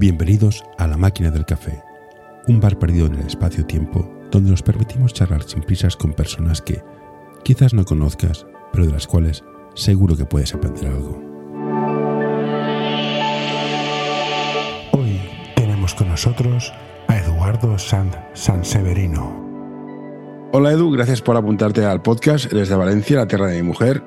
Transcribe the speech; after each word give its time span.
Bienvenidos 0.00 0.64
a 0.78 0.86
La 0.86 0.96
Máquina 0.96 1.30
del 1.30 1.44
Café, 1.44 1.82
un 2.48 2.58
bar 2.58 2.78
perdido 2.78 3.04
en 3.04 3.16
el 3.16 3.26
espacio-tiempo 3.26 4.10
donde 4.30 4.50
nos 4.50 4.62
permitimos 4.62 5.12
charlar 5.12 5.42
sin 5.42 5.60
prisas 5.60 5.94
con 5.94 6.14
personas 6.14 6.62
que 6.62 6.82
quizás 7.44 7.74
no 7.74 7.84
conozcas, 7.84 8.46
pero 8.72 8.86
de 8.86 8.92
las 8.92 9.06
cuales 9.06 9.44
seguro 9.74 10.16
que 10.16 10.24
puedes 10.24 10.54
aprender 10.54 10.86
algo. 10.86 11.22
Hoy 14.92 15.20
tenemos 15.54 15.94
con 15.94 16.08
nosotros 16.08 16.72
a 17.08 17.18
Eduardo 17.18 17.78
San 17.78 18.10
Sanseverino. 18.32 20.48
Hola 20.52 20.72
Edu, 20.72 20.92
gracias 20.92 21.20
por 21.20 21.36
apuntarte 21.36 21.84
al 21.84 22.00
podcast. 22.00 22.50
Eres 22.50 22.70
de 22.70 22.76
Valencia, 22.76 23.18
la 23.18 23.28
tierra 23.28 23.48
de 23.48 23.60
mi 23.60 23.68
mujer. 23.68 24.02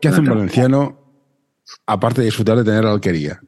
¿Qué 0.00 0.06
hace 0.06 0.20
un 0.20 0.26
valenciano 0.26 0.96
aparte 1.88 2.20
de 2.20 2.26
disfrutar 2.26 2.56
de 2.56 2.62
tener 2.62 2.84
la 2.84 2.92
alquería? 2.92 3.40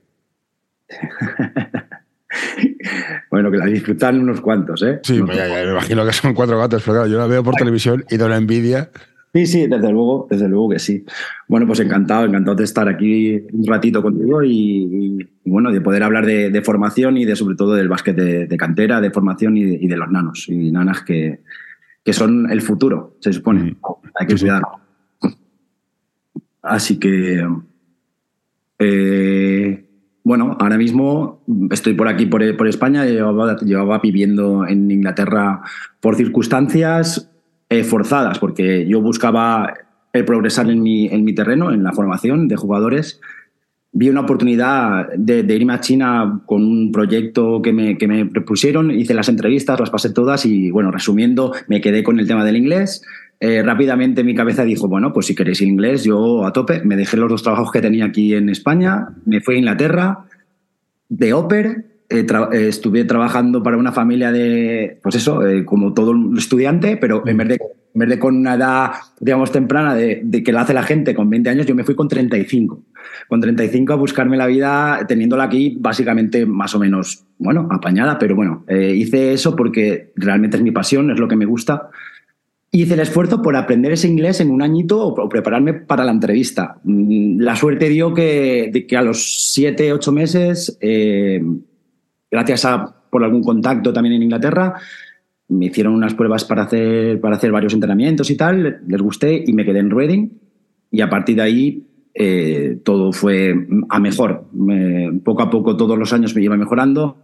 bueno, 3.31 3.51
que 3.51 3.59
la 3.59 3.67
disfrutan 3.67 4.21
unos 4.21 4.41
cuantos, 4.41 4.83
¿eh? 4.83 5.01
Sí, 5.03 5.23
me 5.23 5.35
imagino 5.71 6.05
que 6.05 6.13
son 6.13 6.35
cuatro 6.35 6.59
gatos, 6.59 6.83
pero 6.85 6.95
claro, 6.95 7.09
yo 7.09 7.19
la 7.19 7.27
veo 7.27 7.43
por 7.43 7.55
televisión 7.55 8.05
y 8.11 8.17
de 8.17 8.25
una 8.25 8.37
envidia. 8.37 8.91
Sí, 9.35 9.47
sí, 9.47 9.67
desde 9.67 9.91
luego, 9.91 10.29
desde 10.31 10.49
luego 10.49 10.69
que 10.69 10.79
sí. 10.79 11.05
Bueno, 11.49 11.67
pues 11.67 11.81
encantado, 11.81 12.25
encantado 12.25 12.57
de 12.57 12.63
estar 12.63 12.89
aquí 12.89 13.45
un 13.53 13.67
ratito 13.67 14.01
contigo 14.01 14.45
y, 14.45 15.29
bueno, 15.45 15.73
de 15.73 15.81
poder 15.81 16.05
hablar 16.05 16.25
de, 16.25 16.63
formación 16.63 17.17
y 17.17 17.25
de 17.25 17.35
sobre 17.35 17.57
todo 17.57 17.75
del 17.75 17.89
básquet 17.89 18.15
de, 18.15 18.57
cantera, 18.57 19.01
de 19.01 19.11
formación 19.11 19.57
y 19.57 19.89
de, 19.89 19.97
los 19.97 20.09
nanos 20.09 20.49
y 20.49 20.71
nanas 20.71 21.03
que, 21.03 21.41
que, 22.05 22.13
son 22.13 22.49
el 22.49 22.63
futuro, 22.63 23.17
se 23.19 23.33
supone. 23.33 23.73
Mm. 23.73 23.77
Hay 24.21 24.27
que 24.29 24.37
cuidarlo. 24.37 24.69
Así 26.63 27.01
que 27.01 27.45
eh, 28.79 29.84
bueno, 30.25 30.57
ahora 30.59 30.79
mismo 30.79 31.43
estoy 31.71 31.93
por 31.93 32.09
aquí, 32.09 32.25
por, 32.27 32.43
España, 32.67 33.05
llevaba, 33.05 33.99
viviendo 34.03 34.67
en 34.67 34.91
Inglaterra 34.91 35.61
por 36.01 36.17
circunstancias 36.17 37.31
eh, 37.69 37.85
forzadas, 37.85 38.39
porque 38.39 38.87
yo 38.89 39.03
buscaba 39.03 39.75
progresar 40.23 40.71
en 40.71 40.83
mi, 40.83 41.09
en 41.09 41.25
mi 41.25 41.35
terreno, 41.35 41.73
en 41.73 41.83
la 41.83 41.93
formación 41.93 42.49
de 42.49 42.57
jugadores. 42.57 43.21
Vi 43.93 44.09
una 44.09 44.21
oportunidad 44.21 45.13
de, 45.15 45.41
irme 45.55 45.75
a 45.75 45.81
China 45.81 46.41
con 46.47 46.65
un 46.65 46.91
proyecto 46.91 47.61
que 47.61 47.73
me, 47.73 47.99
que 47.99 48.09
me 48.09 48.25
propusieron, 48.25 48.91
hice 48.91 49.13
las 49.13 49.29
entrevistas, 49.29 49.79
las 49.79 49.91
pasé 49.91 50.11
todas 50.11 50.47
y, 50.47 50.71
bueno, 50.71 50.91
resumiendo, 50.91 51.53
me 51.69 51.81
quedé 51.81 52.03
con 52.03 52.19
el 52.19 52.27
tema 52.27 52.45
del 52.45 52.57
inglés 52.57 53.03
eh, 53.41 53.63
rápidamente 53.63 54.25
mi 54.25 54.35
cabeza 54.35 54.65
dijo, 54.65 54.89
bueno, 54.89 55.13
pues 55.13 55.27
si 55.27 55.35
queréis 55.35 55.61
inglés, 55.61 56.05
yo 56.05 56.47
a 56.47 56.53
tope. 56.53 56.83
Me 56.85 56.97
dejé 56.97 57.17
los 57.17 57.29
dos 57.29 57.43
trabajos 57.43 57.71
que 57.71 57.81
tenía 57.81 58.07
aquí 58.07 58.35
en 58.35 58.49
España, 58.49 59.09
me 59.27 59.41
fui 59.41 59.57
a 59.57 59.59
Inglaterra, 59.59 60.25
de 61.09 61.33
Oper, 61.33 61.85
eh, 62.09 62.27
eh, 62.27 62.69
estuve 62.69 63.05
trabajando 63.05 63.63
para 63.63 63.77
una 63.77 63.93
familia 63.93 64.31
de, 64.31 64.99
pues 65.03 65.17
eso, 65.17 65.41
como 65.65 65.95
todo 65.95 66.15
estudiante, 66.37 66.97
pero 66.97 67.27
en 67.27 67.37
vez, 67.37 67.49
de, 67.49 67.59
en 67.95 68.09
de 68.09 68.19
con 68.19 68.37
una 68.37 68.55
edad, 68.55 68.93
digamos, 69.21 69.51
temprana 69.51 69.95
de, 69.95 70.43
que 70.45 70.53
la 70.53 70.63
hace 70.63 70.75
la 70.75 70.83
gente 70.83 71.15
con 71.15 71.29
20 71.29 71.51
años, 71.51 71.67
yo 71.67 71.75
me 71.75 71.85
fui 71.85 71.95
con 71.95 72.09
35. 72.09 72.83
Con 73.29 73.41
35 73.41 73.93
a 73.93 73.97
buscarme 73.97 74.37
la 74.37 74.47
vida, 74.47 75.05
teniéndola 75.07 75.45
aquí 75.45 75.77
básicamente 75.79 76.47
más 76.47 76.75
o 76.75 76.79
menos, 76.79 77.27
bueno, 77.39 77.69
apañada, 77.71 78.19
pero 78.19 78.37
bueno, 78.37 78.65
hice 78.69 79.33
eso 79.33 79.55
porque 79.55 80.13
realmente 80.17 80.57
es 80.57 80.63
mi 80.63 80.71
pasión, 80.71 81.11
es 81.11 81.19
lo 81.19 81.29
que 81.29 81.37
me 81.37 81.47
gusta 81.47 81.91
hice 82.75 82.95
el 82.95 83.01
esfuerzo 83.01 83.41
por 83.41 83.55
aprender 83.55 83.93
ese 83.93 84.09
inglés 84.09 84.41
en 84.41 84.51
un 84.51 84.61
añito 84.61 85.07
o, 85.07 85.29
prepararme 85.29 85.75
para 85.75 86.05
la 86.05 86.11
entrevista. 86.11 86.81
Mm, 86.83 87.41
la 87.41 87.55
suerte 87.55 87.89
dio 87.89 88.13
que, 88.13 88.87
que 88.89 88.97
a 88.97 89.03
los 89.03 89.53
siete, 89.53 89.93
ocho 89.93 90.11
meses, 90.11 90.77
eh, 90.81 91.41
gracias 92.31 92.65
a 92.65 92.97
por 93.11 93.23
algún 93.23 93.45
contacto 93.45 93.93
también 93.93 94.17
en 94.17 94.25
Inglaterra, 94.25 94.75
me 95.49 95.67
hicieron 95.67 95.95
unas 95.95 96.15
pruebas 96.15 96.45
para 96.45 96.65
hacer, 96.65 97.21
para 97.21 97.37
hacer 97.37 97.53
varios 97.53 97.75
entrenamientos 97.75 98.29
y 98.31 98.37
tal, 98.37 98.81
les 98.89 99.01
gusté 99.01 99.45
y 99.47 99.53
me 99.53 99.65
quedé 99.65 99.79
en 99.79 99.91
Reading. 99.91 100.31
Y 100.91 101.01
a 101.01 101.09
partir 101.09 101.37
de 101.37 101.43
ahí 101.43 101.87
eh, 102.15 102.79
todo 102.85 103.13
fue 103.13 103.55
a 103.89 103.99
mejor. 103.99 104.45
poco 105.25 105.43
a 105.43 105.51
poco, 105.51 105.77
todos 105.77 105.99
los 105.99 106.13
años 106.13 106.35
me 106.35 106.43
iba 106.43 106.57
mejorando. 106.57 107.17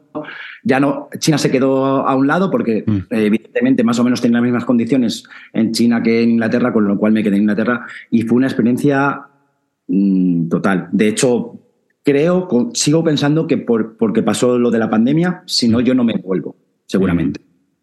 Ya 0.65 0.81
no, 0.81 1.09
China 1.19 1.39
se 1.39 1.51
quedó 1.51 2.07
a 2.07 2.15
un 2.17 2.27
lado 2.27 2.51
porque 2.51 2.83
mm. 2.85 2.97
eh, 3.11 3.27
evidentemente 3.27 3.85
más 3.85 3.99
o 4.01 4.05
menos 4.05 4.21
tenía 4.21 4.39
las 4.39 4.45
mismas 4.45 4.65
condiciones 4.65 5.25
en 5.53 5.73
China 5.73 6.03
que 6.03 6.23
en 6.23 6.31
Inglaterra, 6.31 6.73
con 6.73 6.89
lo 6.89 6.99
cual 6.99 7.13
me 7.13 7.23
quedé 7.23 7.37
en 7.37 7.43
Inglaterra 7.43 7.87
y 8.11 8.23
fue 8.23 8.39
una 8.39 8.49
experiencia 8.49 9.21
mm, 9.87 10.49
total. 10.49 10.89
De 10.91 11.09
hecho, 11.09 11.61
creo, 12.03 12.49
sigo 12.75 13.05
pensando 13.05 13.47
que 13.47 13.59
por, 13.59 13.97
porque 13.97 14.25
pasó 14.25 14.59
lo 14.59 14.73
de 14.73 14.81
la 14.81 14.91
pandemia, 14.91 15.45
si 15.47 15.69
no, 15.69 15.79
mm. 15.79 15.83
yo 15.83 15.95
no 15.95 16.03
me 16.03 16.15
vuelvo, 16.15 16.57
seguramente. 16.87 17.41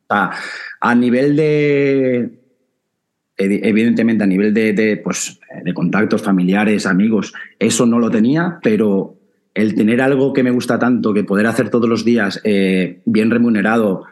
a 0.09 0.95
nivel 0.95 1.37
de, 1.37 2.37
evidentemente 3.37 4.23
a 4.23 4.27
nivel 4.27 4.53
de, 4.53 5.01
pues, 5.03 5.36
de 5.63 5.73
contactos 5.73 6.21
familiares, 6.21 6.85
amigos, 6.85 7.33
eso 7.59 7.85
no 7.85 7.99
lo 7.99 8.09
tenía, 8.09 8.59
pero 8.61 9.15
el 9.53 9.73
tener 9.73 10.01
algo 10.01 10.33
que 10.33 10.43
me 10.43 10.51
gusta 10.51 10.77
tanto, 10.77 11.13
que 11.13 11.23
poder 11.23 11.47
hacer 11.47 11.69
todos 11.69 11.89
los 11.89 12.05
días 12.05 12.39
eh, 12.43 13.01
bien 13.05 13.31
remunerado 13.31 14.05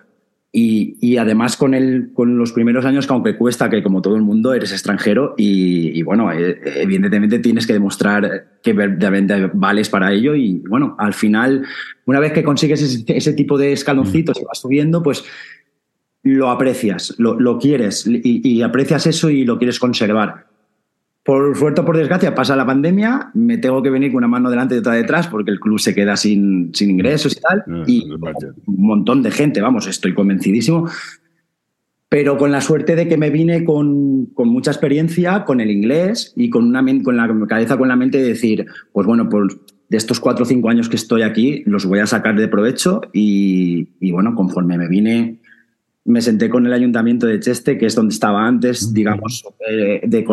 y, 0.58 1.18
además 1.18 1.58
con, 1.58 1.74
el, 1.74 2.12
con 2.14 2.38
los 2.38 2.54
primeros 2.54 2.86
años 2.86 3.06
que 3.06 3.14
aunque 3.14 3.36
cuesta, 3.36 3.70
que 3.70 3.84
como 3.84 4.02
todo 4.02 4.16
el 4.16 4.22
mundo 4.22 4.54
eres 4.54 4.72
extranjero 4.72 5.36
y, 5.38 6.02
bueno, 6.04 6.32
eh, 6.32 6.62
evidentemente 6.78 7.40
tienes 7.40 7.68
que 7.68 7.74
demostrar 7.74 8.60
que 8.64 8.72
verdaderamente 8.72 9.52
vales 9.54 9.90
para 9.90 10.14
ello 10.14 10.34
y 10.34 10.64
bueno, 10.68 10.96
al 10.98 11.14
final, 11.14 11.66
una 12.06 12.22
vez 12.22 12.32
que 12.32 12.44
consigues 12.44 12.82
ese, 13.06 13.34
tipo 13.34 13.58
de 13.58 13.74
escaloncitos 13.74 14.40
y 14.40 14.46
vas 14.46 14.60
subiendo, 14.60 15.04
pues 15.04 15.26
lo 16.24 16.50
aprecias, 16.50 17.16
lo, 17.18 17.60
quieres 17.60 18.08
y, 18.08 18.62
aprecias 18.62 19.08
eso 19.08 19.30
y 19.30 19.44
lo 19.44 19.58
quieres 19.58 19.78
conservar. 19.78 20.48
Por 21.26 21.58
suerte 21.58 21.82
o 21.82 21.86
por 21.86 21.98
desgracia 21.98 22.36
pasa 22.36 22.56
la 22.56 22.68
pandemia, 22.68 23.32
me 23.34 23.58
tengo 23.58 23.82
que 23.82 23.90
venir 23.90 24.12
con 24.12 24.20
una 24.20 24.28
mano 24.28 24.52
delante 24.52 24.76
y 24.76 24.78
otra 24.78 24.94
detrás 24.94 25.28
porque 25.28 25.50
el 25.50 25.60
club 25.60 25.80
se 25.80 25.96
queda 25.96 26.16
sin, 26.16 26.70
sin 26.76 26.92
ingresos 26.92 27.36
y 27.36 27.42
tal. 27.42 27.64
Ah, 27.68 27.84
y 27.88 28.08
un 28.12 28.86
montón 28.86 29.24
de 29.24 29.32
gente, 29.32 29.60
vamos, 29.60 29.88
estoy 29.88 30.14
convencidísimo. 30.14 30.88
Pero 32.10 32.38
con 32.38 32.52
la 32.52 32.62
suerte 32.62 32.96
de 32.96 33.08
que 33.08 33.18
me 33.18 33.32
vine 33.32 33.66
con, 33.66 34.28
con 34.36 34.50
mucha 34.50 34.70
experiencia, 34.70 35.46
con 35.46 35.62
el 35.62 35.72
inglés 35.72 36.32
y 36.36 36.52
con, 36.52 36.64
una, 36.64 36.86
con 37.02 37.18
la 37.18 37.28
cabeza, 37.48 37.76
con 37.76 37.88
la 37.88 37.96
mente 37.96 38.20
de 38.20 38.28
decir, 38.28 38.68
pues 38.94 39.08
bueno, 39.08 39.28
pues 39.28 39.58
de 39.90 39.98
estos 39.98 40.20
cuatro 40.20 40.44
o 40.44 40.46
cinco 40.46 40.70
años 40.70 40.90
que 40.90 40.96
estoy 40.96 41.24
aquí, 41.24 41.64
los 41.66 41.88
voy 41.88 42.00
a 42.00 42.06
sacar 42.06 42.36
de 42.36 42.48
provecho 42.48 43.02
y, 43.14 43.90
y 44.00 44.12
bueno, 44.12 44.36
conforme 44.36 44.78
me 44.78 44.88
vine 44.88 45.40
me 46.06 46.22
senté 46.22 46.50
con 46.50 46.66
el 46.68 46.74
ayuntamiento 46.74 47.26
de 47.26 47.40
Cheste, 47.40 47.80
que 47.80 47.88
es 47.88 47.96
donde 47.96 48.14
estaba 48.14 48.48
antes, 48.48 48.94
digamos, 48.94 49.44
eh, 49.68 50.02
de, 50.04 50.26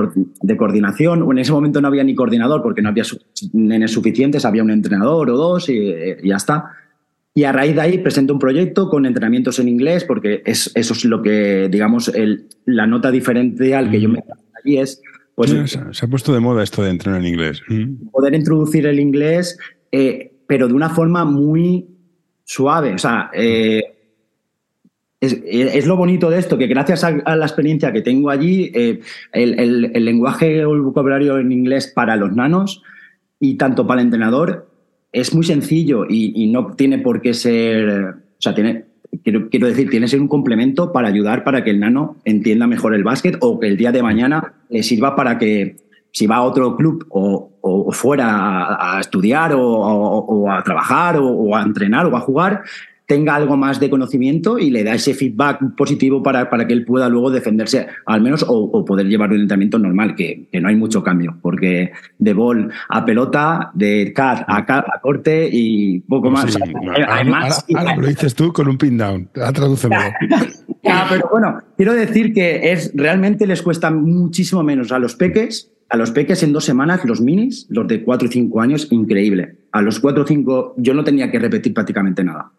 de, 0.43 0.57
coordinación. 0.57 1.27
En 1.31 1.39
ese 1.39 1.51
momento 1.51 1.81
no 1.81 1.89
había 1.89 2.05
ni 2.05 2.15
coordinador 2.15 2.63
porque 2.63 2.83
no 2.83 2.91
había 2.91 3.05
nenes 3.55 3.91
suficientes, 3.91 4.45
había 4.45 4.63
un 4.63 4.71
entrenador 4.71 5.31
o 5.31 5.37
dos 5.37 5.71
y, 5.71 5.95
ya 6.23 6.37
está. 6.37 6.67
Y 7.35 7.45
a 7.45 7.53
raíz 7.53 7.75
de 7.75 7.81
ahí 7.81 7.99
presento 7.99 8.35
un 8.35 8.39
proyecto 8.39 8.91
con 8.91 9.07
entrenamientos 9.07 9.59
en 9.59 9.69
inglés, 9.69 10.05
porque 10.05 10.43
es, 10.45 10.71
eso 10.75 10.93
es 10.93 11.07
lo 11.07 11.23
que, 11.23 11.71
digamos, 11.71 12.09
el, 12.09 12.49
la 12.67 12.87
nota 12.87 13.11
diferencial 13.11 13.91
que 13.91 14.01
yo 14.01 14.11
me 14.11 14.23
allí 14.63 14.79
es... 14.79 15.01
Pues, 15.35 15.51
se 15.93 16.05
ha 16.05 16.09
puesto 16.09 16.35
de 16.35 16.41
moda 16.41 16.63
esto 16.63 16.83
de 16.83 16.91
entrenar 16.91 17.21
en 17.21 17.27
inglés. 17.27 17.63
Poder 18.11 18.35
introducir 18.35 18.87
el 18.87 19.01
inglés, 19.01 19.57
eh, 19.91 20.35
pero 20.47 20.69
de 20.69 20.75
una 20.75 20.91
forma 20.91 21.25
muy 21.25 21.87
suave. 22.45 22.93
O 22.93 22.99
sea, 22.99 23.31
eh, 23.33 23.83
es, 25.23 25.87
lo 25.87 25.97
bonito 25.97 26.31
de 26.31 26.39
esto, 26.39 26.59
que 26.59 26.67
gracias 26.67 27.05
a, 27.05 27.37
la 27.37 27.47
experiencia 27.47 27.93
que 27.93 28.03
tengo 28.03 28.29
allí, 28.29 28.73
eh, 28.75 29.01
el, 29.33 30.05
lenguaje 30.05 30.65
o 30.65 30.75
el 30.75 30.81
vocabulario 30.81 31.39
en 31.39 31.53
inglés 31.53 31.87
para 31.87 32.17
los 32.17 32.33
nanos 32.33 32.83
y 33.39 33.55
tanto 33.55 33.87
para 33.87 34.01
el 34.01 34.07
entrenador 34.07 34.69
es 35.13 35.33
muy 35.33 35.45
sencillo 35.45 36.07
y, 36.09 36.49
no 36.49 36.75
tiene 36.75 36.99
por 36.99 37.23
qué 37.23 37.35
ser, 37.35 37.89
o 37.89 38.15
sea, 38.39 38.55
tiene, 38.55 38.87
quiero, 39.23 39.49
quiero, 39.49 39.69
decir, 39.69 39.89
tiene 39.91 40.07
que 40.07 40.11
ser 40.11 40.21
un 40.21 40.29
complemento 40.29 40.93
para 40.93 41.09
ayudar 41.09 41.45
para 41.45 41.63
que 41.63 41.71
el 41.71 41.79
nano 41.79 42.17
entienda 42.25 42.67
mejor 42.67 42.95
el 42.95 43.05
básquet 43.05 43.37
o 43.41 43.61
que 43.61 43.69
el 43.69 43.77
día 43.77 43.93
de 43.93 44.03
mañana 44.03 44.55
le 44.71 44.83
sirva 44.83 45.15
para 45.15 45.39
que 45.39 45.77
si 46.13 46.27
va 46.27 46.37
a 46.37 46.43
otro 46.43 46.77
club 46.77 47.07
o, 47.11 47.49
fuera 47.93 48.97
a, 48.97 49.01
estudiar 49.01 49.53
o, 49.55 50.51
a 50.51 50.63
trabajar 50.63 51.19
o, 51.21 51.55
a 51.55 51.63
entrenar 51.63 52.07
o 52.07 52.17
a 52.17 52.21
jugar, 52.21 52.63
tenga 53.07 53.35
algo 53.35 53.57
más 53.57 53.81
de 53.81 53.91
conocimiento 53.91 54.59
y 54.59 54.71
le 54.71 54.85
da 54.85 54.95
ese 54.95 55.15
feedback 55.15 55.75
positivo 55.77 56.23
para, 56.23 56.49
para 56.49 56.67
que 56.67 56.73
él 56.73 56.85
pueda 56.85 57.09
luego 57.09 57.31
defenderse, 57.31 57.87
al 58.07 58.23
menos, 58.23 58.45
o, 58.49 58.85
poder 58.85 59.07
llevar 59.07 59.31
un 59.31 59.41
entrenamiento 59.41 59.79
normal, 59.79 60.15
que, 60.15 60.49
no 60.61 60.69
hay 60.69 60.77
mucho 60.77 61.03
cambio, 61.03 61.37
porque 61.43 61.93
de 62.19 62.33
bol 62.33 62.71
a 62.89 63.05
pelota, 63.05 63.71
de 63.75 64.13
cat 64.15 64.45
a, 64.47 64.65
a 64.69 65.01
corte 65.01 65.49
y 65.51 66.01
poco 66.01 66.31
más. 66.31 66.57
además, 67.09 67.65
ahora, 67.75 67.97
lo 67.97 68.07
dices 68.07 68.35
tú 68.35 68.53
con 68.53 68.69
un 68.69 68.79
pin 68.79 68.97
down, 68.97 69.29
tradúcelo. 69.33 69.97
pero 71.09 71.29
bueno, 71.31 71.59
quiero 71.77 71.95
decir 71.95 72.33
que 72.33 72.73
es 72.73 72.93
realmente 72.95 73.47
les 73.47 73.63
cuesta 73.63 73.91
muchísimo 73.91 74.63
menos 74.63 74.93
a 74.93 74.99
los 74.99 75.15
peques 75.15 75.71
A 75.89 75.97
los 75.97 76.11
peques 76.11 76.43
en 76.43 76.53
dos 76.53 76.65
semanas, 76.65 77.05
los 77.05 77.21
minis, 77.21 77.67
los 77.69 77.87
de 77.87 78.03
4 78.03 78.29
y 78.29 78.33
5 78.33 78.61
años, 78.61 78.89
increíble. 78.91 79.57
A 79.73 79.83
los 79.83 80.01
4 80.01 80.23
o 80.23 80.27
5 80.27 80.75
yo 80.79 80.95
no 80.95 81.05
tenía 81.05 81.31
que 81.31 81.39
repetir 81.39 81.75
prácticamente 81.75 82.25
nada. 82.25 82.51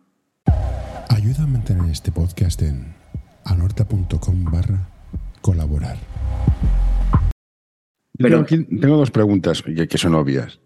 Ayuda 1.10 1.44
a 1.44 1.48
mantener 1.48 1.90
este 1.92 2.12
podcast 2.12 2.62
en 2.62 2.94
anorta.com 3.45 4.44
barra 4.45 4.88
colaborar. 5.42 5.98
Pero, 8.18 8.45
tengo, 8.45 8.66
tengo, 8.80 8.98
dos 8.98 9.12
preguntas 9.12 9.62
que, 9.63 9.98
son 9.98 10.16
obvias. 10.16 10.60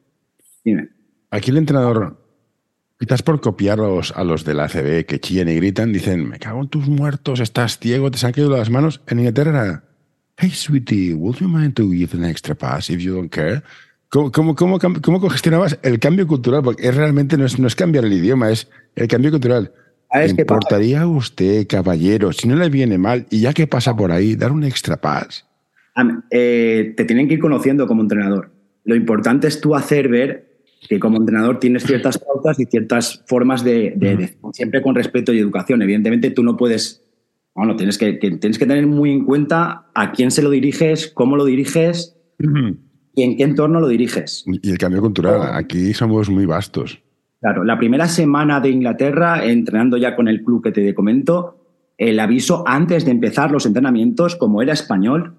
Dime. 0.63 0.89
Aquí 1.31 1.51
el 1.51 1.57
entrenador, 1.57 2.21
quizás 2.99 3.23
por 3.23 3.41
copiar 3.41 3.79
a 3.79 4.23
los 4.23 4.45
de 4.45 4.53
la 4.53 4.65
ACB 4.65 5.05
que 5.05 5.19
chillan 5.19 5.49
y 5.49 5.55
gritan, 5.55 5.93
dicen, 5.93 6.27
me 6.27 6.39
cago 6.39 6.61
en 6.61 6.69
tus 6.69 6.87
muertos, 6.87 7.39
estás 7.39 7.79
ciego, 7.79 8.11
te 8.11 8.25
han 8.25 8.33
caído 8.33 8.55
las 8.55 8.69
manos. 8.69 9.01
En 9.07 9.19
Inglaterra 9.19 9.51
era, 9.51 9.83
hey 10.37 10.51
sweetie, 10.51 11.13
would 11.13 11.37
you 11.37 11.47
mind 11.47 11.75
to 11.75 11.91
give 11.91 12.15
an 12.17 12.25
extra 12.25 12.55
pass 12.55 12.89
if 12.89 13.01
you 13.01 13.15
don't 13.15 13.31
care? 13.31 13.63
¿Cómo, 14.09 14.31
cómo, 14.31 14.55
cómo, 14.55 14.79
cómo 14.79 15.19
congestionabas 15.19 15.79
el 15.83 15.99
cambio 15.99 16.27
cultural? 16.27 16.63
Porque 16.63 16.87
es 16.87 16.95
realmente 16.95 17.37
no 17.37 17.45
es, 17.45 17.59
no 17.59 17.67
es 17.67 17.75
cambiar 17.75 18.05
el 18.05 18.13
idioma, 18.13 18.49
es 18.49 18.69
el 18.95 19.07
cambio 19.07 19.31
cultural. 19.31 19.73
¿Le 20.13 20.29
importaría 20.29 21.01
a 21.01 21.07
usted, 21.07 21.67
caballero, 21.67 22.31
si 22.31 22.47
no 22.47 22.55
le 22.55 22.69
viene 22.69 22.97
mal, 22.97 23.25
y 23.29 23.41
ya 23.41 23.53
que 23.53 23.67
pasa 23.67 23.95
por 23.95 24.11
ahí, 24.11 24.35
dar 24.35 24.53
un 24.53 24.63
extra 24.63 24.95
pass? 24.97 25.45
Eh, 26.31 26.93
te 26.95 27.03
tienen 27.03 27.27
que 27.27 27.33
ir 27.33 27.39
conociendo 27.39 27.87
como 27.87 28.01
entrenador. 28.01 28.51
Lo 28.85 28.95
importante 28.95 29.47
es 29.47 29.59
tú 29.59 29.75
hacer 29.75 30.07
ver 30.07 30.47
que 30.87 30.99
como 30.99 31.17
entrenador 31.17 31.59
tienes 31.59 31.83
ciertas 31.83 32.17
pautas 32.25 32.57
y 32.61 32.65
ciertas 32.65 33.23
formas 33.27 33.65
de, 33.65 34.37
siempre 34.53 34.81
con 34.81 34.95
respeto 34.95 35.33
y 35.33 35.39
educación. 35.39 35.81
Evidentemente 35.81 36.31
tú 36.31 36.43
no 36.43 36.55
puedes, 36.55 37.03
bueno, 37.53 37.75
tienes 37.75 37.97
que, 37.97 38.13
tienes 38.13 38.57
que 38.57 38.65
tener 38.65 38.87
muy 38.87 39.11
en 39.11 39.25
cuenta 39.25 39.87
a 39.93 40.13
quién 40.13 40.31
se 40.31 40.41
lo 40.41 40.49
diriges, 40.49 41.11
cómo 41.13 41.35
lo 41.35 41.43
diriges 41.43 42.15
y 43.17 43.23
en 43.23 43.35
qué 43.35 43.43
entorno 43.43 43.79
lo 43.79 43.87
diriges. 43.87 44.45
Y 44.45 44.69
el 44.69 44.77
cambio 44.77 45.01
cultural, 45.01 45.41
aquí 45.53 45.91
somos 45.95 46.29
muy 46.29 46.45
vastos. 46.45 47.01
Claro, 47.41 47.63
la 47.63 47.79
primera 47.79 48.07
semana 48.07 48.59
de 48.59 48.69
Inglaterra, 48.69 49.43
entrenando 49.43 49.97
ya 49.97 50.15
con 50.15 50.27
el 50.27 50.43
club 50.43 50.63
que 50.63 50.71
te 50.71 50.93
comento, 50.93 51.57
el 51.97 52.19
aviso 52.19 52.63
antes 52.67 53.05
de 53.05 53.11
empezar 53.11 53.49
los 53.49 53.65
entrenamientos, 53.65 54.35
como 54.35 54.61
era 54.61 54.73
español, 54.73 55.33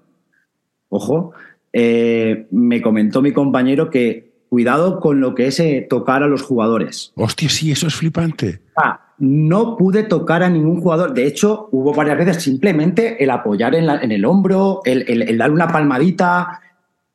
ojo, 0.89 1.31
eh, 1.71 2.47
me 2.51 2.81
comentó 2.81 3.21
mi 3.21 3.31
compañero 3.31 3.89
que 3.89 4.43
cuidado 4.49 4.99
con 4.99 5.21
lo 5.21 5.33
que 5.33 5.47
es 5.47 5.61
eh, 5.61 5.87
tocar 5.89 6.21
a 6.21 6.27
los 6.27 6.41
jugadores. 6.41 7.13
Hostia, 7.15 7.47
sí, 7.47 7.71
eso 7.71 7.87
es 7.87 7.95
flipante. 7.95 8.59
Ah, 8.75 9.13
no 9.19 9.77
pude 9.77 10.03
tocar 10.03 10.43
a 10.43 10.49
ningún 10.49 10.81
jugador. 10.81 11.13
De 11.13 11.25
hecho, 11.25 11.69
hubo 11.71 11.93
varias 11.93 12.17
veces 12.17 12.43
simplemente 12.43 13.23
el 13.23 13.29
apoyar 13.29 13.73
en, 13.75 14.11
el 14.11 14.25
hombro, 14.25 14.81
el, 14.83 15.37
dar 15.37 15.51
una 15.51 15.69
palmadita. 15.69 16.59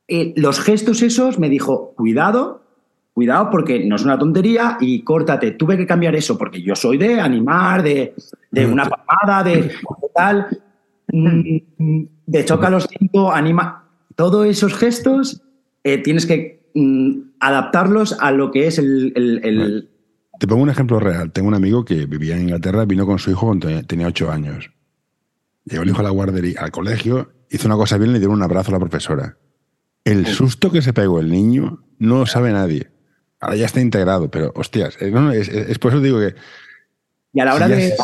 Eh, 0.08 0.34
los 0.36 0.60
gestos 0.60 1.02
esos 1.02 1.38
me 1.38 1.48
dijo, 1.48 1.94
cuidado, 1.96 2.62
cuidado 3.12 3.50
porque 3.50 3.84
no 3.84 3.96
es 3.96 4.04
una 4.04 4.18
tontería 4.18 4.76
y 4.80 5.02
córtate. 5.02 5.52
Tuve 5.52 5.76
que 5.76 5.86
cambiar 5.86 6.14
eso 6.14 6.36
porque 6.36 6.62
yo 6.62 6.74
soy 6.74 6.98
de 6.98 7.20
animar, 7.20 7.82
de, 7.82 8.14
de 8.50 8.66
una 8.66 8.88
palmada, 8.88 9.42
de 9.42 9.72
tal. 10.14 10.60
Mm, 11.12 12.04
de 12.26 12.44
choca 12.44 12.70
los 12.70 12.88
cinco, 12.98 13.32
anima. 13.32 13.88
Todos 14.16 14.46
esos 14.46 14.74
gestos 14.74 15.42
eh, 15.82 15.98
tienes 15.98 16.26
que 16.26 16.70
mm, 16.74 17.34
adaptarlos 17.40 18.16
a 18.20 18.30
lo 18.30 18.50
que 18.50 18.66
es 18.66 18.78
el, 18.78 19.88
Te 20.38 20.46
pongo 20.46 20.62
un 20.62 20.70
ejemplo 20.70 20.98
real. 20.98 21.32
Tengo 21.32 21.48
un 21.48 21.54
amigo 21.54 21.84
que 21.84 22.06
vivía 22.06 22.36
en 22.36 22.42
Inglaterra, 22.42 22.84
vino 22.84 23.06
con 23.06 23.18
su 23.18 23.30
hijo 23.30 23.46
cuando 23.46 23.68
tenía 23.84 24.08
ocho 24.08 24.30
años. 24.30 24.70
Llegó 25.64 25.82
el 25.82 25.90
hijo 25.90 26.00
a 26.00 26.04
la 26.04 26.10
guardería, 26.10 26.60
al 26.60 26.70
colegio, 26.70 27.32
hizo 27.48 27.68
una 27.68 27.76
cosa 27.76 27.96
bien 27.96 28.10
y 28.10 28.12
le 28.14 28.18
dieron 28.18 28.36
un 28.36 28.42
abrazo 28.42 28.70
a 28.70 28.74
la 28.74 28.80
profesora. 28.80 29.36
El 30.04 30.26
susto 30.26 30.70
que 30.70 30.82
se 30.82 30.92
pegó 30.92 31.18
el 31.18 31.30
niño 31.30 31.82
no 31.98 32.18
lo 32.18 32.26
sabe 32.26 32.52
nadie. 32.52 32.88
Ahora 33.40 33.56
ya 33.56 33.66
está 33.66 33.80
integrado, 33.80 34.30
pero 34.30 34.52
hostias, 34.54 34.96
eh, 35.00 35.12
es, 35.68 35.78
por 35.78 35.92
eso 35.92 36.00
digo 36.00 36.18
que. 36.20 36.34
Y 37.32 37.40
a 37.40 37.44
la 37.46 37.54
hora 37.54 37.68
de. 37.68 37.94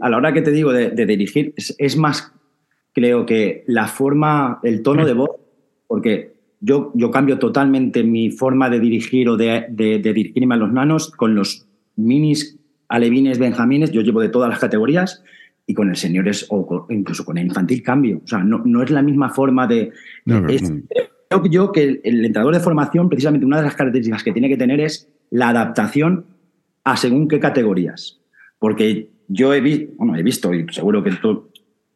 A 0.00 0.10
la 0.10 0.16
hora 0.16 0.32
que 0.32 0.42
te 0.42 0.50
digo 0.50 0.72
de, 0.72 0.90
dirigir, 1.06 1.54
es, 1.56 1.96
más, 1.96 2.30
creo 2.92 3.24
que 3.24 3.64
la 3.66 3.86
forma, 3.86 4.60
el 4.62 4.82
tono 4.82 5.06
de 5.06 5.14
voz, 5.14 5.30
porque 5.86 6.34
yo, 6.60 6.92
yo 6.94 7.10
cambio 7.10 7.38
totalmente 7.38 8.04
mi 8.04 8.30
forma 8.30 8.68
de 8.68 8.80
dirigir 8.80 9.30
o 9.30 9.38
de, 9.38 9.66
dirigirme 9.70 10.56
a 10.56 10.58
los 10.58 10.70
nanos 10.70 11.10
con 11.10 11.34
los 11.34 11.66
minis, 11.96 12.58
alevines, 12.88 13.38
benjamines, 13.38 13.90
yo 13.90 14.02
llevo 14.02 14.20
de 14.20 14.28
todas 14.28 14.50
las 14.50 14.58
categorías 14.58 15.24
y 15.66 15.72
con 15.72 15.88
el 15.88 15.96
señores 15.96 16.44
o 16.50 16.86
incluso 16.90 17.24
con 17.24 17.38
el 17.38 17.46
infantil 17.46 17.82
cambio. 17.82 18.20
O 18.22 18.28
sea, 18.28 18.40
no, 18.40 18.60
no 18.66 18.82
es 18.82 18.90
la 18.90 19.00
misma 19.00 19.30
forma 19.30 19.66
de 19.66 19.92
creo 21.28 21.44
yo 21.46 21.72
que 21.72 22.00
el, 22.02 22.24
entrenador 22.24 22.54
de 22.54 22.60
formación, 22.60 23.08
precisamente 23.08 23.46
una 23.46 23.58
de 23.58 23.64
las 23.64 23.74
características 23.74 24.22
que 24.22 24.32
tiene 24.32 24.48
que 24.48 24.56
tener 24.56 24.80
es 24.80 25.08
la 25.30 25.50
adaptación 25.50 26.24
a 26.84 26.96
según 26.96 27.28
qué 27.28 27.38
categorías. 27.38 28.18
Porque 28.58 29.10
yo 29.28 29.52
he, 29.52 29.88
bueno, 29.96 30.16
he 30.16 30.22
visto, 30.22 30.52
y 30.54 30.66
seguro 30.72 31.02
que, 31.02 31.12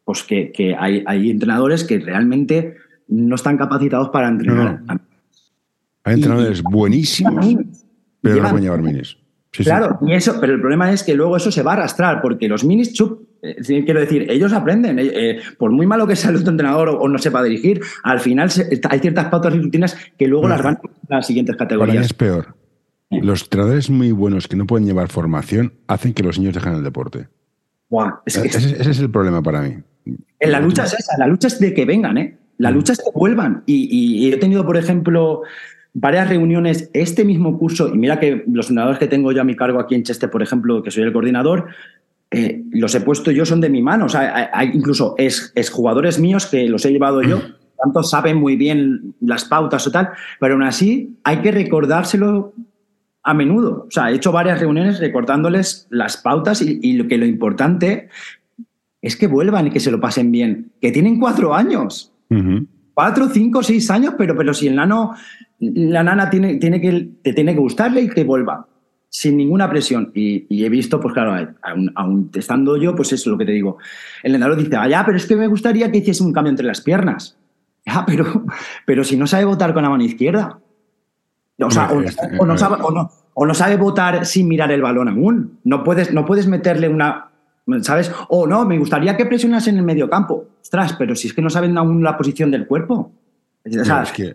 pues 0.05 0.23
que, 0.23 0.75
hay, 0.77 1.03
hay, 1.05 1.31
entrenadores 1.31 1.83
que 1.83 1.99
realmente 1.99 2.77
no 3.07 3.35
están 3.35 3.57
capacitados 3.57 4.09
para 4.09 4.27
entrenar. 4.27 4.81
Hay 6.03 6.15
entrenadores 6.15 6.61
buenísimos, 6.61 7.45
pero 8.21 8.43
no 8.43 8.49
pueden 8.49 8.63
llevar 8.63 8.81
minis. 8.81 9.17
claro, 9.51 9.99
Y 10.05 10.13
eso, 10.13 10.37
pero 10.39 10.53
el 10.53 10.59
problema 10.59 10.91
es 10.91 11.03
que 11.03 11.15
luego 11.15 11.37
eso 11.37 11.51
se 11.51 11.63
va 11.63 11.71
a 11.71 11.75
arrastrar, 11.75 12.21
porque 12.21 12.47
los 12.47 12.63
minis 12.63 12.93
chup 12.93 13.32
eh, 13.43 13.83
quiero 13.83 13.99
decir, 13.99 14.25
ellos 14.31 14.53
aprenden. 14.53 14.99
Eh, 14.99 15.11
eh, 15.13 15.39
por 15.57 15.71
muy 15.71 15.85
malo 15.85 16.07
que 16.07 16.15
sea 16.15 16.31
el 16.31 16.37
entrenador 16.37 16.89
o, 16.89 17.07
no 17.09 17.17
sepa 17.17 17.43
dirigir, 17.43 17.81
al 18.03 18.21
final 18.21 18.49
hay 18.89 18.99
ciertas 18.99 19.25
pautas 19.25 19.53
y 19.53 19.59
rutinas 19.59 19.97
que 20.17 20.27
luego 20.27 20.47
las 20.47 20.63
van 20.63 20.75
a 21.09 21.15
las 21.15 21.27
siguientes 21.27 21.55
categorías. 21.57 22.05
es 22.05 22.13
peor. 22.13 22.55
Los 23.09 23.43
entrenadores 23.43 23.89
muy 23.89 24.11
buenos 24.11 24.47
que 24.47 24.55
no 24.55 24.65
pueden 24.65 24.87
llevar 24.87 25.09
formación 25.09 25.73
hacen 25.87 26.13
que 26.13 26.23
los 26.23 26.39
niños 26.39 26.55
dejen 26.55 26.73
el 26.73 26.83
deporte. 26.83 27.27
ese, 28.25 28.47
es 28.47 28.99
el 28.99 29.11
problema 29.11 29.43
para 29.43 29.61
mí. 29.61 29.75
En 30.39 30.51
la 30.51 30.59
lucha 30.59 30.85
es 30.85 30.93
esa, 30.93 31.17
la 31.17 31.27
lucha 31.27 31.47
es 31.47 31.59
de 31.59 31.73
que 31.73 31.85
vengan, 31.85 32.17
¿eh? 32.17 32.37
La 32.57 32.71
lucha 32.71 32.93
es 32.93 32.99
que 32.99 33.11
vuelvan. 33.13 33.63
Y, 33.65 34.31
he 34.31 34.37
tenido, 34.37 34.65
por 34.65 34.77
ejemplo, 34.77 35.41
varias 35.93 36.29
reuniones, 36.29 36.89
este 36.93 37.25
mismo 37.25 37.57
curso, 37.59 37.93
y 37.93 37.97
mira 37.97 38.19
que 38.19 38.43
los 38.47 38.69
entrenadores 38.69 38.99
que 38.99 39.07
tengo 39.07 39.31
yo 39.31 39.41
a 39.41 39.43
mi 39.43 39.55
cargo 39.55 39.79
aquí 39.79 39.95
en 39.95 40.03
Cheste, 40.03 40.27
por 40.27 40.41
ejemplo, 40.41 40.81
que 40.81 40.91
soy 40.91 41.03
el 41.03 41.13
coordinador, 41.13 41.67
eh, 42.33 42.63
los 42.71 42.95
he 42.95 43.01
puesto 43.01 43.31
yo, 43.31 43.45
son 43.45 43.61
de 43.61 43.69
mi 43.69 43.81
mano. 43.81 44.05
O 44.05 44.09
sea, 44.09 44.49
hay, 44.53 44.71
incluso 44.73 45.15
es, 45.17 45.53
jugadores 45.71 46.19
míos 46.19 46.47
que 46.47 46.67
los 46.67 46.83
he 46.85 46.91
llevado 46.91 47.21
yo, 47.21 47.41
tanto 47.81 48.03
saben 48.03 48.37
muy 48.37 48.55
bien 48.55 49.15
las 49.21 49.45
pautas 49.45 49.85
o 49.87 49.91
tal, 49.91 50.09
pero 50.39 50.55
aún 50.55 50.63
así 50.63 51.17
hay 51.23 51.37
que 51.37 51.51
recordárselo 51.51 52.53
a 53.23 53.33
menudo. 53.33 53.85
O 53.87 53.91
sea, 53.91 54.11
he 54.11 54.15
hecho 54.15 54.31
varias 54.31 54.59
reuniones 54.59 54.99
recordándoles 54.99 55.87
las 55.89 56.17
pautas 56.17 56.61
y, 56.61 56.93
lo 56.93 57.07
que 57.07 57.17
lo 57.17 57.25
importante 57.25 58.09
es 59.01 59.15
que 59.15 59.27
vuelvan 59.27 59.67
y 59.67 59.69
que 59.69 59.79
se 59.79 59.91
lo 59.91 59.99
pasen 59.99 60.31
bien. 60.31 60.71
Que 60.81 60.91
tienen 60.91 61.19
cuatro 61.19 61.53
años. 61.53 62.11
Cuatro, 62.95 63.29
cinco, 63.29 63.61
seis 63.61 63.91
años, 63.91 64.15
pero, 64.17 64.35
pero 64.35 64.53
si 64.55 64.67
el 64.67 64.75
nano, 64.75 65.13
la 65.59 66.03
nana 66.03 66.29
tiene, 66.31 66.55
tiene 66.55 66.81
que, 66.81 67.09
te 67.21 67.33
tiene 67.33 67.53
que 67.53 67.59
gustarle 67.59 68.01
y 68.01 68.09
que 68.09 68.23
vuelva 68.23 68.67
sin 69.13 69.37
ninguna 69.37 69.69
presión. 69.69 70.11
Y, 70.15 70.65
he 70.65 70.69
visto, 70.69 70.99
pues 70.99 71.13
claro, 71.13 71.55
aún, 71.95 72.31
estando 72.33 72.77
yo, 72.77 72.95
pues 72.95 73.13
eso 73.13 73.29
es 73.29 73.31
lo 73.31 73.37
que 73.37 73.45
te 73.45 73.51
digo. 73.51 73.77
El 74.23 74.33
entrenador 74.33 74.61
dice, 74.61 74.75
ah, 74.75 74.87
ya, 74.87 75.05
pero 75.05 75.17
es 75.17 75.27
que 75.27 75.35
me 75.35 75.45
gustaría 75.45 75.91
que 75.91 75.99
hiciese 75.99 76.23
un 76.23 76.33
cambio 76.33 76.49
entre 76.49 76.65
las 76.65 76.81
piernas. 76.81 77.37
Ya, 77.85 78.05
pero, 78.07 78.45
pero 78.85 79.03
si 79.03 79.17
no 79.17 79.27
sabe 79.27 79.43
votar 79.43 79.73
con 79.73 79.83
la 79.83 79.89
mano 79.89 80.05
izquierda. 80.05 80.57
O, 81.59 81.69
sea, 81.69 81.91
o, 81.91 82.45
no 82.45 82.57
sabe, 82.57 82.77
o, 82.81 83.45
no, 83.45 83.77
votar 83.77 84.25
sin 84.25 84.47
mirar 84.47 84.71
el 84.71 84.81
balón 84.81 85.09
aún. 85.09 85.59
No 85.65 85.83
puedes, 85.83 86.13
no 86.13 86.25
puedes 86.25 86.47
meterle 86.47 86.87
una. 86.87 87.29
¿Sabes? 87.81 88.09
O 88.29 88.47
no, 88.47 88.63
me 88.63 88.79
gustaría 88.79 89.17
que 89.17 89.25
presionas 89.25 89.67
en 89.67 89.75
el 89.75 89.83
medio 89.83 90.09
campo. 90.09 90.45
Ostras, 90.61 90.95
pero 90.97 91.13
si 91.13 91.27
es 91.27 91.33
que 91.33 91.41
no 91.41 91.49
saben 91.49 91.77
aún 91.77 92.01
la 92.01 92.15
posición 92.15 92.49
del 92.51 92.67
cuerpo. 92.67 93.11
Es 93.65 94.13
que 94.13 94.33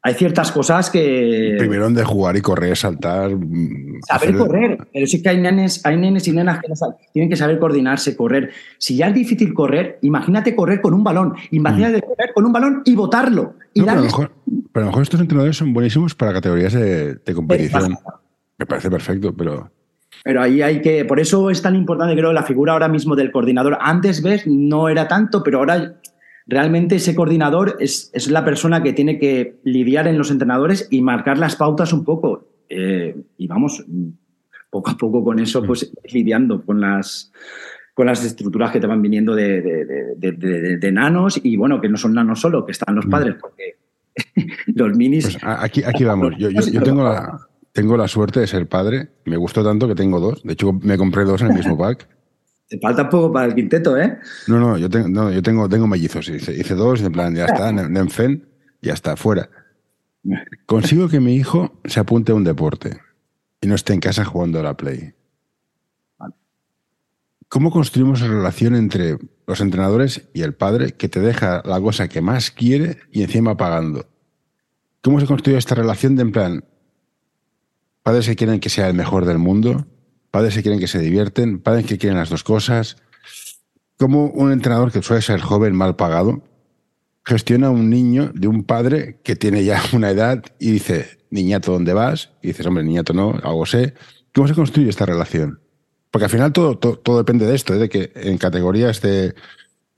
hay 0.00 0.14
ciertas 0.14 0.52
cosas 0.52 0.90
que. 0.90 1.56
Primero 1.58 1.90
de 1.90 2.04
jugar 2.04 2.36
y 2.36 2.40
correr, 2.40 2.76
saltar. 2.76 3.34
Mm, 3.34 4.00
saber 4.06 4.36
correr. 4.36 4.78
Pero 4.92 5.06
sí 5.06 5.20
que 5.22 5.28
hay 5.28 5.40
nenes, 5.40 5.84
hay 5.84 5.96
nenes 5.96 6.28
y 6.28 6.32
nenas 6.32 6.60
que 6.60 6.68
tienen 7.12 7.28
que 7.28 7.36
saber 7.36 7.58
coordinarse, 7.58 8.16
correr. 8.16 8.50
Si 8.78 8.96
ya 8.96 9.08
es 9.08 9.14
difícil 9.14 9.52
correr, 9.52 9.98
imagínate 10.02 10.54
correr 10.54 10.80
con 10.80 10.94
un 10.94 11.02
balón. 11.02 11.34
Imagínate 11.50 11.98
mm. 11.98 12.08
correr 12.08 12.32
con 12.32 12.46
un 12.46 12.52
balón 12.52 12.82
y 12.84 12.94
botarlo. 12.94 13.54
Y 13.74 13.80
pero, 13.80 13.92
a 13.92 13.96
lo 13.96 14.02
mejor, 14.86 15.02
estos 15.02 15.20
entrenadores 15.20 15.56
son 15.56 15.72
buenísimos 15.74 16.14
para 16.14 16.32
categorías 16.32 16.72
de, 16.74 17.18
competición. 17.34 17.96
Me 18.56 18.66
parece 18.66 18.90
perfecto, 18.90 19.34
pero. 19.36 19.70
Pero 20.22 20.42
ahí 20.42 20.62
hay 20.62 20.80
que. 20.80 21.04
Por 21.04 21.18
eso 21.18 21.50
es 21.50 21.60
tan 21.60 21.74
importante, 21.74 22.14
creo, 22.14 22.32
la 22.32 22.44
figura 22.44 22.72
ahora 22.72 22.88
mismo 22.88 23.16
del 23.16 23.32
coordinador. 23.32 23.76
Antes, 23.80 24.22
ves, 24.22 24.46
no 24.46 24.88
era 24.88 25.08
tanto, 25.08 25.42
pero 25.42 25.58
ahora 25.58 25.96
realmente 26.48 26.96
ese 26.96 27.14
coordinador 27.14 27.76
es, 27.78 28.10
la 28.30 28.44
persona 28.44 28.82
que 28.82 28.94
tiene 28.94 29.18
que 29.18 29.58
lidiar 29.62 30.08
en 30.08 30.18
los 30.18 30.30
entrenadores 30.30 30.88
y 30.90 31.02
marcar 31.02 31.38
las 31.38 31.54
pautas 31.54 31.92
un 31.92 32.04
poco. 32.04 32.48
Eh, 32.70 33.14
y 33.36 33.46
vamos, 33.46 33.84
poco 34.70 34.90
a 34.90 34.96
poco 34.96 35.22
con 35.22 35.38
eso, 35.38 35.62
pues 35.62 35.92
lidiando 36.10 36.64
con 36.64 36.80
las, 36.80 37.32
con 37.94 38.06
las 38.06 38.24
estructuras 38.24 38.72
que 38.72 38.80
te 38.80 38.86
van 38.86 39.02
viniendo 39.02 39.34
de, 39.34 40.16
de, 40.16 40.92
nanos 40.92 41.38
y 41.42 41.56
bueno, 41.56 41.80
que 41.80 41.88
no 41.88 41.96
son 41.96 42.14
nanos 42.14 42.40
solo, 42.40 42.64
que 42.64 42.72
están 42.72 42.94
los 42.94 43.06
padres, 43.06 43.36
porque 43.40 43.76
los 44.74 44.96
minis. 44.96 45.24
Pues 45.24 45.38
aquí, 45.42 45.82
aquí 45.84 46.04
vamos. 46.04 46.34
Yo, 46.38 46.50
yo, 46.50 46.62
yo 46.62 46.82
tengo, 46.82 47.04
la, 47.04 47.38
tengo 47.72 47.96
la 47.96 48.08
suerte 48.08 48.40
de 48.40 48.46
ser 48.46 48.66
padre. 48.66 49.08
Me 49.26 49.36
gustó 49.36 49.62
tanto 49.62 49.86
que 49.86 49.94
tengo 49.94 50.18
dos. 50.18 50.42
De 50.42 50.54
hecho, 50.54 50.72
me 50.72 50.96
compré 50.96 51.24
dos 51.24 51.42
en 51.42 51.48
el 51.48 51.54
mismo 51.54 51.76
pack. 51.78 52.08
Te 52.68 52.78
falta 52.78 53.08
poco 53.08 53.32
para 53.32 53.46
el 53.46 53.54
quinteto, 53.54 53.96
¿eh? 53.96 54.18
No, 54.46 54.58
no, 54.58 54.76
yo 54.76 54.90
tengo, 54.90 55.08
no, 55.08 55.32
yo 55.32 55.42
tengo, 55.42 55.68
tengo 55.68 55.86
mellizos. 55.86 56.28
Hice, 56.28 56.52
hice 56.52 56.74
dos, 56.74 57.00
en 57.00 57.12
plan, 57.12 57.34
ya 57.34 57.46
está, 57.46 57.72
Nenfen, 57.88 58.46
ya 58.82 58.92
está, 58.92 59.16
fuera. 59.16 59.48
Consigo 60.66 61.08
que 61.08 61.20
mi 61.20 61.34
hijo 61.34 61.80
se 61.84 62.00
apunte 62.00 62.32
a 62.32 62.34
un 62.34 62.44
deporte 62.44 62.98
y 63.60 63.66
no 63.66 63.74
esté 63.74 63.94
en 63.94 64.00
casa 64.00 64.24
jugando 64.24 64.60
a 64.60 64.62
la 64.62 64.76
Play. 64.76 65.14
¿Cómo 67.48 67.70
construimos 67.70 68.20
la 68.20 68.28
relación 68.28 68.74
entre 68.74 69.16
los 69.46 69.62
entrenadores 69.62 70.28
y 70.34 70.42
el 70.42 70.52
padre 70.52 70.92
que 70.92 71.08
te 71.08 71.20
deja 71.20 71.62
la 71.64 71.80
cosa 71.80 72.06
que 72.06 72.20
más 72.20 72.50
quiere 72.50 72.98
y 73.10 73.22
encima 73.22 73.56
pagando? 73.56 74.06
¿Cómo 75.00 75.18
se 75.18 75.26
construye 75.26 75.56
esta 75.56 75.74
relación 75.74 76.16
de 76.16 76.22
en 76.22 76.32
plan, 76.32 76.64
padres 78.02 78.26
que 78.26 78.36
quieren 78.36 78.60
que 78.60 78.68
sea 78.68 78.88
el 78.88 78.94
mejor 78.94 79.24
del 79.24 79.38
mundo, 79.38 79.86
padres 80.30 80.54
que 80.54 80.62
quieren 80.62 80.80
que 80.80 80.88
se 80.88 80.98
divierten, 80.98 81.60
padres 81.60 81.86
que 81.86 81.98
quieren 81.98 82.18
las 82.18 82.30
dos 82.30 82.44
cosas? 82.44 82.96
¿Cómo 83.96 84.26
un 84.26 84.52
entrenador 84.52 84.92
que 84.92 85.02
suele 85.02 85.22
ser 85.22 85.40
joven 85.40 85.74
mal 85.74 85.96
pagado 85.96 86.42
gestiona 87.24 87.66
a 87.66 87.70
un 87.70 87.90
niño 87.90 88.30
de 88.34 88.48
un 88.48 88.64
padre 88.64 89.20
que 89.22 89.36
tiene 89.36 89.64
ya 89.64 89.82
una 89.92 90.10
edad 90.10 90.44
y 90.58 90.70
dice, 90.70 91.18
niñato, 91.30 91.72
¿dónde 91.72 91.92
vas? 91.92 92.30
Y 92.42 92.48
dices, 92.48 92.66
hombre, 92.66 92.84
niñato 92.84 93.12
no, 93.12 93.38
algo 93.42 93.66
sé. 93.66 93.94
¿Cómo 94.34 94.48
se 94.48 94.54
construye 94.54 94.88
esta 94.88 95.06
relación? 95.06 95.60
Porque 96.10 96.24
al 96.24 96.30
final 96.30 96.52
todo, 96.52 96.78
todo, 96.78 97.18
depende 97.18 97.46
de 97.46 97.54
esto, 97.54 97.74
¿eh? 97.74 97.78
de 97.78 97.88
que 97.88 98.12
en 98.14 98.38
categorías 98.38 99.02
de, 99.02 99.34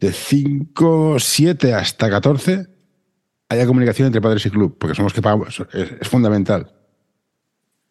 de 0.00 0.12
5, 0.12 1.18
7 1.18 1.74
hasta 1.74 2.10
14 2.10 2.66
haya 3.48 3.66
comunicación 3.66 4.06
entre 4.06 4.20
padres 4.20 4.46
y 4.46 4.50
club, 4.50 4.76
porque 4.78 4.94
somos 4.94 5.12
que 5.12 5.22
pagamos, 5.22 5.62
es, 5.72 6.08
fundamental. 6.08 6.72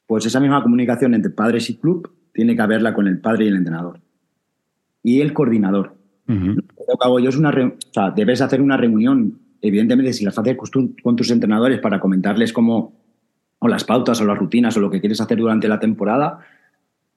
Pues 0.07 0.25
esa 0.25 0.39
misma 0.39 0.63
comunicación 0.63 1.13
entre 1.13 1.31
padres 1.31 1.69
y 1.69 1.77
club 1.77 2.11
tiene 2.33 2.55
que 2.55 2.61
haberla 2.61 2.93
con 2.93 3.07
el 3.07 3.19
padre 3.19 3.45
y 3.45 3.47
el 3.49 3.55
entrenador. 3.55 3.99
Y 5.03 5.21
el 5.21 5.33
coordinador. 5.33 5.95
Lo 6.27 6.97
que 6.97 7.05
hago 7.05 7.19
yo 7.19 7.29
es 7.29 7.37
una. 7.37 7.49
O 7.49 7.93
sea, 7.93 8.11
debes 8.11 8.41
hacer 8.41 8.61
una 8.61 8.77
reunión, 8.77 9.39
evidentemente, 9.61 10.13
si 10.13 10.25
las 10.25 10.37
haces 10.37 10.57
con 11.01 11.15
tus 11.15 11.31
entrenadores 11.31 11.79
para 11.79 11.99
comentarles 11.99 12.53
cómo. 12.53 12.93
o 13.59 13.67
las 13.67 13.83
pautas 13.83 14.21
o 14.21 14.25
las 14.25 14.37
rutinas 14.37 14.77
o 14.77 14.79
lo 14.79 14.89
que 14.89 14.99
quieres 14.99 15.21
hacer 15.21 15.37
durante 15.37 15.67
la 15.67 15.79
temporada, 15.79 16.39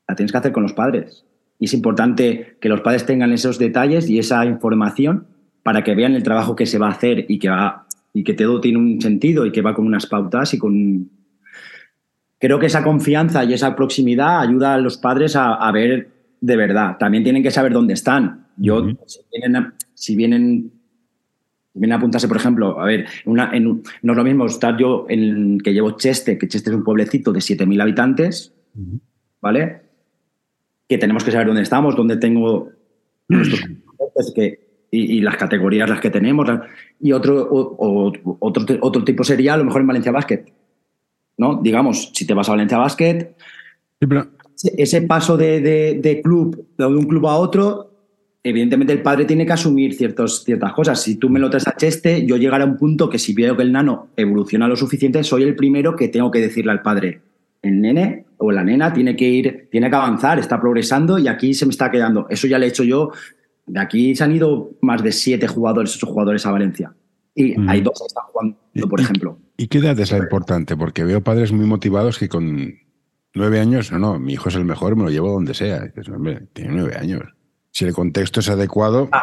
la 0.09 0.15
tienes 0.15 0.33
que 0.33 0.39
hacer 0.39 0.53
con 0.53 0.63
los 0.63 0.73
padres. 0.73 1.25
Y 1.59 1.67
es 1.67 1.75
importante 1.75 2.57
que 2.61 2.69
los 2.69 2.81
padres 2.81 3.07
tengan 3.07 3.33
esos 3.33 3.59
detalles 3.59 4.11
y 4.11 4.19
esa 4.19 4.45
información 4.45 5.27
para 5.63 5.85
que 5.85 5.95
vean 5.95 6.15
el 6.15 6.23
trabajo 6.23 6.57
que 6.57 6.67
se 6.67 6.79
va 6.79 6.89
a 6.89 6.93
hacer 6.93 7.27
y 7.29 7.39
que, 7.39 7.49
va, 7.49 7.87
y 8.13 8.25
que 8.25 8.35
todo 8.35 8.61
tiene 8.61 8.79
un 8.79 9.01
sentido 9.01 9.47
y 9.47 9.53
que 9.53 9.63
va 9.63 9.75
con 9.75 9.87
unas 9.87 10.07
pautas 10.07 10.55
y 10.55 10.59
con... 10.59 11.09
Creo 12.43 12.59
que 12.59 12.67
esa 12.67 12.83
confianza 12.83 13.45
y 13.45 13.53
esa 13.53 13.77
proximidad 13.77 14.41
ayuda 14.41 14.75
a 14.75 14.79
los 14.79 14.99
padres 14.99 15.37
a, 15.37 15.71
ver 15.71 16.09
de 16.41 16.57
verdad. 16.57 16.97
También 16.99 17.23
tienen 17.23 17.41
que 17.41 17.53
saber 17.53 17.73
dónde 17.73 17.95
están. 17.95 18.49
Yo, 18.57 18.85
si, 19.07 19.21
vienen, 19.31 19.73
si 19.95 20.17
vienen 20.17 20.73
vienen 21.73 21.93
a 21.93 21.97
apuntarse, 21.99 22.27
por 22.27 22.39
ejemplo, 22.39 22.81
a 22.81 22.85
ver, 22.85 23.07
una, 23.27 23.53
en, 23.53 23.85
no 24.03 24.13
es 24.13 24.17
lo 24.17 24.25
mismo 24.25 24.47
estar 24.47 24.77
yo 24.77 25.07
en 25.09 25.61
que 25.61 25.73
llevo 25.73 25.93
Cheste, 25.93 26.37
que 26.37 26.49
Cheste 26.49 26.71
es 26.71 26.77
un 26.77 26.83
pueblecito 26.83 27.33
de 27.33 27.39
7.000 27.39 27.81
habitantes, 27.81 28.53
¿vale? 29.41 29.83
que 30.89 30.99
tenemos 30.99 31.23
que 31.23 31.31
saber 31.31 31.47
dónde 31.47 31.63
estamos, 31.63 31.95
dónde 31.95 32.17
tengo 32.17 32.71
nuestros 33.29 33.61
que, 34.35 34.89
y, 34.91 35.21
las 35.21 35.37
categorías 35.37 35.89
las 35.89 36.01
que 36.01 36.11
tenemos. 36.11 36.51
Y 36.99 37.13
otro, 37.13 37.49
otro, 38.41 38.65
otro 38.81 39.05
tipo 39.05 39.23
sería 39.23 39.55
a 39.55 39.59
lo 39.59 39.65
mejor 39.65 39.83
en 39.83 39.87
Valencia 39.87 40.11
Basket. 40.11 40.45
¿No? 41.37 41.61
Digamos, 41.63 42.11
si 42.13 42.27
te 42.27 42.35
vas 42.35 42.49
a 42.49 42.53
Valencia 42.53 42.79
Basket, 42.79 43.35
ese 44.77 45.03
paso 45.03 45.37
de, 45.37 46.21
club, 46.23 46.67
de 46.77 46.87
un 46.87 47.05
club 47.05 47.27
a 47.27 47.37
otro, 47.37 47.91
evidentemente 48.43 48.93
el 48.93 49.03
padre 49.03 49.25
tiene 49.25 49.47
que 49.47 49.53
asumir 49.53 49.95
ciertos, 49.95 50.45
ciertas 50.45 50.73
cosas. 50.73 51.03
Si 51.03 51.17
tú 51.17 51.29
me 51.29 51.41
lo 51.41 51.51
traes 51.51 51.69
a 51.69 51.77
Cheste, 51.77 52.27
yo 52.27 52.37
llegaré 52.37 52.65
a 52.65 52.67
un 52.67 52.77
punto 52.77 53.09
que 53.09 53.19
si 53.19 53.35
veo 53.35 53.57
que 53.57 53.63
el 53.63 53.73
nano 53.73 54.09
evoluciona 54.17 54.69
lo 54.69 54.77
suficiente, 54.77 55.23
soy 55.25 55.43
el 55.45 55.57
primero 55.57 55.97
que 55.97 56.09
tengo 56.09 56.31
que 56.31 56.41
decirle 56.41 56.73
al 56.73 56.83
padre, 56.83 57.21
el 57.63 57.81
nene 57.81 58.25
o 58.39 58.51
la 58.51 58.65
nena 58.65 58.93
tiene 58.93 59.15
que 59.15 59.29
ir, 59.29 59.69
tiene 59.71 59.89
que 59.89 59.97
avanzar, 59.97 60.39
está 60.39 60.61
progresando 60.61 61.19
y 61.19 61.29
aquí 61.29 61.55
se 61.55 61.65
me 61.65 61.71
está 61.71 61.91
quedando. 61.91 62.27
Eso 62.29 62.47
ya 62.47 62.59
lo 62.59 62.65
he 62.65 62.69
hecho 62.69 62.83
yo. 62.83 63.13
De 63.67 63.79
aquí 63.81 64.17
se 64.17 64.25
han 64.25 64.35
ido 64.35 64.73
más 64.81 65.03
de 65.03 65.13
siete 65.13 65.47
jugadores, 65.47 65.95
ocho 65.97 66.07
jugadores 66.09 66.45
a 66.45 66.51
Valencia. 66.51 66.93
Y 67.35 67.55
hay 67.69 67.81
dos 67.81 67.99
que 67.99 68.07
están 68.07 68.25
jugando, 68.25 68.89
por 68.89 69.01
ejemplo. 69.01 69.39
¿Y 69.63 69.69
qué 69.69 69.79
edad 69.79 70.01
es 70.01 70.11
la 70.11 70.19
importante? 70.19 70.77
Porque 70.77 71.05
veo 71.05 71.21
padres 71.21 71.53
muy 71.53 71.67
motivados 71.67 72.19
que 72.19 72.29
con 72.29 72.75
nueve 73.33 73.61
años, 73.61 73.93
no, 73.93 73.99
no, 74.01 74.19
mi 74.19 74.33
hijo 74.33 74.49
es 74.49 74.57
el 74.57 74.65
mejor, 74.65 74.97
me 74.97 75.05
lo 75.05 75.11
llevo 75.11 75.31
donde 75.31 75.55
sea. 75.55 75.83
Dices, 75.83 76.09
hombre, 76.09 76.49
tiene 76.53 76.73
nueve 76.73 76.97
años. 76.99 77.23
Si 77.71 77.85
el 77.85 77.93
contexto 77.93 78.41
es 78.41 78.51
adecuado, 78.51 79.09
ah, 79.13 79.23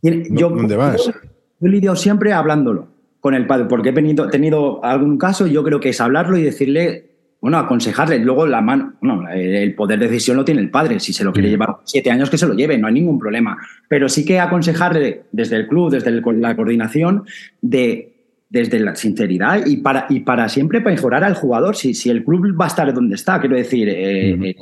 ¿dónde 0.00 0.76
vas? 0.76 1.06
Yo, 1.06 1.12
he 1.60 1.68
lidiado 1.68 1.96
siempre 1.96 2.32
hablándolo 2.32 2.86
con 3.18 3.34
el 3.34 3.48
padre, 3.48 3.64
porque 3.64 3.88
he 3.88 3.92
tenido, 3.92 4.30
tenido 4.30 4.84
algún 4.84 5.18
caso, 5.18 5.48
yo 5.48 5.64
creo 5.64 5.80
que 5.80 5.88
es 5.88 6.00
hablarlo 6.00 6.38
y 6.38 6.42
decirle 6.42 7.10
bueno, 7.40 7.58
aconsejarle. 7.58 8.20
Luego 8.20 8.46
la 8.46 8.60
mano, 8.60 8.94
bueno, 9.00 9.28
el 9.28 9.74
poder 9.74 9.98
de 9.98 10.06
decisión 10.06 10.36
lo 10.36 10.44
tiene 10.44 10.60
el 10.60 10.70
padre. 10.70 11.00
Si 11.00 11.12
se 11.12 11.24
lo 11.24 11.32
quiere 11.32 11.48
llevar 11.48 11.78
siete 11.82 12.12
años, 12.12 12.30
que 12.30 12.38
se 12.38 12.46
lo 12.46 12.54
lleve, 12.54 12.78
no 12.78 12.86
hay 12.86 12.94
ningún 12.94 13.18
problema. 13.18 13.58
Pero 13.88 14.08
sí 14.08 14.24
que 14.24 14.38
aconsejarle 14.38 15.24
desde 15.32 15.56
el 15.56 15.66
club, 15.66 15.90
desde 15.90 16.12
la 16.12 16.54
coordinación, 16.54 17.24
de 17.60 18.15
desde 18.48 18.78
la 18.78 18.94
sinceridad 18.94 19.66
y 19.66 19.78
para, 19.78 20.06
y 20.08 20.20
para 20.20 20.48
siempre 20.48 20.80
mejorar 20.80 21.24
al 21.24 21.34
jugador. 21.34 21.76
Si, 21.76 21.94
si 21.94 22.10
el 22.10 22.24
club 22.24 22.58
va 22.58 22.66
a 22.66 22.68
estar 22.68 22.92
donde 22.92 23.16
está, 23.16 23.40
quiero 23.40 23.56
decir, 23.56 23.88
eh, 23.88 24.30
eh, 24.30 24.56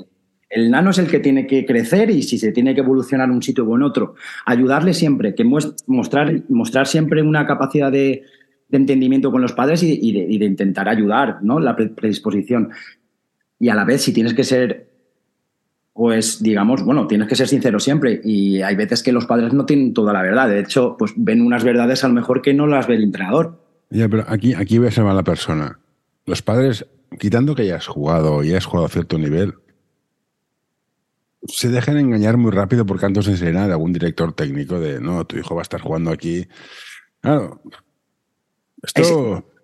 el 0.50 0.70
nano 0.70 0.90
es 0.90 0.98
el 0.98 1.08
que 1.08 1.20
tiene 1.20 1.46
que 1.46 1.66
crecer 1.66 2.10
y 2.10 2.22
si 2.22 2.38
se 2.38 2.52
tiene 2.52 2.74
que 2.74 2.80
evolucionar 2.80 3.30
un 3.30 3.42
sitio 3.42 3.64
o 3.64 3.76
en 3.76 3.82
otro, 3.82 4.14
ayudarle 4.46 4.94
siempre, 4.94 5.34
que 5.34 5.44
mostrar, 5.44 6.42
mostrar 6.48 6.86
siempre 6.86 7.22
una 7.22 7.46
capacidad 7.46 7.90
de, 7.90 8.22
de 8.68 8.78
entendimiento 8.78 9.30
con 9.30 9.42
los 9.42 9.52
padres 9.52 9.82
y 9.82 10.12
de, 10.12 10.44
intentar 10.44 10.88
ayudar, 10.88 11.38
¿no? 11.42 11.60
La 11.60 11.76
predisposición. 11.76 12.70
Y 13.58 13.68
a 13.68 13.74
la 13.74 13.84
vez, 13.84 14.02
si 14.02 14.12
tienes 14.12 14.34
que 14.34 14.44
ser, 14.44 14.90
pues 15.92 16.42
digamos, 16.42 16.84
bueno, 16.84 17.06
tienes 17.06 17.28
que 17.28 17.36
ser 17.36 17.48
sincero 17.48 17.78
siempre. 17.78 18.20
Y 18.24 18.62
hay 18.62 18.74
veces 18.74 19.02
que 19.02 19.12
los 19.12 19.26
padres 19.26 19.52
no 19.52 19.66
tienen 19.66 19.94
toda 19.94 20.12
la 20.12 20.22
verdad. 20.22 20.48
De 20.48 20.60
hecho, 20.60 20.96
pues 20.98 21.12
ven 21.16 21.40
unas 21.40 21.64
verdades 21.64 22.04
a 22.04 22.08
lo 22.08 22.14
mejor 22.14 22.42
que 22.42 22.54
no 22.54 22.66
las 22.66 22.86
ve 22.86 22.96
el 22.96 23.04
entrenador. 23.04 23.63
Ya, 23.94 24.08
pero 24.08 24.24
aquí, 24.26 24.54
aquí 24.54 24.84
a 24.84 24.90
ser 24.90 25.04
la 25.04 25.22
persona. 25.22 25.78
Los 26.26 26.42
padres, 26.42 26.84
quitando 27.20 27.54
que 27.54 27.62
hayas 27.62 27.86
jugado 27.86 28.42
y 28.42 28.50
hayas 28.50 28.64
jugado 28.64 28.86
a 28.86 28.90
cierto 28.90 29.18
nivel, 29.18 29.54
se 31.46 31.68
dejan 31.68 31.98
engañar 31.98 32.36
muy 32.36 32.50
rápido 32.50 32.84
por 32.84 32.98
cantos 32.98 33.26
de 33.26 33.36
sirena 33.36 33.68
de 33.68 33.72
algún 33.72 33.92
director 33.92 34.32
técnico 34.32 34.80
de, 34.80 35.00
no, 35.00 35.24
tu 35.26 35.36
hijo 35.38 35.54
va 35.54 35.60
a 35.60 35.62
estar 35.62 35.80
jugando 35.80 36.10
aquí. 36.10 36.48
Claro, 37.20 37.62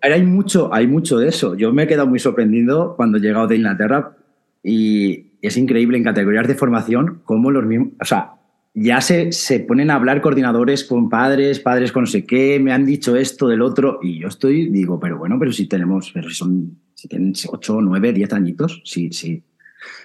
hay, 0.01 0.23
mucho, 0.23 0.73
hay 0.73 0.87
mucho 0.87 1.17
de 1.17 1.27
eso. 1.27 1.55
Yo 1.55 1.73
me 1.73 1.83
he 1.83 1.87
quedado 1.87 2.07
muy 2.07 2.19
sorprendido 2.19 2.95
cuando 2.95 3.17
he 3.17 3.21
llegado 3.21 3.47
de 3.47 3.57
Inglaterra 3.57 4.15
y 4.63 5.33
es 5.41 5.57
increíble 5.57 5.97
en 5.97 6.05
categorías 6.05 6.47
de 6.47 6.55
formación 6.55 7.21
cómo 7.25 7.51
los 7.51 7.65
mismos, 7.65 7.89
o 7.99 8.05
sea, 8.05 8.35
ya 8.73 9.01
se, 9.01 9.31
se 9.31 9.59
ponen 9.59 9.91
a 9.91 9.95
hablar 9.95 10.21
coordinadores 10.21 10.85
con 10.85 11.09
padres, 11.09 11.59
padres 11.59 11.91
con 11.91 12.03
no 12.03 12.07
sé 12.07 12.25
qué, 12.25 12.59
me 12.59 12.71
han 12.71 12.85
dicho 12.85 13.15
esto 13.15 13.47
del 13.47 13.61
otro 13.61 13.99
y 14.01 14.19
yo 14.19 14.27
estoy, 14.27 14.69
digo, 14.69 14.99
pero 14.99 15.17
bueno, 15.17 15.37
pero 15.39 15.51
si 15.51 15.67
tenemos, 15.67 16.11
pero 16.13 16.29
si 16.29 16.35
son, 16.35 16.77
si 16.93 17.07
tienen 17.07 17.33
8, 17.47 17.81
9, 17.81 18.13
10 18.13 18.33
añitos, 18.33 18.81
sí, 18.85 19.11
sí. 19.11 19.43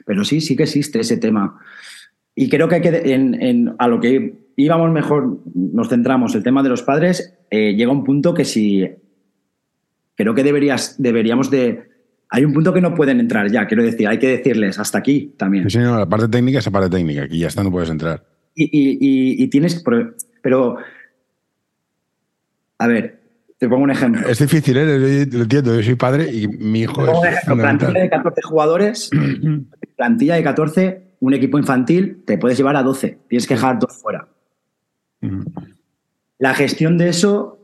Pero 0.04 0.24
sí, 0.24 0.40
sí 0.40 0.56
que 0.56 0.64
existe 0.64 1.00
ese 1.00 1.18
tema. 1.18 1.58
Y 2.34 2.48
creo 2.48 2.68
que, 2.68 2.76
en, 2.76 3.40
en, 3.40 3.74
a 3.78 3.88
lo 3.88 4.00
que 4.00 4.46
íbamos 4.56 4.90
mejor, 4.90 5.42
nos 5.54 5.88
centramos, 5.88 6.34
el 6.34 6.42
tema 6.42 6.62
de 6.62 6.70
los 6.70 6.82
padres, 6.82 7.38
eh, 7.50 7.74
llega 7.74 7.92
un 7.92 8.04
punto 8.04 8.34
que 8.34 8.44
si 8.44 8.88
creo 10.16 10.34
que 10.34 10.42
deberías, 10.42 11.00
deberíamos 11.00 11.50
de... 11.50 11.94
Hay 12.28 12.44
un 12.44 12.52
punto 12.52 12.72
que 12.72 12.80
no 12.80 12.94
pueden 12.94 13.20
entrar 13.20 13.48
ya, 13.52 13.66
quiero 13.68 13.84
decir, 13.84 14.08
hay 14.08 14.18
que 14.18 14.26
decirles 14.26 14.80
hasta 14.80 14.98
aquí 14.98 15.34
también. 15.36 15.70
Sí, 15.70 15.78
no, 15.78 15.96
la 15.96 16.08
parte 16.08 16.26
técnica 16.26 16.58
es 16.58 16.66
la 16.66 16.72
parte 16.72 16.90
técnica, 16.90 17.22
aquí 17.22 17.38
ya 17.38 17.46
está, 17.46 17.62
no 17.62 17.70
puedes 17.70 17.88
entrar. 17.88 18.35
Y, 18.58 19.46
tienes, 19.48 19.84
pero, 20.42 20.78
a 22.78 22.86
ver, 22.86 23.20
te 23.58 23.68
pongo 23.68 23.84
un 23.84 23.90
ejemplo. 23.90 24.26
Es 24.28 24.38
difícil, 24.38 24.76
¿eh? 24.78 25.26
lo 25.30 25.42
entiendo, 25.42 25.74
yo 25.74 25.82
soy 25.82 25.94
padre 25.94 26.32
y 26.32 26.48
mi 26.48 26.80
hijo 26.80 27.04
es... 27.24 27.44
plantilla 27.44 28.00
de 28.00 28.10
14 28.10 28.42
jugadores, 28.42 29.10
plantilla 29.96 30.36
de 30.36 30.42
14, 30.42 31.02
un 31.20 31.34
equipo 31.34 31.58
infantil, 31.58 32.22
te 32.24 32.38
puedes 32.38 32.56
llevar 32.56 32.76
a 32.76 32.82
12, 32.82 33.18
tienes 33.28 33.46
que 33.46 33.54
dejar 33.54 33.78
dos 33.78 33.96
fuera. 34.00 34.28
La 36.38 36.54
gestión 36.54 36.98
de 36.98 37.08
eso 37.08 37.58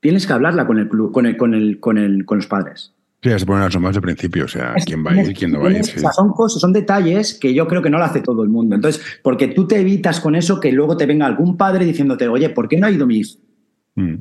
tienes 0.00 0.26
que 0.26 0.32
hablarla 0.32 0.66
con 0.66 0.78
el 0.78 0.88
club, 0.88 1.12
con 1.12 1.26
el, 1.26 1.36
con 1.36 1.54
el, 1.54 1.80
con 1.80 1.98
el, 1.98 2.24
con 2.24 2.38
los 2.38 2.46
padres. 2.46 2.93
Sí, 3.24 3.30
se 3.38 3.46
ponen 3.46 3.62
las 3.62 3.72
normas 3.72 3.94
de 3.94 4.02
principio, 4.02 4.44
o 4.44 4.48
sea, 4.48 4.74
quién 4.84 5.02
va 5.02 5.12
a 5.12 5.22
ir, 5.22 5.32
quién 5.32 5.52
no 5.52 5.60
va 5.60 5.70
a 5.70 5.72
ir. 5.72 5.82
son 5.82 6.32
cosas, 6.32 6.60
son 6.60 6.74
detalles 6.74 7.32
que 7.32 7.54
yo 7.54 7.66
creo 7.66 7.80
que 7.80 7.88
no 7.88 7.96
lo 7.96 8.04
hace 8.04 8.20
todo 8.20 8.42
el 8.42 8.50
mundo. 8.50 8.74
Entonces, 8.74 9.02
porque 9.22 9.48
tú 9.48 9.66
te 9.66 9.80
evitas 9.80 10.20
con 10.20 10.34
eso 10.34 10.60
que 10.60 10.70
luego 10.70 10.94
te 10.98 11.06
venga 11.06 11.24
algún 11.24 11.56
padre 11.56 11.86
diciéndote, 11.86 12.28
oye, 12.28 12.50
¿por 12.50 12.68
qué 12.68 12.76
no 12.76 12.86
ha 12.86 12.90
ido 12.90 13.06
mi 13.06 13.20
hijo? 13.20 13.38
Mm. 13.94 14.16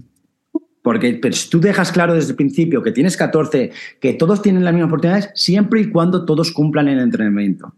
Porque 0.82 1.20
pero 1.22 1.36
si 1.36 1.50
tú 1.50 1.60
dejas 1.60 1.92
claro 1.92 2.14
desde 2.14 2.30
el 2.30 2.38
principio 2.38 2.82
que 2.82 2.94
tienes 2.94 3.18
14, 3.18 3.72
que 4.00 4.14
todos 4.14 4.42
tienen 4.42 4.64
las 4.64 4.74
mismas 4.74 4.88
oportunidades, 4.88 5.32
siempre 5.36 5.82
y 5.82 5.90
cuando 5.90 6.24
todos 6.24 6.54
cumplan 6.54 6.88
el 6.88 7.00
entrenamiento. 7.00 7.74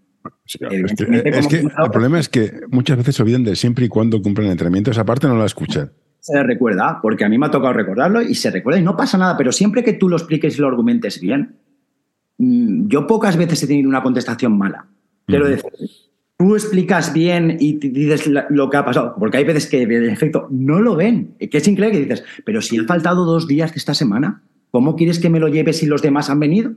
Sí, 0.45 0.59
es 0.61 0.93
que, 0.93 1.23
es 1.25 1.47
que 1.47 1.57
el 1.57 1.91
problema 1.91 2.19
es 2.19 2.29
que 2.29 2.61
muchas 2.69 2.97
veces 2.97 3.15
se 3.15 3.23
olvidan 3.23 3.43
de 3.43 3.55
siempre 3.55 3.85
y 3.85 3.89
cuando 3.89 4.21
cumplan 4.21 4.45
el 4.45 4.51
entrenamiento. 4.51 4.91
Esa 4.91 5.05
parte 5.05 5.25
no 5.25 5.35
la 5.35 5.45
escuchan. 5.45 5.91
Se 6.25 6.41
recuerda, 6.41 6.97
porque 7.03 7.23
a 7.23 7.29
mí 7.29 7.37
me 7.37 7.45
ha 7.45 7.51
tocado 7.51 7.71
recordarlo 7.71 8.19
y 8.19 8.33
se 8.33 8.49
recuerda 8.49 8.79
y 8.79 8.83
no 8.83 8.97
pasa 8.97 9.15
nada, 9.15 9.37
pero 9.37 9.51
siempre 9.51 9.83
que 9.83 9.93
tú 9.93 10.09
lo 10.09 10.15
expliques 10.15 10.57
y 10.57 10.61
lo 10.61 10.67
argumentes 10.67 11.21
bien, 11.21 11.57
mm, 12.39 12.87
yo 12.87 13.05
pocas 13.05 13.37
veces 13.37 13.61
he 13.61 13.67
tenido 13.67 13.87
una 13.87 14.01
contestación 14.01 14.57
mala. 14.57 14.87
Quiero 15.27 15.47
decir, 15.47 15.71
tú 16.35 16.55
explicas 16.55 17.13
bien 17.13 17.57
y 17.59 17.73
dices 17.73 18.27
lo 18.49 18.71
que 18.71 18.77
ha 18.77 18.83
pasado, 18.83 19.15
porque 19.19 19.37
hay 19.37 19.43
veces 19.43 19.67
que 19.67 19.83
en 19.83 20.09
efecto 20.09 20.47
no 20.49 20.81
lo 20.81 20.95
ven, 20.95 21.35
que 21.37 21.59
es 21.59 21.67
increíble 21.67 21.99
que 21.99 22.05
dices, 22.05 22.25
pero 22.43 22.59
si 22.59 22.75
han 22.79 22.87
faltado 22.87 23.23
dos 23.23 23.47
días 23.47 23.71
de 23.71 23.77
esta 23.77 23.93
semana, 23.93 24.41
¿cómo 24.71 24.95
quieres 24.95 25.19
que 25.19 25.29
me 25.29 25.39
lo 25.39 25.47
lleve 25.47 25.73
si 25.73 25.85
los 25.85 26.01
demás 26.01 26.31
han 26.31 26.39
venido? 26.39 26.73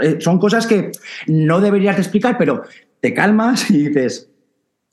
Eh, 0.00 0.18
son 0.20 0.38
cosas 0.38 0.68
que 0.68 0.92
no 1.26 1.60
deberías 1.60 1.96
de 1.96 2.02
explicar, 2.02 2.38
pero 2.38 2.62
te 3.00 3.12
calmas 3.12 3.68
y 3.72 3.88
dices, 3.88 4.30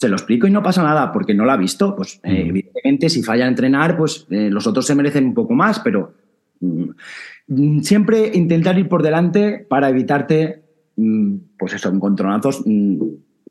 se 0.01 0.09
lo 0.09 0.15
explico 0.15 0.47
y 0.47 0.51
no 0.51 0.63
pasa 0.63 0.81
nada 0.81 1.11
porque 1.11 1.35
no 1.35 1.45
lo 1.45 1.51
ha 1.51 1.57
visto. 1.57 1.95
Pues 1.95 2.19
eh, 2.23 2.45
evidentemente 2.47 3.07
si 3.07 3.21
falla 3.21 3.45
a 3.45 3.47
entrenar, 3.47 3.95
pues 3.95 4.25
eh, 4.31 4.49
los 4.49 4.65
otros 4.65 4.87
se 4.87 4.95
merecen 4.95 5.25
un 5.25 5.35
poco 5.35 5.53
más, 5.53 5.79
pero 5.79 6.15
mm, 6.59 7.81
siempre 7.81 8.31
intentar 8.33 8.79
ir 8.79 8.89
por 8.89 9.03
delante 9.03 9.59
para 9.69 9.89
evitarte, 9.89 10.63
mm, 10.95 11.35
pues 11.59 11.73
eso, 11.73 11.89
encontronazos 11.89 12.63
mm, 12.65 12.97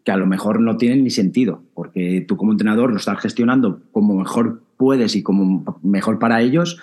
que 0.03 0.11
a 0.11 0.17
lo 0.17 0.27
mejor 0.27 0.61
no 0.61 0.77
tienen 0.77 1.05
ni 1.05 1.11
sentido, 1.11 1.63
porque 1.73 2.25
tú 2.27 2.37
como 2.37 2.51
entrenador 2.51 2.91
lo 2.91 2.97
estás 2.97 3.21
gestionando 3.21 3.83
como 3.93 4.17
mejor 4.17 4.65
puedes 4.77 5.15
y 5.15 5.23
como 5.23 5.79
mejor 5.85 6.19
para 6.19 6.43
ellos, 6.43 6.81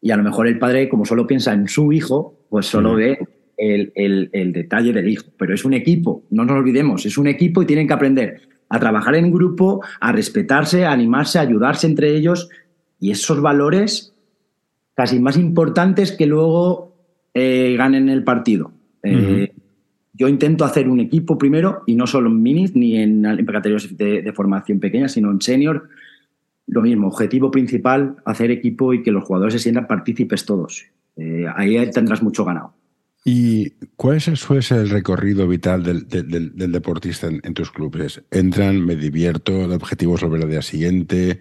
y 0.00 0.10
a 0.10 0.16
lo 0.16 0.24
mejor 0.24 0.48
el 0.48 0.58
padre, 0.58 0.88
como 0.88 1.04
solo 1.04 1.28
piensa 1.28 1.52
en 1.52 1.68
su 1.68 1.92
hijo, 1.92 2.34
pues 2.50 2.66
solo 2.66 2.96
ve 2.96 3.18
el, 3.56 4.52
detalle 4.52 4.92
del 4.92 5.08
hijo. 5.08 5.26
Pero 5.38 5.54
es 5.54 5.64
un 5.64 5.72
equipo, 5.72 6.24
no 6.30 6.44
nos 6.44 6.56
olvidemos, 6.56 7.06
es 7.06 7.16
un 7.16 7.28
equipo 7.28 7.62
y 7.62 7.66
tienen 7.66 7.86
que 7.86 7.94
aprender 7.94 8.53
a 8.68 8.80
trabajar 8.80 9.14
en 9.14 9.32
grupo, 9.32 9.82
a 10.00 10.12
respetarse, 10.12 10.84
a 10.84 10.92
animarse, 10.92 11.38
a 11.38 11.42
ayudarse 11.42 11.86
entre 11.86 12.14
ellos 12.16 12.48
y 13.00 13.10
esos 13.10 13.40
valores 13.40 14.14
casi 14.94 15.18
más 15.20 15.36
importantes 15.36 16.12
que 16.12 16.26
luego 16.26 16.94
eh, 17.34 17.74
ganen 17.76 18.08
el 18.08 18.24
partido. 18.24 18.72
Eh, 19.02 19.52
yo 20.14 20.28
intento 20.28 20.64
hacer 20.64 20.88
un 20.88 21.00
equipo 21.00 21.36
primero 21.36 21.82
y 21.86 21.96
no 21.96 22.06
solo 22.06 22.30
en 22.30 22.40
minis 22.42 22.76
ni 22.76 22.96
en, 22.96 23.22
categorías 23.22 23.96
de, 23.96 24.32
formación 24.32 24.78
pequeña, 24.78 25.08
sino 25.08 25.30
en 25.30 25.40
senior. 25.40 25.88
Lo 26.66 26.80
mismo, 26.80 27.08
objetivo 27.08 27.50
principal, 27.50 28.16
hacer 28.24 28.50
equipo 28.50 28.94
y 28.94 29.02
que 29.02 29.10
los 29.10 29.24
jugadores 29.24 29.54
se 29.54 29.58
sientan 29.58 29.86
partícipes 29.86 30.46
todos. 30.46 30.86
Eh, 31.16 31.46
ahí 31.54 31.90
tendrás 31.90 32.22
mucho 32.22 32.44
ganado. 32.44 32.72
¿Y 33.26 33.70
cuál 33.96 34.18
es, 34.18 34.24
suele 34.24 34.60
ser 34.60 34.80
el 34.80 34.90
recorrido 34.90 35.48
vital 35.48 35.82
del, 35.82 36.72
deportista 36.72 37.26
en, 37.28 37.54
tus 37.54 37.70
clubes? 37.70 38.22
¿Entran, 38.30 38.84
me 38.84 38.96
divierto, 38.96 39.64
el 39.64 39.72
objetivo 39.72 40.16
es 40.16 40.22
volver 40.22 40.42
al 40.42 40.50
día 40.50 40.60
siguiente, 40.60 41.40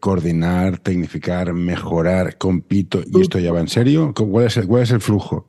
coordinar, 0.00 0.78
tecnificar, 0.78 1.54
mejorar, 1.54 2.36
compito 2.36 3.00
y 3.06 3.20
esto 3.20 3.38
ya 3.38 3.52
va 3.52 3.60
en 3.60 3.68
serio? 3.68 4.12
¿Cuál 4.12 4.46
es 4.46 4.56
el, 4.56 4.66
cuál 4.66 4.82
es 4.82 4.90
el 4.90 5.00
flujo? 5.00 5.48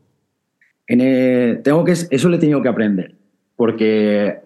En 0.87 1.63
tengo 1.63 1.83
que, 1.83 1.93
eso 1.93 2.29
le 2.29 2.37
he 2.37 2.39
tenido 2.39 2.61
que 2.61 2.69
aprender, 2.69 3.15
porque 3.55 4.37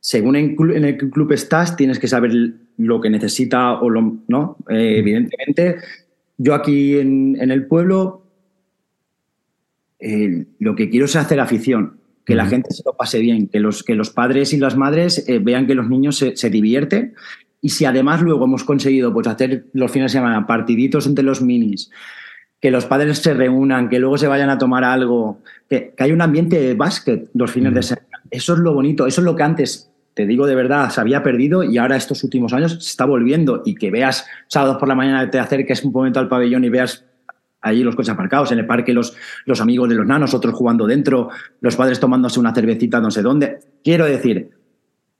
según 0.00 0.36
en, 0.36 0.56
en 0.74 0.84
el 0.86 0.96
club 0.96 1.32
estás, 1.32 1.76
tienes 1.76 1.98
que 1.98 2.08
saber 2.08 2.32
lo 2.78 2.98
que 3.02 3.10
necesita 3.10 3.74
o 3.74 3.90
lo, 3.90 4.20
no. 4.26 4.56
Eh, 4.70 4.96
evidentemente, 4.98 5.76
yo 6.38 6.54
aquí 6.54 6.98
en, 6.98 7.36
en 7.38 7.50
el 7.50 7.66
pueblo 7.66 8.29
eh, 10.00 10.46
lo 10.58 10.74
que 10.74 10.88
quiero 10.88 11.06
es 11.06 11.16
hacer 11.16 11.40
afición, 11.40 11.98
que 12.24 12.34
la 12.34 12.46
gente 12.46 12.70
se 12.70 12.82
lo 12.84 12.96
pase 12.96 13.18
bien, 13.18 13.48
que 13.48 13.60
los, 13.60 13.82
que 13.82 13.94
los 13.94 14.10
padres 14.10 14.52
y 14.52 14.58
las 14.58 14.76
madres 14.76 15.24
eh, 15.26 15.40
vean 15.40 15.66
que 15.66 15.74
los 15.74 15.88
niños 15.88 16.16
se, 16.16 16.50
divierten. 16.50 17.14
Y 17.60 17.70
si 17.70 17.84
además 17.84 18.22
luego 18.22 18.44
hemos 18.44 18.64
conseguido 18.64 19.12
pues, 19.12 19.26
hacer 19.26 19.66
los 19.72 19.90
fines 19.90 20.12
de 20.12 20.18
semana 20.18 20.46
partiditos 20.46 21.06
entre 21.06 21.24
los 21.24 21.42
minis, 21.42 21.90
que 22.60 22.70
los 22.70 22.86
padres 22.86 23.18
se 23.18 23.34
reúnan, 23.34 23.88
que 23.88 23.98
luego 23.98 24.16
se 24.16 24.28
vayan 24.28 24.48
a 24.48 24.58
tomar 24.58 24.84
algo, 24.84 25.40
que, 25.68 25.92
que 25.96 26.04
hay 26.04 26.12
un 26.12 26.22
ambiente 26.22 26.60
de 26.60 26.74
básquet 26.74 27.28
los 27.34 27.50
fines 27.50 27.74
de 27.74 27.82
semana. 27.82 28.22
Eso 28.30 28.54
es 28.54 28.60
lo 28.60 28.74
bonito, 28.74 29.06
eso 29.06 29.20
es 29.20 29.24
lo 29.24 29.34
que 29.34 29.42
antes, 29.42 29.90
te 30.14 30.24
digo 30.24 30.46
de 30.46 30.54
verdad, 30.54 30.88
se 30.90 31.00
había 31.00 31.22
perdido 31.22 31.64
y 31.64 31.78
ahora 31.78 31.96
estos 31.96 32.22
últimos 32.22 32.52
años 32.52 32.72
se 32.72 32.90
está 32.90 33.06
volviendo 33.06 33.62
y 33.64 33.74
que 33.74 33.90
veas 33.90 34.26
sábados 34.46 34.76
por 34.76 34.88
la 34.88 34.94
mañana 34.94 35.30
te 35.30 35.38
acerques 35.38 35.84
un 35.84 35.92
momento 35.92 36.20
al 36.20 36.28
pabellón 36.28 36.64
y 36.64 36.68
veas 36.68 37.04
allí 37.60 37.82
los 37.82 37.96
coches 37.96 38.10
aparcados, 38.10 38.52
en 38.52 38.58
el 38.58 38.66
parque 38.66 38.92
los, 38.92 39.16
los 39.44 39.60
amigos 39.60 39.88
de 39.88 39.94
los 39.94 40.06
nanos, 40.06 40.34
otros 40.34 40.54
jugando 40.54 40.86
dentro, 40.86 41.28
los 41.60 41.76
padres 41.76 42.00
tomándose 42.00 42.40
una 42.40 42.54
cervecita 42.54 43.00
no 43.00 43.10
sé 43.10 43.22
dónde. 43.22 43.58
Quiero 43.82 44.06
decir, 44.06 44.50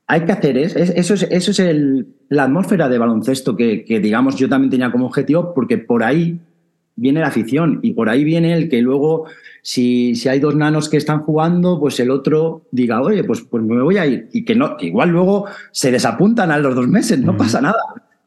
hay 0.07 0.25
que 0.25 0.33
hacer 0.33 0.59
es, 0.59 0.75
eso 0.75 1.15
es, 1.15 1.23
eso 1.31 1.51
es 1.53 1.59
el, 1.61 2.07
la 2.29 2.45
atmósfera 2.45 2.89
de 2.89 2.99
baloncesto 2.99 3.57
que, 3.57 3.85
que, 3.85 4.01
digamos, 4.01 4.37
yo 4.37 4.49
también 4.49 4.71
tenía 4.71 4.91
como 4.91 5.07
objetivo, 5.07 5.55
porque 5.55 5.79
por 5.79 6.03
ahí 6.03 6.41
viene 6.97 7.21
la 7.21 7.29
afición 7.29 7.81
y 7.83 7.93
por 7.93 8.09
ahí 8.09 8.25
viene 8.25 8.53
el 8.53 8.69
que 8.69 8.83
luego, 8.83 9.27
si, 9.63 10.15
si 10.17 10.29
hay 10.29 10.39
dos 10.41 10.55
nanos 10.55 10.89
que 10.89 10.97
están 10.97 11.21
jugando, 11.21 11.79
pues 11.79 11.99
el 12.01 12.11
otro 12.11 12.67
diga, 12.73 13.01
oye, 13.01 13.25
pues, 13.25 13.43
pues 13.43 13.63
me 13.63 13.81
voy 13.81 13.99
a 13.99 14.07
ir. 14.07 14.29
Y 14.33 14.45
que 14.45 14.55
no, 14.55 14.77
que 14.77 14.87
igual 14.87 15.11
luego 15.11 15.47
se 15.71 15.91
desapuntan 15.91 16.51
a 16.51 16.59
los 16.59 16.75
dos 16.75 16.89
meses, 16.89 17.19
no 17.21 17.37
pasa 17.37 17.61
nada. 17.61 17.81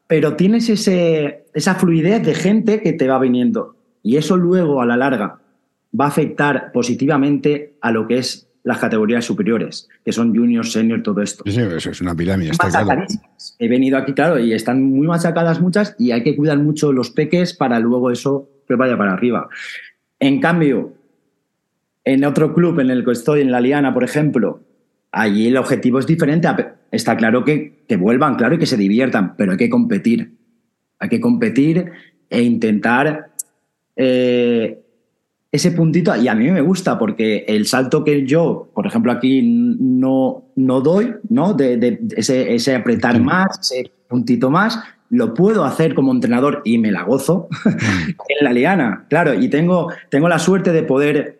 Pero 0.06 0.36
tienes 0.36 0.68
ese, 0.68 1.44
esa 1.54 1.74
fluidez 1.74 2.24
de 2.24 2.34
gente 2.34 2.80
que 2.82 2.94
te 2.94 3.06
va 3.06 3.18
viniendo. 3.18 3.76
Y 4.04 4.18
eso 4.18 4.36
luego, 4.36 4.82
a 4.82 4.86
la 4.86 4.96
larga, 4.96 5.40
va 5.98 6.04
a 6.04 6.08
afectar 6.08 6.70
positivamente 6.72 7.74
a 7.80 7.90
lo 7.90 8.06
que 8.06 8.18
es 8.18 8.46
las 8.62 8.78
categorías 8.78 9.24
superiores, 9.24 9.88
que 10.04 10.12
son 10.12 10.34
junior, 10.34 10.66
senior, 10.66 11.02
todo 11.02 11.22
esto. 11.22 11.42
Sí, 11.46 11.58
eso 11.58 11.90
es 11.90 12.00
una 12.00 12.14
pirámide. 12.14 12.50
Está 12.50 12.68
claro. 12.68 13.06
He 13.58 13.68
venido 13.68 13.96
aquí, 13.96 14.12
claro, 14.12 14.38
y 14.38 14.52
están 14.52 14.82
muy 14.82 15.06
machacadas 15.06 15.60
muchas 15.60 15.96
y 15.98 16.12
hay 16.12 16.22
que 16.22 16.36
cuidar 16.36 16.58
mucho 16.58 16.92
los 16.92 17.10
peques 17.10 17.54
para 17.54 17.80
luego 17.80 18.10
eso 18.10 18.48
que 18.68 18.74
vaya 18.74 18.96
para 18.96 19.14
arriba. 19.14 19.48
En 20.20 20.40
cambio, 20.40 20.92
en 22.04 22.24
otro 22.24 22.54
club 22.54 22.80
en 22.80 22.90
el 22.90 23.04
que 23.04 23.12
estoy, 23.12 23.40
en 23.40 23.50
la 23.50 23.60
Liana, 23.60 23.92
por 23.92 24.04
ejemplo, 24.04 24.60
allí 25.12 25.48
el 25.48 25.56
objetivo 25.56 25.98
es 25.98 26.06
diferente. 26.06 26.48
Está 26.90 27.16
claro 27.16 27.44
que, 27.44 27.84
que 27.88 27.96
vuelvan, 27.96 28.36
claro, 28.36 28.54
y 28.54 28.58
que 28.58 28.66
se 28.66 28.76
diviertan, 28.76 29.34
pero 29.36 29.52
hay 29.52 29.58
que 29.58 29.70
competir. 29.70 30.34
Hay 30.98 31.08
que 31.08 31.20
competir 31.20 31.90
e 32.30 32.42
intentar 32.42 33.33
eh, 33.96 34.80
ese 35.54 35.70
puntito, 35.70 36.16
y 36.16 36.26
a 36.26 36.34
mí 36.34 36.50
me 36.50 36.60
gusta 36.60 36.98
porque 36.98 37.44
el 37.46 37.66
salto 37.66 38.02
que 38.02 38.26
yo, 38.26 38.70
por 38.74 38.88
ejemplo, 38.88 39.12
aquí 39.12 39.40
no, 39.40 40.46
no 40.56 40.80
doy, 40.80 41.14
¿no? 41.28 41.54
De, 41.54 42.00
ese, 42.16 42.74
apretar 42.74 43.20
más, 43.20 43.60
ese 43.60 43.92
puntito 44.08 44.50
más, 44.50 44.80
lo 45.10 45.32
puedo 45.32 45.64
hacer 45.64 45.94
como 45.94 46.10
entrenador 46.10 46.60
y 46.64 46.78
me 46.78 46.90
la 46.90 47.04
gozo 47.04 47.46
en 47.64 48.44
la 48.44 48.52
liana, 48.52 49.06
claro, 49.08 49.32
y 49.32 49.46
tengo, 49.46 49.92
tengo 50.10 50.28
la 50.28 50.40
suerte 50.40 50.72
de 50.72 50.82
poder 50.82 51.38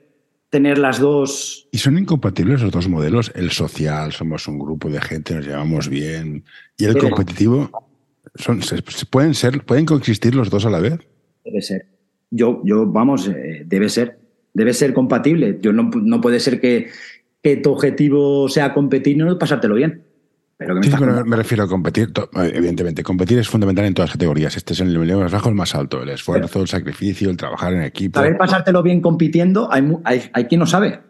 tener 0.48 0.78
las 0.78 1.00
dos. 1.00 1.66
¿Y 1.72 1.78
son 1.78 1.98
incompatibles 1.98 2.62
los 2.62 2.70
dos 2.70 2.88
modelos? 2.88 3.32
El 3.34 3.50
social, 3.50 4.12
somos 4.12 4.46
un 4.46 4.60
grupo 4.60 4.88
de 4.90 5.00
gente, 5.00 5.34
nos 5.34 5.44
llevamos 5.44 5.88
bien, 5.88 6.44
y 6.78 6.84
el 6.84 6.96
competitivo, 6.98 7.68
son, 8.36 8.60
¿pueden, 9.10 9.34
ser, 9.34 9.64
¿pueden 9.64 9.86
coexistir 9.86 10.36
los 10.36 10.50
dos 10.50 10.64
a 10.66 10.70
la 10.70 10.78
vez? 10.78 11.00
Debe 11.44 11.60
ser 11.60 11.93
yo, 12.34 12.60
yo 12.64 12.86
vamos, 12.86 13.28
eh, 13.28 13.62
debe 13.66 13.88
ser, 13.88 14.18
debe 14.52 14.72
ser 14.72 14.92
compatible. 14.92 15.58
Yo 15.62 15.72
no, 15.72 15.90
no 15.94 16.20
puede 16.20 16.40
ser 16.40 16.60
que, 16.60 16.88
que, 17.42 17.56
tu 17.56 17.70
objetivo 17.70 18.48
sea 18.48 18.74
competir 18.74 19.16
y 19.16 19.20
no 19.20 19.38
pasártelo 19.38 19.76
bien. 19.76 20.02
Pero 20.56 20.80
sí, 20.82 20.90
me 21.26 21.36
refiero 21.36 21.64
a 21.64 21.68
competir, 21.68 22.12
evidentemente, 22.34 23.02
competir 23.02 23.38
es 23.38 23.48
fundamental 23.48 23.84
en 23.84 23.94
todas 23.94 24.10
las 24.10 24.16
categorías. 24.16 24.56
Este 24.56 24.72
es 24.72 24.80
el 24.80 24.92
nivel 24.92 25.16
más 25.16 25.32
bajo, 25.32 25.48
el 25.48 25.54
más 25.54 25.74
alto. 25.74 26.02
El 26.02 26.10
esfuerzo, 26.10 26.60
el 26.60 26.68
sacrificio, 26.68 27.30
el 27.30 27.36
trabajar 27.36 27.72
en 27.72 27.82
equipo. 27.82 28.20
Saber 28.20 28.36
pasártelo 28.36 28.82
bien 28.82 29.00
compitiendo, 29.00 29.72
hay, 29.72 29.84
hay, 30.04 30.22
hay 30.32 30.44
quien 30.44 30.60
no 30.60 30.66
sabe. 30.66 31.00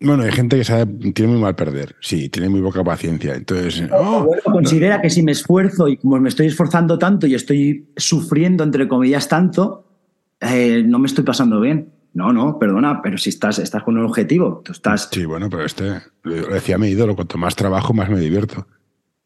Bueno, 0.00 0.24
hay 0.24 0.32
gente 0.32 0.56
que 0.56 0.64
sabe, 0.64 0.86
tiene 1.12 1.32
muy 1.32 1.40
mal 1.40 1.54
perder, 1.54 1.94
sí, 2.00 2.28
tiene 2.28 2.48
muy 2.48 2.60
poca 2.60 2.82
paciencia. 2.82 3.34
Entonces, 3.34 3.88
oh, 3.92 4.28
considera 4.44 5.00
que 5.00 5.08
si 5.08 5.22
me 5.22 5.32
esfuerzo 5.32 5.88
y 5.88 5.96
como 5.96 6.18
me 6.18 6.28
estoy 6.28 6.46
esforzando 6.46 6.98
tanto 6.98 7.26
y 7.26 7.34
estoy 7.34 7.88
sufriendo, 7.96 8.64
entre 8.64 8.88
comillas, 8.88 9.28
tanto, 9.28 9.83
eh, 10.44 10.82
no 10.84 10.98
me 10.98 11.06
estoy 11.06 11.24
pasando 11.24 11.60
bien. 11.60 11.90
No, 12.12 12.32
no, 12.32 12.58
perdona, 12.58 13.02
pero 13.02 13.18
si 13.18 13.30
estás, 13.30 13.58
estás 13.58 13.82
con 13.82 13.98
un 13.98 14.04
objetivo, 14.04 14.62
tú 14.64 14.70
estás... 14.70 15.08
Sí, 15.10 15.24
bueno, 15.24 15.50
pero 15.50 15.64
este, 15.64 16.00
lo 16.22 16.46
decía 16.46 16.78
mi 16.78 16.88
ídolo, 16.88 17.16
cuanto 17.16 17.38
más 17.38 17.56
trabajo, 17.56 17.92
más 17.92 18.08
me 18.08 18.20
divierto. 18.20 18.68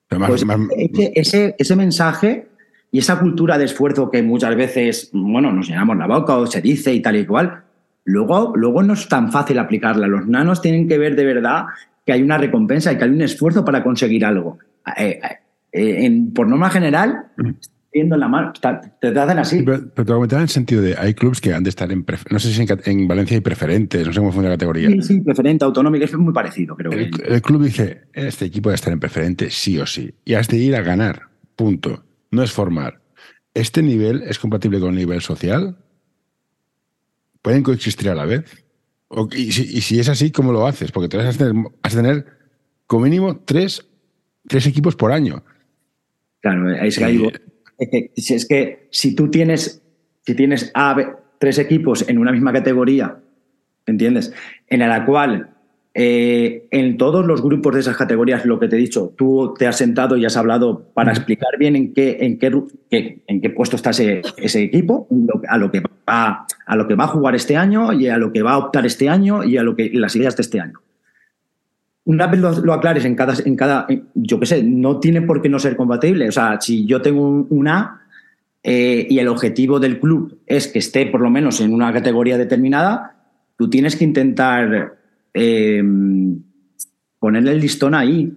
Pues 0.08 0.42
ese, 1.14 1.54
ese, 1.58 1.76
mensaje 1.76 2.48
y 2.90 3.00
esa 3.00 3.20
cultura 3.20 3.58
de 3.58 3.66
esfuerzo 3.66 4.10
que 4.10 4.22
muchas 4.22 4.56
veces, 4.56 5.10
bueno, 5.12 5.52
nos 5.52 5.68
llenamos 5.68 5.98
la 5.98 6.06
boca 6.06 6.34
o 6.36 6.46
se 6.46 6.62
dice 6.62 6.94
y 6.94 7.02
tal 7.02 7.16
y 7.16 7.26
cual, 7.26 7.64
luego, 8.04 8.54
luego 8.56 8.82
no 8.82 8.94
es 8.94 9.06
tan 9.06 9.30
fácil 9.30 9.58
aplicarla. 9.58 10.06
Los 10.06 10.26
nanos 10.26 10.62
tienen 10.62 10.88
que 10.88 10.96
ver 10.96 11.14
de 11.14 11.26
verdad 11.26 11.66
que 12.06 12.14
hay 12.14 12.22
una 12.22 12.38
recompensa 12.38 12.90
y 12.90 12.96
que 12.96 13.04
hay 13.04 13.10
un 13.10 13.20
esfuerzo 13.20 13.66
para 13.66 13.84
conseguir 13.84 14.24
algo. 14.24 14.58
Eh, 14.96 15.20
eh, 15.72 16.22
por 16.34 16.48
norma 16.48 16.70
general, 16.70 17.26
mm 17.36 17.50
viendo 17.92 18.14
en 18.16 18.20
la 18.20 18.28
mano. 18.28 18.52
Te, 18.52 19.12
te 19.12 19.18
hacen 19.18 19.38
así. 19.38 19.62
Pero, 19.62 19.90
pero 19.94 20.06
te 20.06 20.12
comentaba 20.12 20.40
en 20.40 20.44
el 20.44 20.48
sentido 20.48 20.82
de 20.82 20.96
hay 20.96 21.14
clubes 21.14 21.40
que 21.40 21.52
han 21.52 21.62
de 21.62 21.70
estar 21.70 21.90
en. 21.90 22.04
No 22.30 22.38
sé 22.38 22.52
si 22.52 22.66
en, 22.84 23.08
Valencia 23.08 23.36
hay 23.36 23.40
preferentes, 23.40 24.06
no 24.06 24.12
sé 24.12 24.18
cómo 24.18 24.30
funciona 24.30 24.50
la 24.50 24.56
categoría. 24.56 24.90
Sí, 24.90 25.02
sí, 25.02 25.20
preferente, 25.20 25.64
autonómico, 25.64 26.04
es 26.04 26.16
muy 26.16 26.32
parecido, 26.32 26.76
creo 26.76 26.92
el, 26.92 27.10
El 27.26 27.42
club 27.42 27.64
dice: 27.64 28.02
este 28.12 28.46
equipo 28.46 28.68
debe 28.68 28.76
estar 28.76 28.92
en 28.92 29.00
preferente 29.00 29.50
sí 29.50 29.78
o 29.78 29.86
sí. 29.86 30.14
Y 30.24 30.34
has 30.34 30.48
de 30.48 30.58
ir 30.58 30.76
a 30.76 30.82
ganar. 30.82 31.28
Punto. 31.56 32.04
No 32.30 32.42
es 32.42 32.52
formar. 32.52 33.00
¿Este 33.54 33.82
nivel 33.82 34.22
es 34.22 34.38
compatible 34.38 34.78
con 34.78 34.90
el 34.90 34.96
nivel 34.96 35.20
social? 35.20 35.76
¿Pueden 37.42 37.62
coexistir 37.62 38.10
a 38.10 38.14
la 38.14 38.24
vez? 38.24 38.64
y, 39.34 39.52
si, 39.52 39.98
es 39.98 40.08
así, 40.10 40.30
¿cómo 40.30 40.52
lo 40.52 40.66
haces? 40.66 40.92
Porque 40.92 41.08
te 41.08 41.16
vas 41.16 41.34
a 41.34 41.38
tener, 41.38 41.54
vas 41.54 41.94
a 41.94 41.96
tener 41.96 42.26
como 42.86 43.04
mínimo 43.04 43.40
tres, 43.44 43.88
tres 44.46 44.66
equipos 44.66 44.96
por 44.96 45.12
año. 45.12 45.42
Claro, 46.40 46.70
es 46.70 46.98
que, 46.98 47.40
es 47.78 48.46
que 48.46 48.88
si 48.90 49.14
tú 49.14 49.30
tienes, 49.30 49.82
si 50.24 50.34
tienes 50.34 50.70
a, 50.74 50.96
tres 51.38 51.58
equipos 51.58 52.08
en 52.08 52.18
una 52.18 52.32
misma 52.32 52.52
categoría, 52.52 53.18
¿entiendes? 53.86 54.32
En 54.66 54.80
la 54.80 55.04
cual 55.04 55.50
eh, 55.94 56.66
en 56.70 56.96
todos 56.96 57.24
los 57.24 57.42
grupos 57.42 57.74
de 57.74 57.80
esas 57.80 57.96
categorías, 57.96 58.44
lo 58.44 58.58
que 58.60 58.68
te 58.68 58.76
he 58.76 58.78
dicho, 58.78 59.14
tú 59.16 59.54
te 59.58 59.66
has 59.66 59.76
sentado 59.76 60.16
y 60.16 60.24
has 60.24 60.36
hablado 60.36 60.90
para 60.94 61.12
explicar 61.12 61.58
bien 61.58 61.76
en 61.76 61.94
qué, 61.94 62.18
en 62.20 62.38
qué, 62.38 63.22
en 63.26 63.40
qué 63.40 63.50
puesto 63.50 63.76
está 63.76 63.90
ese, 63.90 64.22
equipo, 64.62 65.08
a 65.48 65.58
lo, 65.58 65.70
que 65.70 65.82
va, 66.08 66.46
a 66.66 66.76
lo 66.76 66.86
que 66.86 66.94
va 66.94 67.04
a 67.04 67.08
jugar 67.08 67.34
este 67.34 67.56
año 67.56 67.92
y 67.92 68.08
a 68.08 68.18
lo 68.18 68.32
que 68.32 68.42
va 68.42 68.52
a 68.52 68.58
optar 68.58 68.86
este 68.86 69.08
año 69.08 69.44
y 69.44 69.56
a 69.56 69.62
lo 69.62 69.74
que 69.74 69.90
las 69.92 70.14
ideas 70.14 70.36
de 70.36 70.42
este 70.42 70.60
año. 70.60 70.80
Una 72.08 72.26
vez 72.26 72.40
lo, 72.40 72.72
aclares 72.72 73.04
en 73.04 73.14
cada, 73.14 73.34
en 73.44 73.54
cada, 73.54 73.86
yo 74.14 74.40
qué 74.40 74.46
sé, 74.46 74.62
no 74.62 74.98
tiene 74.98 75.20
por 75.20 75.42
qué 75.42 75.50
no 75.50 75.58
ser 75.58 75.76
compatible. 75.76 76.26
O 76.26 76.32
sea, 76.32 76.58
si 76.58 76.86
yo 76.86 77.02
tengo 77.02 77.46
un 77.50 77.68
A 77.68 78.00
eh, 78.62 79.06
y 79.10 79.18
el 79.18 79.28
objetivo 79.28 79.78
del 79.78 80.00
club 80.00 80.38
es 80.46 80.68
que 80.68 80.78
esté 80.78 81.04
por 81.04 81.20
lo 81.20 81.28
menos 81.28 81.60
en 81.60 81.74
una 81.74 81.92
categoría 81.92 82.38
determinada, 82.38 83.14
tú 83.58 83.68
tienes 83.68 83.94
que 83.94 84.04
intentar 84.04 84.96
eh, 85.34 85.82
ponerle 87.18 87.52
el 87.52 87.60
listón 87.60 87.94
ahí, 87.94 88.32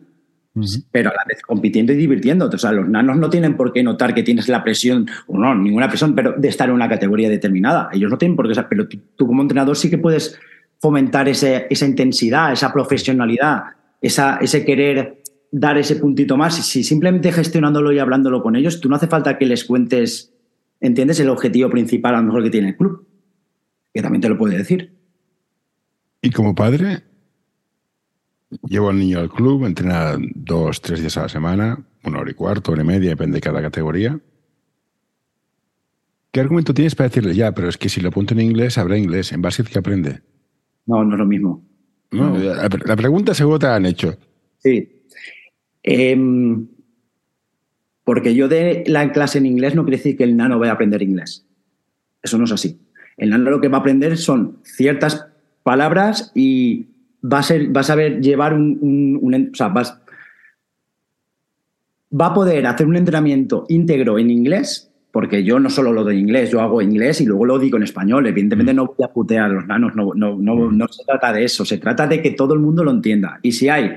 pero 0.91 1.11
a 1.11 1.13
la 1.13 1.23
vez 1.25 1.41
compitiendo 1.41 1.93
y 1.93 1.95
divirtiéndote. 1.95 2.57
O 2.57 2.59
sea, 2.59 2.73
los 2.73 2.89
nanos 2.89 3.15
no 3.15 3.29
tienen 3.29 3.55
por 3.55 3.71
qué 3.71 3.83
notar 3.83 4.13
que 4.13 4.23
tienes 4.23 4.49
la 4.49 4.65
presión, 4.65 5.07
o 5.27 5.37
no, 5.37 5.55
ninguna 5.55 5.87
presión, 5.87 6.13
pero 6.13 6.33
de 6.33 6.49
estar 6.49 6.67
en 6.67 6.75
una 6.75 6.89
categoría 6.89 7.29
determinada. 7.29 7.87
Ellos 7.93 8.11
no 8.11 8.17
tienen 8.17 8.35
por 8.35 8.51
qué, 8.51 8.61
pero 8.69 8.89
tú, 8.89 9.27
como 9.27 9.41
entrenador 9.41 9.77
sí 9.77 9.89
que 9.89 9.97
puedes 9.97 10.37
fomentar 10.81 11.29
esa 11.29 11.85
intensidad, 11.85 12.51
esa 12.51 12.73
profesionalidad, 12.73 13.63
ese 14.01 14.65
querer 14.65 15.21
dar 15.51 15.77
ese 15.77 15.95
puntito 15.97 16.37
más. 16.37 16.55
Si 16.65 16.83
simplemente 16.83 17.31
gestionándolo 17.31 17.91
y 17.91 17.99
hablándolo 17.99 18.41
con 18.41 18.55
ellos, 18.55 18.81
tú 18.81 18.89
no 18.89 18.95
hace 18.95 19.05
falta 19.07 19.37
que 19.37 19.45
les 19.45 19.63
cuentes, 19.63 20.33
¿entiendes? 20.79 21.19
El 21.19 21.29
objetivo 21.29 21.69
principal 21.69 22.15
a 22.15 22.17
lo 22.17 22.23
mejor 22.23 22.43
que 22.43 22.49
tiene 22.49 22.69
el 22.69 22.77
club, 22.77 23.07
que 23.93 24.01
también 24.01 24.21
te 24.21 24.29
lo 24.29 24.39
puede 24.39 24.57
decir. 24.57 24.97
Y 26.19 26.31
como 26.31 26.55
padre, 26.55 27.03
llevo 28.63 28.89
al 28.89 28.97
niño 28.97 29.19
al 29.19 29.29
club, 29.29 29.65
entrena 29.65 30.17
dos, 30.33 30.81
tres 30.81 30.99
días 30.99 31.15
a 31.17 31.23
la 31.23 31.29
semana, 31.29 31.85
una 32.03 32.19
hora 32.19 32.31
y 32.31 32.33
cuarto, 32.33 32.71
hora 32.71 32.81
y 32.81 32.85
media, 32.85 33.11
depende 33.11 33.35
de 33.35 33.41
cada 33.41 33.61
categoría. 33.61 34.19
¿Qué 36.31 36.39
argumento 36.39 36.73
tienes 36.73 36.95
para 36.95 37.09
decirle 37.09 37.35
ya, 37.35 37.51
pero 37.51 37.69
es 37.69 37.77
que 37.77 37.89
si 37.89 38.01
lo 38.01 38.09
apunto 38.09 38.33
en 38.33 38.41
inglés, 38.41 38.79
habrá 38.79 38.97
inglés? 38.97 39.31
¿En 39.31 39.43
básquet 39.43 39.67
qué 39.67 39.77
aprende? 39.77 40.21
No, 40.85 41.03
no 41.03 41.13
es 41.13 41.19
lo 41.19 41.25
mismo. 41.25 41.63
La, 42.11 42.95
pregunta 42.95 43.33
seguro 43.33 43.59
te 43.59 43.67
la 43.67 43.75
han 43.75 43.85
hecho. 43.85 44.17
Sí. 44.57 45.03
Em, 45.83 46.67
porque 48.03 48.35
yo 48.35 48.47
de 48.47 48.83
la 48.87 49.11
clase 49.11 49.37
en 49.37 49.45
inglés 49.45 49.75
no 49.75 49.83
quiere 49.83 49.97
decir 49.97 50.17
que 50.17 50.23
el 50.23 50.35
nano 50.35 50.59
vaya 50.59 50.73
a 50.73 50.75
aprender 50.75 51.01
inglés. 51.01 51.45
Eso 52.21 52.37
no 52.37 52.43
es 52.43 52.51
así. 52.51 52.79
El 53.17 53.29
nano 53.29 53.49
lo 53.49 53.61
que 53.61 53.69
va 53.69 53.77
a 53.77 53.81
aprender 53.81 54.17
son 54.17 54.59
ciertas 54.63 55.27
palabras 55.63 56.31
y 56.35 56.87
vas 57.21 57.51
a, 57.51 57.55
vas 57.69 57.89
a 57.89 57.95
ver 57.95 58.21
llevar 58.21 58.53
un, 58.53 59.49
o 59.53 59.55
sea, 59.55 59.69
vas, 59.69 59.97
va 62.11 62.27
a 62.27 62.33
poder 62.33 62.65
hacer 62.67 62.87
un 62.87 62.97
entrenamiento 62.97 63.65
íntegro 63.69 64.19
en 64.19 64.31
inglés, 64.31 64.90
porque 65.11 65.43
yo 65.43 65.59
no 65.59 65.69
solo 65.69 65.91
lo 65.91 66.03
doy 66.03 66.17
inglés, 66.17 66.51
yo 66.51 66.61
hago 66.61 66.81
inglés 66.81 67.21
y 67.21 67.25
luego 67.25 67.45
lo 67.45 67.59
digo 67.59 67.77
en 67.77 67.83
español. 67.83 68.27
Evidentemente 68.27 68.73
mm. 68.73 68.75
no 68.75 68.85
voy 68.85 69.05
a 69.05 69.11
putear 69.11 69.45
a 69.45 69.53
los 69.53 69.67
nanos, 69.67 69.95
no, 69.95 70.11
no, 70.15 70.37
no, 70.37 70.55
mm. 70.55 70.77
no, 70.77 70.87
se 70.87 71.03
trata 71.03 71.33
de 71.33 71.43
eso, 71.43 71.65
se 71.65 71.77
trata 71.77 72.07
de 72.07 72.21
que 72.21 72.31
todo 72.31 72.53
el 72.53 72.59
mundo 72.59 72.83
lo 72.83 72.91
entienda. 72.91 73.39
Y 73.41 73.51
si 73.51 73.69
hay 73.69 73.91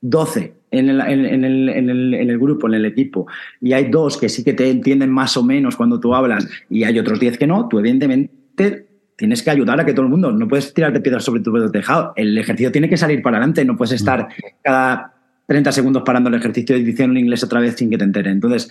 12 0.00 0.54
en 0.70 0.88
el, 0.88 1.00
en, 1.00 1.44
el, 1.44 1.68
en, 1.68 1.90
el, 1.90 2.14
en 2.14 2.30
el, 2.30 2.38
grupo, 2.38 2.68
en 2.68 2.74
el 2.74 2.84
equipo, 2.84 3.26
y 3.60 3.72
hay 3.72 3.90
dos 3.90 4.16
que 4.16 4.28
sí 4.28 4.44
que 4.44 4.52
te 4.52 4.70
entienden 4.70 5.10
más 5.10 5.36
o 5.36 5.42
menos 5.42 5.76
cuando 5.76 5.98
tú 5.98 6.14
hablas 6.14 6.48
y 6.68 6.84
hay 6.84 6.98
otros 6.98 7.18
10 7.18 7.36
que 7.38 7.46
no, 7.46 7.68
tú 7.68 7.80
evidentemente 7.80 8.86
tienes 9.16 9.42
que 9.42 9.50
ayudar 9.50 9.78
a 9.80 9.84
que 9.84 9.92
todo 9.92 10.06
el 10.06 10.10
mundo, 10.10 10.32
no 10.32 10.48
puedes 10.48 10.72
tirarte 10.72 11.00
piedras 11.00 11.24
sobre 11.24 11.42
tu 11.42 11.52
tejado. 11.70 12.12
El 12.16 12.38
ejercicio 12.38 12.72
tiene 12.72 12.88
que 12.88 12.96
salir 12.96 13.20
para 13.22 13.36
adelante, 13.36 13.64
no 13.64 13.76
puedes 13.76 13.92
estar 13.92 14.28
cada 14.62 15.12
30 15.46 15.72
segundos 15.72 16.04
parando 16.06 16.30
el 16.30 16.36
ejercicio 16.36 16.76
y 16.76 16.84
diciendo 16.84 17.18
en 17.18 17.24
inglés 17.24 17.42
otra 17.42 17.60
vez 17.60 17.74
sin 17.74 17.90
que 17.90 17.98
te 17.98 18.04
entere. 18.04 18.30
Entonces, 18.30 18.70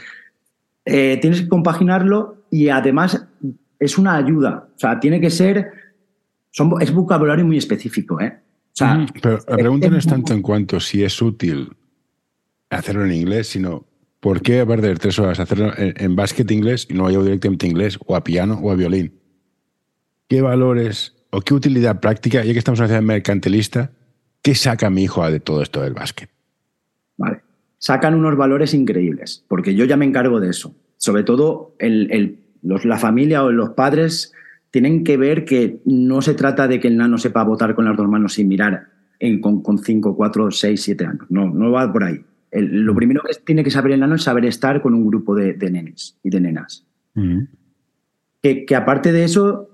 eh, 0.89 1.17
tienes 1.21 1.41
que 1.41 1.47
compaginarlo 1.47 2.43
y 2.51 2.69
además 2.69 3.25
es 3.79 3.97
una 3.97 4.15
ayuda. 4.15 4.69
O 4.75 4.79
sea, 4.79 4.99
tiene 4.99 5.21
que 5.21 5.29
ser. 5.29 5.71
Son, 6.51 6.73
es 6.81 6.91
vocabulario 6.91 7.45
muy 7.45 7.57
específico, 7.57 8.19
¿eh? 8.19 8.39
Pero 9.21 9.39
la 9.47 9.57
pregunta 9.57 9.89
no 9.89 9.97
es 9.97 10.07
tanto 10.07 10.33
en 10.33 10.41
cuanto 10.41 10.79
si 10.79 11.03
es 11.03 11.21
útil 11.21 11.75
hacerlo 12.69 13.05
en 13.05 13.11
inglés, 13.11 13.47
sino 13.47 13.85
¿por 14.19 14.41
qué 14.41 14.65
perder 14.65 14.99
tres 14.99 15.19
horas 15.19 15.39
hacerlo 15.39 15.73
en, 15.77 15.93
en 15.97 16.15
básquet 16.15 16.49
inglés 16.49 16.87
y 16.89 16.93
no 16.93 17.03
vaya 17.03 17.19
directamente 17.19 17.65
a 17.65 17.69
inglés 17.69 17.99
o 18.05 18.15
a 18.15 18.23
piano 18.23 18.57
o 18.61 18.71
a 18.71 18.75
violín? 18.75 19.19
¿qué 20.29 20.41
valores 20.41 21.15
o 21.31 21.41
qué 21.41 21.53
utilidad 21.53 21.99
práctica, 21.99 22.43
ya 22.45 22.53
que 22.53 22.59
estamos 22.59 22.79
en 22.79 22.83
una 22.83 22.87
ciudad 22.87 23.01
mercantilista, 23.01 23.91
qué 24.41 24.55
saca 24.55 24.89
mi 24.89 25.03
hijo 25.03 25.29
de 25.29 25.41
todo 25.41 25.61
esto 25.61 25.81
del 25.81 25.93
básquet? 25.93 26.29
Sacan 27.79 28.13
unos 28.13 28.35
valores 28.35 28.73
increíbles, 28.73 29.45
porque 29.47 29.73
yo 29.73 29.85
ya 29.85 29.97
me 29.97 30.05
encargo 30.05 30.39
de 30.39 30.49
eso. 30.49 30.75
Sobre 30.97 31.23
todo 31.23 31.75
la 31.79 32.97
familia 32.97 33.43
o 33.43 33.51
los 33.51 33.69
padres 33.69 34.33
tienen 34.69 35.03
que 35.03 35.17
ver 35.17 35.45
que 35.45 35.81
no 35.85 36.21
se 36.21 36.33
trata 36.33 36.67
de 36.67 36.79
que 36.79 36.89
el 36.89 36.97
nano 36.97 37.17
sepa 37.17 37.43
votar 37.43 37.75
con 37.75 37.85
las 37.85 37.97
dos 37.97 38.07
manos 38.07 38.33
sin 38.33 38.49
mirar 38.49 38.87
en, 39.19 39.41
con, 39.41 39.61
con 39.61 39.77
cinco, 39.77 40.15
cuatro, 40.15 40.51
seis, 40.51 40.81
siete 40.81 41.05
años. 41.05 41.25
No, 41.29 41.49
no 41.49 41.71
va 41.71 41.91
por 41.91 42.03
ahí. 42.03 42.19
lo 42.51 42.93
primero 42.95 43.21
que 43.23 43.33
tiene 43.43 43.63
que 43.63 43.71
saber 43.71 43.93
el 43.93 44.01
nano 44.01 44.15
es 44.15 44.23
saber 44.23 44.45
estar 44.45 44.81
con 44.81 44.93
un 44.93 45.07
grupo 45.07 45.35
de, 45.35 45.55
nenes 45.71 46.17
y 46.23 46.29
de 46.29 46.41
nenas. 46.41 46.85
que, 48.41 48.65
que, 48.65 48.75
aparte 48.75 49.11
de 49.11 49.23
eso, 49.23 49.69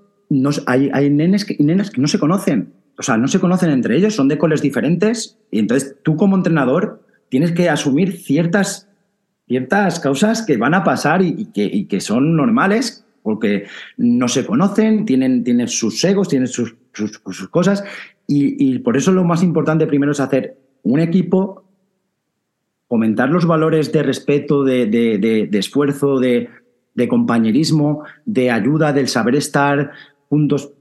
hay, 0.66 0.90
hay 0.92 1.10
nenes 1.10 1.44
que, 1.44 1.56
y 1.58 1.64
nenas 1.64 1.90
que 1.90 2.00
no 2.00 2.08
se 2.08 2.18
conocen. 2.18 2.72
O 2.98 3.02
sea, 3.02 3.16
no 3.16 3.28
se 3.28 3.40
conocen 3.40 3.70
entre 3.70 3.96
ellos, 3.96 4.14
son 4.14 4.28
de 4.28 4.38
coles 4.38 4.62
diferentes. 4.62 5.38
Y 5.50 5.58
entonces 5.58 5.96
tú 6.02 6.16
como 6.16 6.36
entrenador 6.36 7.05
tienes 7.28 7.52
que 7.52 7.68
asumir 7.68 8.12
ciertas, 8.18 8.88
ciertas 9.46 10.00
causas 10.00 10.42
que 10.42 10.56
van 10.56 10.74
a 10.74 10.84
pasar 10.84 11.22
y, 11.22 11.46
que, 11.46 12.00
son 12.00 12.36
normales 12.36 13.04
porque 13.22 13.66
no 13.96 14.28
se 14.28 14.46
conocen, 14.46 15.04
tienen, 15.04 15.42
tienen 15.42 15.68
sus 15.68 16.02
egos, 16.04 16.28
tienen 16.28 16.48
sus, 16.48 16.76
cosas. 17.50 17.84
Y, 18.26 18.78
por 18.80 18.96
eso 18.96 19.12
lo 19.12 19.24
más 19.24 19.42
importante 19.42 19.86
primero 19.86 20.12
es 20.12 20.20
hacer 20.20 20.56
un 20.82 21.00
equipo, 21.00 21.64
fomentar 22.88 23.30
los 23.30 23.46
valores 23.46 23.92
de 23.92 24.02
respeto, 24.02 24.62
de, 24.62 25.48
esfuerzo, 25.52 26.20
de, 26.20 26.48
compañerismo, 27.08 28.04
de 28.24 28.50
ayuda, 28.50 28.92
del 28.92 29.08
saber 29.08 29.34
estar, 29.34 29.90
puntos. 30.28 30.72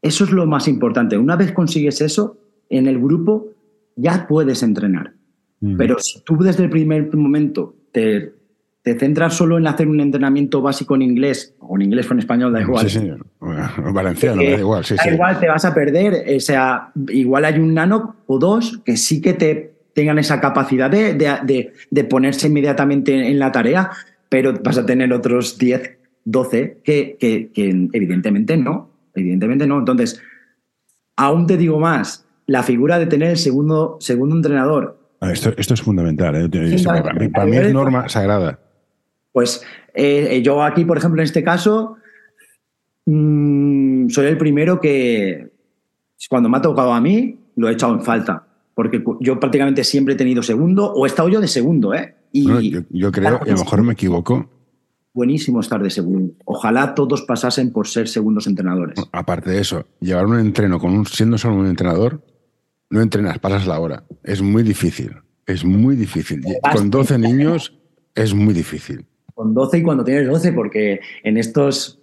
Eso 0.00 0.24
es 0.24 0.32
lo 0.32 0.46
más 0.46 0.66
importante. 0.66 1.16
Una 1.16 1.36
vez 1.36 1.52
consigues 1.52 2.00
eso, 2.00 2.36
en 2.68 2.88
el 2.88 2.98
grupo 2.98 3.52
ya 3.96 4.26
puedes 4.26 4.62
entrenar. 4.62 5.12
Pero 5.78 5.96
si 6.00 6.20
tú 6.24 6.36
desde 6.38 6.64
el 6.64 6.70
primer 6.70 7.14
momento 7.14 7.76
te, 7.92 8.32
te, 8.82 8.98
centras 8.98 9.34
solo 9.34 9.58
en 9.58 9.68
hacer 9.68 9.86
un 9.86 10.00
entrenamiento 10.00 10.60
básico 10.60 10.96
en 10.96 11.02
inglés, 11.02 11.54
o 11.60 11.76
en 11.76 11.82
inglés 11.82 12.10
o 12.10 12.14
en 12.14 12.18
español, 12.18 12.52
da 12.52 12.62
igual. 12.62 12.90
Sí, 12.90 12.98
sí. 12.98 13.10
O 13.38 13.92
valenciano, 13.92 14.42
da 14.42 14.58
igual. 14.58 14.84
Sí, 14.84 14.96
da 14.96 15.12
igual, 15.12 15.38
te 15.38 15.46
vas 15.46 15.64
a 15.64 15.72
perder. 15.72 16.24
O 16.36 16.40
sea, 16.40 16.90
igual 17.10 17.44
hay 17.44 17.60
un 17.60 17.74
nano 17.74 18.16
o 18.26 18.40
dos 18.40 18.80
que 18.84 18.96
sí 18.96 19.20
que 19.20 19.34
te 19.34 19.74
tengan 19.94 20.18
esa 20.18 20.40
capacidad 20.40 20.90
de, 20.90 21.14
de, 21.14 21.72
de 21.90 22.04
ponerse 22.04 22.48
inmediatamente 22.48 23.28
en 23.28 23.38
la 23.38 23.52
tarea, 23.52 23.90
pero 24.28 24.52
vas 24.64 24.78
a 24.78 24.84
tener 24.84 25.12
otros 25.12 25.58
10 25.58 25.98
12 26.24 26.78
que, 26.84 27.16
que, 27.18 27.50
evidentemente 27.92 28.56
no, 28.56 28.90
evidentemente 29.14 29.66
no. 29.66 29.78
Entonces, 29.78 30.20
aún 31.16 31.46
te 31.46 31.56
digo 31.56 31.78
más, 31.78 32.21
la 32.46 32.62
figura 32.62 32.98
de 32.98 33.06
tener 33.06 33.30
el 33.30 33.36
segundo, 33.36 33.96
segundo 34.00 34.36
entrenador. 34.36 34.98
Ah, 35.20 35.32
esto, 35.32 35.52
esto, 35.56 35.74
es 35.74 35.82
fundamental, 35.82 36.34
¿eh? 36.34 36.48
para, 37.32 37.46
mí, 37.46 37.56
es 37.56 37.72
norma 37.72 38.08
sagrada. 38.08 38.58
Pues 39.30 39.64
eh, 39.94 40.42
yo 40.44 40.62
aquí, 40.62 40.84
por 40.84 40.98
ejemplo, 40.98 41.22
en 41.22 41.26
este 41.26 41.44
caso, 41.44 41.96
mm, 43.06 44.08
soy 44.08 44.26
el 44.26 44.36
primero 44.36 44.80
que 44.80 45.50
cuando 46.28 46.48
me 46.48 46.58
ha 46.58 46.62
tocado 46.62 46.92
a 46.92 47.00
mí, 47.00 47.38
lo 47.56 47.68
he 47.68 47.72
echado 47.72 47.94
en 47.94 48.02
falta. 48.02 48.46
Porque 48.74 49.04
yo 49.20 49.38
prácticamente 49.38 49.84
siempre 49.84 50.14
he 50.14 50.16
tenido 50.16 50.42
segundo, 50.42 50.92
o 50.92 51.04
he 51.04 51.08
estado 51.08 51.28
yo 51.28 51.40
de 51.40 51.48
segundo, 51.48 51.94
¿eh? 51.94 52.14
Y 52.32 52.46
No, 52.46 52.60
yo, 52.60 52.80
yo 52.90 53.12
creo, 53.12 53.40
y 53.44 53.50
a 53.50 53.52
lo 53.52 53.58
mejor 53.58 53.82
me 53.82 53.92
equivoco, 53.92 54.48
buenísimo 55.14 55.60
estar 55.60 55.82
de 55.82 55.90
segundo. 55.90 56.34
Ojalá 56.44 56.94
todos 56.94 57.22
pasasen 57.22 57.72
por 57.72 57.86
ser 57.88 58.08
segundos 58.08 58.46
entrenadores. 58.46 58.98
aparte 59.12 59.50
de 59.50 59.60
eso, 59.60 59.86
llevar 60.00 60.26
un 60.26 60.38
entreno 60.38 60.78
con 60.78 60.92
un, 60.92 61.06
siendo 61.06 61.38
solo 61.38 61.56
un 61.56 61.66
entrenador, 61.66 62.22
no 62.92 63.00
entrenas, 63.00 63.38
pasas 63.38 63.66
la 63.66 63.80
hora. 63.80 64.04
Es 64.22 64.42
muy 64.42 64.62
difícil. 64.62 65.16
Es 65.46 65.64
muy 65.64 65.96
difícil. 65.96 66.44
Con 66.74 66.90
12 66.90 67.18
niños 67.18 67.74
es 68.14 68.34
muy 68.34 68.52
difícil. 68.52 69.06
Con 69.34 69.54
12 69.54 69.78
y 69.78 69.82
cuando 69.82 70.04
tienes 70.04 70.28
12, 70.28 70.52
porque 70.52 71.00
en 71.24 71.38
estos, 71.38 72.00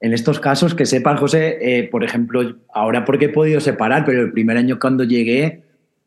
en 0.00 0.12
estos 0.14 0.38
casos, 0.38 0.76
que 0.76 0.86
sepas, 0.86 1.18
José, 1.18 1.58
eh, 1.60 1.88
por 1.90 2.04
ejemplo, 2.04 2.56
ahora 2.72 3.04
porque 3.04 3.26
he 3.26 3.28
podido 3.30 3.60
separar, 3.60 4.04
pero 4.04 4.22
el 4.22 4.30
primer 4.30 4.56
año 4.56 4.78
cuando 4.78 5.02
llegué, 5.02 5.64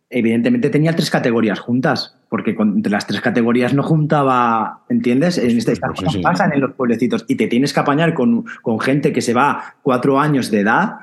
evidentemente 0.10 0.70
tenía 0.70 0.96
tres 0.96 1.12
categorías 1.12 1.60
juntas, 1.60 2.16
porque 2.30 2.56
con, 2.56 2.78
entre 2.78 2.92
las 2.94 3.06
tres 3.06 3.20
categorías 3.20 3.74
no 3.74 3.84
juntaba, 3.84 4.86
¿entiendes? 4.88 5.38
En 5.40 5.58
este 5.58 5.76
Pues, 5.76 6.10
sí. 6.10 6.22
pasan 6.22 6.54
en 6.54 6.62
los 6.62 6.72
pueblecitos 6.72 7.26
y 7.28 7.36
te 7.36 7.48
tienes 7.48 7.74
que 7.74 7.82
apañar 7.82 8.14
con, 8.14 8.46
con 8.62 8.80
gente 8.80 9.12
que 9.12 9.22
se 9.22 9.34
va 9.34 9.76
cuatro 9.84 10.22
años 10.22 10.50
de 10.52 10.62
edad. 10.62 11.00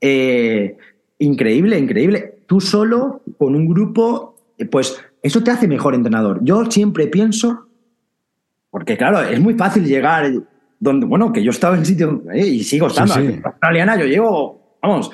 Eh, 0.00 0.76
increíble, 1.18 1.76
increíble. 1.76 2.37
Tú 2.48 2.60
solo, 2.62 3.20
con 3.36 3.54
un 3.54 3.68
grupo, 3.68 4.34
eh, 4.56 4.64
pues 4.64 4.98
eso 5.22 5.42
te 5.44 5.50
hace 5.50 5.68
mejor 5.68 5.94
entrenador. 5.94 6.40
Yo 6.42 6.64
siempre 6.70 7.06
pienso, 7.06 7.66
porque 8.70 8.96
claro, 8.96 9.20
es 9.20 9.38
muy 9.38 9.52
fácil 9.52 9.84
llegar 9.84 10.32
donde, 10.80 11.04
bueno, 11.04 11.30
que 11.30 11.44
yo 11.44 11.50
estaba 11.50 11.76
en 11.76 11.84
sitio 11.84 12.22
eh, 12.32 12.46
y 12.46 12.64
sigo 12.64 12.86
estando. 12.86 13.14
Sí, 13.14 13.26
sí. 13.34 13.40
Australiana, 13.44 13.98
yo 13.98 14.06
llevo, 14.06 14.78
vamos, 14.82 15.10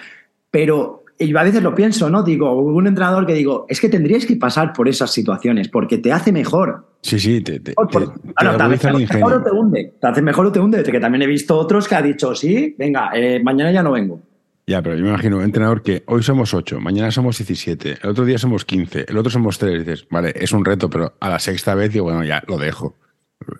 pero 0.51 1.03
y 1.18 1.37
a 1.37 1.42
veces 1.42 1.62
lo 1.62 1.75
pienso, 1.75 2.09
¿no? 2.09 2.23
Digo, 2.23 2.53
un 2.61 2.87
entrenador 2.87 3.27
que 3.27 3.35
digo, 3.35 3.66
es 3.68 3.81
que 3.81 3.88
tendríais 3.88 4.27
que 4.27 4.37
pasar 4.37 4.73
por 4.73 4.88
esas 4.88 5.11
situaciones 5.12 5.68
porque 5.68 5.99
te 5.99 6.12
hace 6.12 6.31
mejor. 6.33 6.87
Sí, 7.03 7.18
sí, 7.18 7.40
te, 7.40 7.55
te, 7.61 7.73
te- 7.73 7.75
por- 7.75 8.14
te 8.14 8.33
claro, 8.35 8.57
te 8.57 8.62
hace 8.62 8.87
mejor 8.92 8.94
o 8.94 9.01
ingenio. 9.01 9.42
te 9.42 9.51
hunde. 9.51 9.94
Te 10.01 10.07
hace 10.07 10.23
mejor 10.23 10.47
o 10.47 10.53
te 10.53 10.61
hunde. 10.61 10.83
Que 10.85 11.01
también 11.01 11.23
he 11.23 11.27
visto 11.27 11.57
otros 11.59 11.87
que 11.88 11.94
ha 11.97 12.03
dicho, 12.03 12.35
sí, 12.35 12.75
venga, 12.79 13.11
eh, 13.14 13.40
mañana 13.42 13.73
ya 13.73 13.83
no 13.83 13.92
vengo. 13.92 14.20
Ya, 14.66 14.81
pero 14.81 14.96
yo 14.96 15.03
me 15.03 15.11
imagino 15.11 15.37
un 15.38 15.42
entrenador 15.44 15.83
que 15.83 16.05
hoy 16.07 16.22
somos 16.22 16.55
8, 16.55 16.81
mañana 16.81 17.11
somos 17.11 17.37
17, 17.37 17.98
el 18.03 18.09
otro 18.11 18.24
día 18.24 18.38
somos 18.38 18.64
15, 18.64 19.05
el 19.09 19.18
otro 19.18 19.31
somos 19.31 19.59
3. 19.59 19.85
Dices, 19.85 20.07
vale, 20.11 20.33
es 20.35 20.53
un 20.53 20.64
reto, 20.64 20.88
pero 20.88 21.14
a 21.20 21.29
la 21.29 21.38
sexta 21.38 21.74
vez 21.74 21.92
digo, 21.92 22.05
bueno, 22.07 22.24
ya 22.24 22.42
lo 22.48 22.57
dejo. 22.57 22.96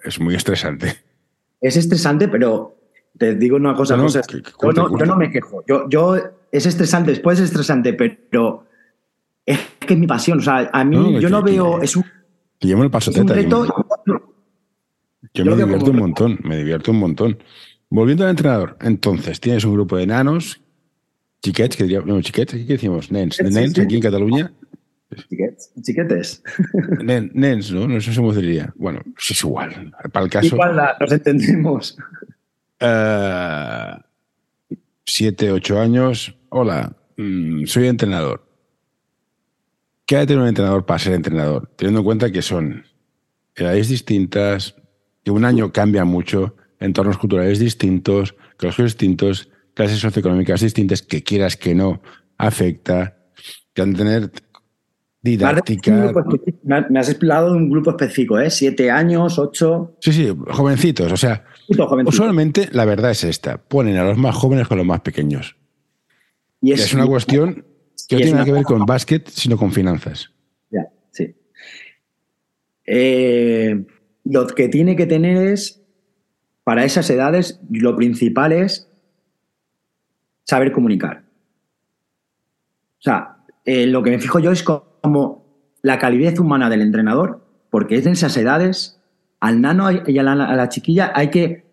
Es 0.03 0.19
muy 0.19 0.35
estresante. 0.35 0.97
Es 1.61 1.77
estresante, 1.77 2.29
pero 2.29 2.77
te 3.19 3.35
digo 3.35 3.57
una 3.57 3.75
cosa, 3.75 3.97
No, 3.97 4.05
no, 4.05 4.09
José, 4.09 4.23
que- 4.27 4.43
que 4.43 4.51
yo, 4.63 4.73
no, 4.73 4.89
curte. 4.89 5.05
yo 5.05 5.11
no 5.13 5.17
me 5.19 5.31
quejo. 5.31 5.63
Yo, 5.69 5.87
yo, 5.91 6.17
es 6.51 6.65
estresante, 6.67 7.11
después 7.11 7.39
es 7.39 7.47
estresante, 7.51 7.93
pero 7.93 8.65
es 9.45 9.59
que 9.81 9.93
es 9.95 10.01
mi 10.01 10.07
pasión. 10.07 10.39
O 10.39 10.43
sea, 10.43 10.71
a 10.73 10.85
mí 10.85 10.97
No, 10.97 11.21
yo 11.21 11.29
no 11.29 11.43
veo, 11.43 11.83
es 11.83 11.97
un, 11.97 12.05
yo 12.61 12.79
me 12.79 12.85
lo 12.85 12.91
paso 12.91 13.11
es 13.11 13.19
un 13.19 13.27
teta. 13.27 13.41
yo 13.43 13.65
reto. 13.65 13.75
me- 14.07 14.21
Yo 15.35 15.45
me 15.45 15.57
divierto 15.57 15.85
un 15.87 15.91
un 15.97 16.01
montón, 16.01 16.39
me 16.45 16.57
divierto 16.57 16.91
un 16.93 16.99
montón. 16.99 17.39
Volviendo 17.91 18.25
al 18.25 18.31
entrenador, 18.31 18.77
entonces 18.81 19.39
tienes 19.41 19.65
un 19.65 19.75
grupo 19.75 19.97
de 19.99 20.07
nanos, 20.07 20.61
chiquets, 21.45 21.77
que 21.77 21.85
diríamos, 21.85 22.09
no, 22.09 22.21
chiquets, 22.23 22.53
qué 22.53 22.65
decimos, 22.65 23.13
nens, 23.13 23.39
nens 23.43 23.79
aquí 23.79 23.97
en 23.97 24.01
Cataluña, 24.03 24.53
Chiquetes. 25.29 25.71
chiquetes. 25.83 26.43
Nen- 27.05 27.31
nens, 27.35 27.71
¿no? 27.71 27.87
No 27.87 28.01
sé 28.01 28.13
cómo 28.17 28.33
se 28.35 28.41
diría. 28.41 28.73
Bueno, 28.77 29.01
pues 29.05 29.31
es 29.31 29.45
igual. 29.45 29.93
Para 30.13 30.25
el 30.25 30.31
caso, 30.31 30.47
Igual 30.47 30.75
la- 30.75 30.97
nos 30.99 31.13
entendemos. 31.13 31.97
eh, 32.81 33.93
siete, 35.07 35.53
ocho 35.53 35.79
años, 35.81 36.35
hola, 36.49 36.97
mm, 37.17 37.67
soy 37.67 37.87
entrenador. 37.87 38.45
¿Qué 40.07 40.17
ha 40.17 40.21
de 40.21 40.27
tener 40.27 40.43
un 40.43 40.49
entrenador 40.49 40.85
para 40.85 40.99
ser 40.99 41.13
entrenador? 41.13 41.71
Teniendo 41.77 42.01
en 42.01 42.05
cuenta 42.05 42.33
que 42.33 42.43
son 42.43 42.85
edades 43.55 43.89
distintas, 43.89 44.75
que 45.23 45.31
un 45.31 45.45
año 45.45 45.73
cambia 45.73 46.05
mucho, 46.05 46.57
entornos 46.81 47.19
culturales 47.19 47.59
distintos, 47.61 48.35
colegios 48.59 48.93
distintos, 48.93 49.49
clases 49.75 49.99
socioeconómicas 49.99 50.61
distintas, 50.61 51.03
que 51.03 51.23
quieras 51.23 51.57
que 51.57 51.75
no, 51.75 52.01
afecta, 52.39 53.17
que 53.73 53.83
han 53.83 53.93
de 53.93 53.99
tener 53.99 54.31
didáctica. 55.21 56.13
Me 56.63 56.99
has- 56.99 57.09
explicado 57.09 57.51
de 57.51 57.57
un 57.57 57.71
grupo 57.71 57.91
específico, 57.91 58.39
¿eh? 58.39 58.51
Siete 58.51 58.91
años, 58.91 59.39
ocho. 59.39 59.97
Sí, 60.01 60.13
sí, 60.13 60.29
jovencitos, 60.49 61.11
o 61.11 61.17
sea, 61.17 61.45
Puto 61.67 61.87
jovencito. 61.89 62.11
usualmente 62.15 62.69
la 62.73 62.85
verdad 62.85 63.11
es 63.11 63.25
esta, 63.25 63.59
ponen 63.59 63.97
a 63.97 64.05
los 64.05 64.19
más 64.19 64.35
jóvenes 64.35 64.69
con 64.69 64.79
los 64.79 64.87
más 64.87 65.01
pequeños. 65.01 65.57
Y 66.61 66.73
Es, 66.73 66.93
una 66.95 67.07
cuestión 67.07 67.65
que 68.09 68.17
no 68.17 68.21
tiene 68.21 68.33
nada 68.33 68.45
que 68.45 68.53
ver 68.53 68.65
con 68.65 68.85
básquet, 68.87 69.29
sino 69.29 69.57
con 69.57 69.73
finanzas. 69.73 70.31
Ya, 70.71 70.89
sí. 71.11 71.35
Eh, 72.87 73.85
lo 74.25 74.47
que 74.47 74.69
tiene 74.69 74.97
que 74.97 75.07
tener 75.07 75.37
es, 75.49 75.83
para 76.65 76.85
esas 76.85 77.09
edades, 77.11 77.61
lo 77.71 77.97
principal 77.97 78.53
es 78.53 78.89
saber 80.45 80.73
comunicar. 80.73 81.25
O 82.99 83.03
sea, 83.03 83.37
eh, 83.65 83.87
lo 83.87 84.03
que 84.03 84.11
me 84.11 84.19
fijo 84.19 84.39
yo 84.39 84.51
es 84.53 84.63
como 84.63 85.45
la 85.83 85.99
calidez 85.99 86.39
humana 86.39 86.71
del 86.71 86.83
entrenador, 86.83 87.45
porque 87.71 87.97
es 87.97 88.07
en 88.07 88.13
esas 88.13 88.37
edades, 88.37 89.01
al 89.41 89.61
nano 89.61 89.91
y 89.91 90.19
a 90.19 90.23
la, 90.23 90.33
a 90.33 90.57
la 90.57 90.69
chiquilla 90.69 91.13
hay 91.15 91.29
que... 91.29 91.65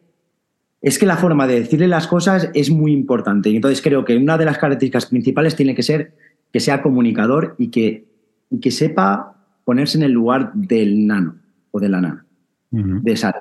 Es 0.81 0.97
que 0.97 1.05
la 1.05 1.15
forma 1.15 1.45
de 1.45 1.59
decirle 1.59 1.87
las 1.87 2.07
cosas 2.07 2.49
es 2.55 2.71
muy 2.71 2.91
importante. 2.91 3.49
Y 3.49 3.55
entonces 3.57 3.81
creo 3.83 4.03
que 4.03 4.17
una 4.17 4.37
de 4.37 4.45
las 4.45 4.57
características 4.57 5.05
principales 5.05 5.55
tiene 5.55 5.75
que 5.75 5.83
ser 5.83 6.15
que 6.51 6.59
sea 6.59 6.81
comunicador 6.81 7.55
y 7.57 7.69
que, 7.69 8.07
y 8.49 8.59
que 8.59 8.71
sepa 8.71 9.35
ponerse 9.63 9.97
en 9.97 10.03
el 10.03 10.11
lugar 10.11 10.51
del 10.53 11.05
nano 11.05 11.35
o 11.71 11.79
de 11.79 11.89
la 11.89 12.01
nana, 12.01 12.25
de 12.71 13.11
esa. 13.11 13.33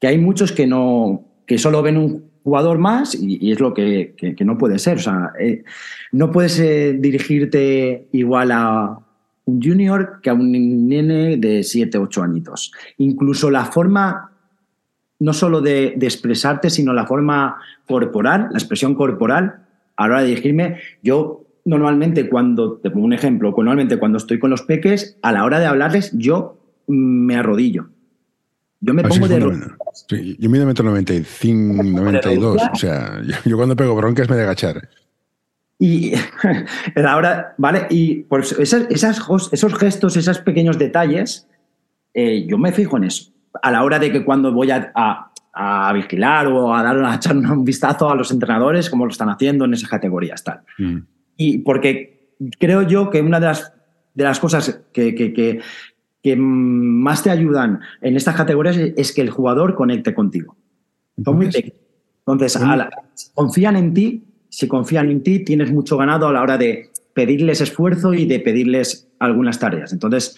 Que 0.00 0.06
hay 0.06 0.18
muchos 0.18 0.52
que 0.52 0.66
no, 0.66 1.24
que 1.46 1.58
solo 1.58 1.82
ven 1.82 1.96
un 1.96 2.25
jugador 2.46 2.78
más 2.78 3.16
y, 3.20 3.50
es 3.50 3.58
lo 3.58 3.74
que, 3.74 4.14
que- 4.16 4.36
que 4.36 4.44
no 4.44 4.56
puede 4.56 4.78
ser. 4.78 4.98
O 4.98 5.00
sea, 5.00 5.32
eh, 5.40 5.64
no 6.12 6.30
puedes 6.30 6.60
eh, 6.60 6.94
dirigirte 6.96 8.06
igual 8.12 8.52
a 8.52 9.00
un 9.46 9.60
junior 9.60 10.20
que 10.22 10.30
a 10.30 10.34
un 10.34 10.52
nene 10.88 11.36
de 11.38 11.64
7, 11.64 11.98
8 11.98 12.22
añitos. 12.22 12.70
Incluso 12.98 13.50
la 13.50 13.64
forma, 13.64 14.30
no 15.18 15.32
solo 15.32 15.60
de, 15.60 15.94
de 15.96 16.06
expresarte, 16.06 16.70
sino 16.70 16.92
la 16.92 17.04
forma 17.06 17.56
corporal, 17.88 18.46
la 18.52 18.58
expresión 18.58 18.94
corporal, 18.94 19.66
a 19.96 20.06
la 20.06 20.14
hora 20.14 20.22
de 20.22 20.28
dirigirme, 20.28 20.76
yo 21.02 21.42
normalmente 21.64 22.28
cuando, 22.28 22.74
te 22.76 22.90
pongo 22.92 23.06
un 23.06 23.12
ejemplo, 23.12 23.50
normalmente 23.50 23.98
cuando 23.98 24.18
estoy 24.18 24.38
con 24.38 24.50
los 24.50 24.62
peques, 24.62 25.18
a 25.22 25.32
la 25.32 25.44
hora 25.44 25.58
de 25.58 25.66
hablarles, 25.66 26.12
yo 26.16 26.58
me 26.86 27.34
arrodillo. 27.34 27.88
Yo 28.80 28.92
me 28.94 29.02
pongo 29.02 29.26
de 29.28 29.34
fenomenal. 29.36 29.76
Sí, 30.08 30.36
yo 30.38 30.50
mido 30.50 30.66
metro 30.66 30.84
95, 30.84 31.82
92. 31.82 32.62
O 32.72 32.76
sea, 32.76 33.20
yo, 33.24 33.34
yo 33.44 33.56
cuando 33.56 33.74
pego 33.76 33.94
broncas 33.96 34.28
me 34.28 34.36
de 34.36 34.42
agachar. 34.42 34.88
Y 35.78 36.12
ahora, 37.06 37.54
¿vale? 37.58 37.86
Y 37.90 38.22
por 38.24 38.40
esas, 38.40 38.86
esos 38.90 39.74
gestos, 39.78 40.16
esos 40.16 40.38
pequeños 40.40 40.78
detalles, 40.78 41.48
eh, 42.14 42.46
yo 42.46 42.58
me 42.58 42.72
fijo 42.72 42.96
en 42.96 43.04
eso. 43.04 43.32
A 43.62 43.70
la 43.70 43.82
hora 43.84 43.98
de 43.98 44.12
que 44.12 44.24
cuando 44.24 44.52
voy 44.52 44.70
a, 44.70 44.92
a- 44.94 45.32
a 45.58 45.90
vigilar 45.94 46.46
o 46.48 46.74
a 46.74 46.82
dar 46.82 47.02
a 47.02 47.14
echar 47.16 47.34
un 47.36 47.64
vistazo 47.64 48.10
a 48.10 48.14
los 48.14 48.30
entrenadores, 48.30 48.90
cómo 48.90 49.06
lo 49.06 49.10
están 49.12 49.30
haciendo 49.30 49.64
en 49.64 49.72
esas 49.74 49.88
categorías, 49.88 50.44
tal. 50.44 50.60
Mm. 50.78 50.98
Y 51.38 51.58
porque 51.58 52.30
creo 52.58 52.82
yo 52.82 53.08
que 53.08 53.22
una 53.22 53.40
de 53.40 53.46
las, 53.46 53.72
de 54.14 54.24
las 54.24 54.38
cosas 54.38 54.80
que, 54.92 55.14
que- 55.14 55.32
que- 55.32 55.60
que 56.26 56.34
más 56.36 57.22
te 57.22 57.30
ayudan 57.30 57.78
en 58.02 58.16
estas 58.16 58.34
categorías 58.34 58.76
es 58.76 59.12
que 59.12 59.20
el 59.20 59.30
jugador 59.30 59.76
conecte 59.76 60.12
contigo. 60.12 60.56
Son 61.24 61.36
muy 61.36 61.44
Entonces, 61.46 61.62
pequeños. 61.62 61.80
Entonces, 62.18 62.56
Bueno. 62.58 62.72
a 62.72 62.76
la- 62.76 62.90
si 63.14 63.30
confían 63.32 63.76
en 63.76 63.94
ti, 63.94 64.24
si 64.48 64.66
confían 64.66 65.08
en 65.08 65.22
ti, 65.22 65.44
tienes 65.44 65.70
mucho 65.70 65.96
ganado 65.96 66.26
a 66.26 66.32
la 66.32 66.42
hora 66.42 66.58
de 66.58 66.90
pedirles 67.14 67.60
esfuerzo 67.60 68.12
y 68.12 68.26
de 68.26 68.40
pedirles 68.40 69.06
algunas 69.20 69.60
tareas. 69.60 69.92
Entonces, 69.92 70.36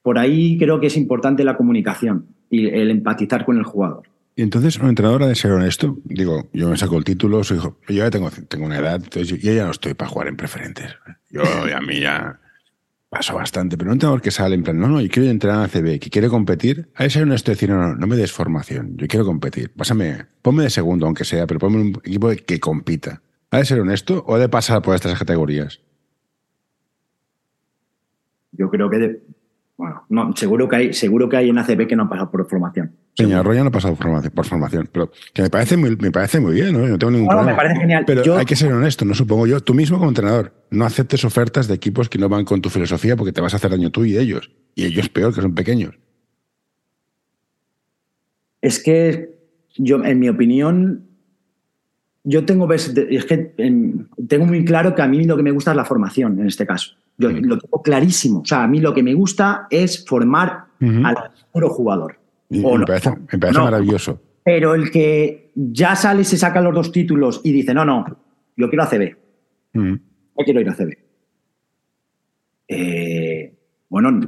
por 0.00 0.18
ahí 0.18 0.56
creo 0.56 0.80
que 0.80 0.86
es 0.86 0.96
importante 0.96 1.44
la 1.44 1.58
comunicación 1.58 2.28
y 2.48 2.68
el 2.68 2.90
empatizar 2.90 3.44
con 3.44 3.58
el 3.58 3.64
jugador. 3.64 4.04
Y 4.36 4.40
entonces, 4.42 4.78
un 4.78 4.88
entrenador 4.88 5.22
ha 5.24 5.26
de 5.26 5.34
ser 5.34 5.52
honesto. 5.52 5.98
Digo, 6.04 6.48
yo 6.54 6.70
me 6.70 6.78
saco 6.78 6.96
el 6.96 7.04
título, 7.04 7.44
soy 7.44 7.58
yo 7.58 7.76
ya 7.88 8.10
tengo, 8.10 8.30
tengo 8.48 8.64
una 8.64 8.78
edad, 8.78 8.94
entonces 9.04 9.28
yo, 9.28 9.36
yo 9.36 9.52
ya 9.52 9.66
no 9.66 9.70
estoy 9.72 9.92
para 9.92 10.08
jugar 10.10 10.28
en 10.28 10.36
preferentes. 10.38 10.96
Yo 11.30 11.42
a 11.42 11.80
mí 11.82 12.00
ya 12.00 12.40
paso 13.16 13.34
bastante. 13.34 13.76
Pero 13.78 13.90
un 13.90 13.94
entrenador 13.94 14.20
que 14.20 14.30
sale 14.30 14.54
en 14.54 14.62
plan, 14.62 14.78
no, 14.78 14.88
no, 14.88 15.00
yo 15.00 15.08
quiero 15.08 15.28
entrenar 15.30 15.62
a 15.64 15.68
CB, 15.68 15.98
que 15.98 16.10
quiere 16.10 16.28
competir, 16.28 16.88
ha 16.94 17.04
de 17.04 17.10
ser 17.10 17.22
honesto 17.22 17.50
y 17.50 17.54
decir, 17.54 17.70
no, 17.70 17.76
no, 17.78 17.94
no 17.94 18.06
me 18.06 18.16
des 18.16 18.30
formación, 18.32 18.96
yo 18.96 19.06
quiero 19.06 19.24
competir. 19.24 19.70
Pásame, 19.72 20.26
ponme 20.42 20.64
de 20.64 20.70
segundo, 20.70 21.06
aunque 21.06 21.24
sea, 21.24 21.46
pero 21.46 21.58
ponme 21.60 21.80
un 21.80 21.88
equipo 22.04 22.28
que 22.46 22.60
compita. 22.60 23.22
¿Ha 23.50 23.58
de 23.58 23.64
ser 23.64 23.80
honesto 23.80 24.22
o 24.26 24.34
ha 24.34 24.38
de 24.38 24.48
pasar 24.48 24.82
por 24.82 24.94
estas 24.94 25.18
categorías? 25.18 25.80
Yo 28.52 28.68
creo 28.70 28.90
que, 28.90 28.98
de- 28.98 29.20
bueno, 29.76 30.04
no, 30.08 30.34
seguro 30.36 30.68
que 30.68 30.76
hay, 30.76 30.92
seguro 30.94 31.28
que 31.28 31.36
hay 31.36 31.50
en 31.50 31.58
ACB 31.58 31.86
que 31.86 31.96
no 31.96 32.04
han 32.04 32.08
pasado 32.08 32.30
por 32.30 32.48
formación. 32.48 32.92
Señor 33.14 33.40
Arroyo 33.40 33.62
no 33.62 33.68
ha 33.68 33.72
pasado 33.72 33.94
formación- 33.96 34.32
por 34.32 34.46
formación, 34.46 34.88
pero 34.92 35.10
que 35.34 35.42
me 35.42 35.50
parece 35.50 35.76
muy, 35.76 35.96
me 35.96 36.10
parece 36.10 36.40
muy 36.40 36.54
bien, 36.54 36.72
¿no? 36.72 36.86
No 36.86 36.98
tengo 36.98 37.10
ningún 37.10 37.28
problema. 37.28 37.50
me 37.52 37.56
parece 37.56 37.80
genial. 37.80 38.04
Pero 38.06 38.22
Yo- 38.22 38.36
hay 38.38 38.44
que 38.46 38.56
ser 38.56 38.72
honesto, 38.72 39.04
no 39.04 39.14
supongo 39.14 39.46
yo. 39.46 39.60
Tú 39.60 39.74
mismo 39.74 39.98
como 39.98 40.10
entrenador, 40.10 40.52
no 40.70 40.84
aceptes 40.86 41.24
ofertas 41.24 41.68
de 41.68 41.74
equipos 41.74 42.08
que 42.08 42.18
no 42.18 42.28
van 42.28 42.44
con 42.44 42.60
tu 42.62 42.70
filosofía 42.70 43.16
porque 43.16 43.32
te 43.32 43.40
vas 43.40 43.52
a 43.52 43.56
hacer 43.56 43.70
daño 43.70 43.90
tú 43.90 44.04
y 44.04 44.16
ellos. 44.16 44.50
Y 44.74 44.84
ellos 44.84 45.08
peor, 45.10 45.34
que 45.34 45.42
son 45.42 45.54
pequeños. 45.54 45.94
Es 48.60 48.82
que 48.82 49.36
yo, 49.76 50.02
en 50.04 50.18
mi 50.18 50.28
opinión, 50.28 51.06
yo 52.24 52.44
tengo, 52.44 52.70
es 52.72 52.88
que 53.26 53.54
tengo 54.28 54.46
muy 54.46 54.64
claro 54.64 54.94
que 54.94 55.02
a 55.02 55.06
mí 55.08 55.24
lo 55.24 55.36
que 55.36 55.42
me 55.42 55.50
gusta 55.52 55.70
es 55.72 55.76
la 55.76 55.84
formación 55.84 56.40
en 56.40 56.46
este 56.46 56.66
caso. 56.66 56.96
Yo 57.18 57.30
lo 57.30 57.58
tengo 57.58 57.82
clarísimo. 57.82 58.40
O 58.40 58.44
sea, 58.44 58.64
a 58.64 58.68
mí 58.68 58.80
lo 58.80 58.92
que 58.92 59.02
me 59.02 59.14
gusta 59.14 59.66
es 59.70 60.04
formar 60.04 60.66
al 60.80 61.16
futuro 61.46 61.70
jugador. 61.70 62.18
me, 62.48 62.86
parece, 62.86 63.10
maravilloso. 63.52 64.20
Pero 64.44 64.74
el 64.74 64.90
que 64.90 65.50
ya 65.54 65.96
sale, 65.96 66.24
se 66.24 66.36
saca 66.36 66.60
los 66.60 66.74
dos 66.74 66.92
títulos 66.92 67.40
y 67.42 67.52
dice, 67.52 67.74
no, 67.74 67.84
no, 67.84 68.04
yo 68.56 68.68
quiero 68.68 68.84
ACB. 68.84 69.16
Yo 69.74 70.44
quiero 70.44 70.60
ir 70.60 70.68
a 70.68 70.74
CB. 70.74 70.98
Eh, 72.68 73.54
bueno, 73.88 74.20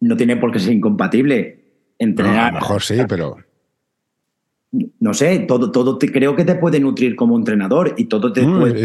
no 0.00 0.16
tiene 0.16 0.36
por 0.36 0.52
qué 0.52 0.58
ser 0.58 0.72
incompatible 0.72 1.64
entrenar. 1.98 2.38
a 2.38 2.52
lo 2.52 2.60
mejor 2.60 2.82
sí, 2.82 2.96
pero. 3.08 3.36
No 5.00 5.14
sé, 5.14 5.38
todo, 5.40 5.70
todo 5.70 5.96
te, 5.96 6.12
creo 6.12 6.36
que 6.36 6.44
te 6.44 6.54
puede 6.54 6.78
nutrir 6.78 7.16
como 7.16 7.38
entrenador 7.38 7.94
y 7.96 8.04
todo 8.04 8.32
te 8.32 8.42
puede. 8.42 8.84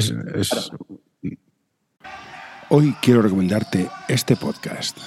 Hoy 2.75 2.95
quiero 3.03 3.21
recomendarte 3.21 3.87
este 4.07 4.35
podcast. 4.35 4.97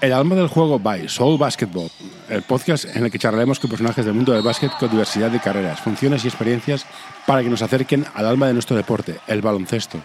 El 0.00 0.12
alma 0.12 0.36
del 0.36 0.46
juego 0.46 0.78
by 0.78 1.08
Soul 1.08 1.36
Basketball, 1.36 1.90
el 2.28 2.42
podcast 2.42 2.84
en 2.94 3.04
el 3.04 3.10
que 3.10 3.18
charlaremos 3.18 3.58
con 3.58 3.68
personajes 3.68 4.04
del 4.04 4.14
mundo 4.14 4.32
del 4.32 4.44
básquet 4.44 4.70
con 4.78 4.88
diversidad 4.88 5.32
de 5.32 5.40
carreras, 5.40 5.80
funciones 5.80 6.24
y 6.24 6.28
experiencias 6.28 6.86
para 7.26 7.42
que 7.42 7.48
nos 7.48 7.62
acerquen 7.62 8.06
al 8.14 8.26
alma 8.26 8.46
de 8.46 8.52
nuestro 8.52 8.76
deporte, 8.76 9.18
el 9.26 9.42
baloncesto. 9.42 9.98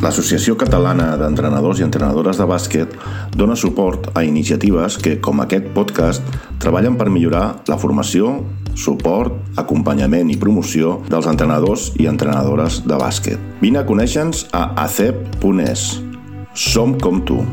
L'Associació 0.00 0.54
Catalana 0.56 1.10
d'Entrenadors 1.20 1.82
i 1.82 1.84
Entrenadores 1.84 2.38
de 2.40 2.46
Bàsquet 2.48 2.94
dona 3.36 3.52
suport 3.52 4.06
a 4.16 4.22
iniciatives 4.24 4.96
que, 4.96 5.18
com 5.20 5.42
aquest 5.44 5.66
podcast, 5.76 6.24
treballen 6.62 6.96
per 6.96 7.10
millorar 7.12 7.60
la 7.68 7.76
formació, 7.76 8.38
suport, 8.80 9.36
acompanyament 9.60 10.32
i 10.32 10.38
promoció 10.40 10.94
dels 11.10 11.28
entrenadors 11.28 11.90
i 12.00 12.08
entrenadores 12.08 12.80
de 12.88 12.96
bàsquet. 12.96 13.44
Vine 13.60 13.82
a 13.82 13.84
conèixer-nos 13.84 14.46
a 14.56 14.70
acep.es. 14.86 15.84
Som 16.56 16.96
com 16.96 17.20
tu. 17.20 17.44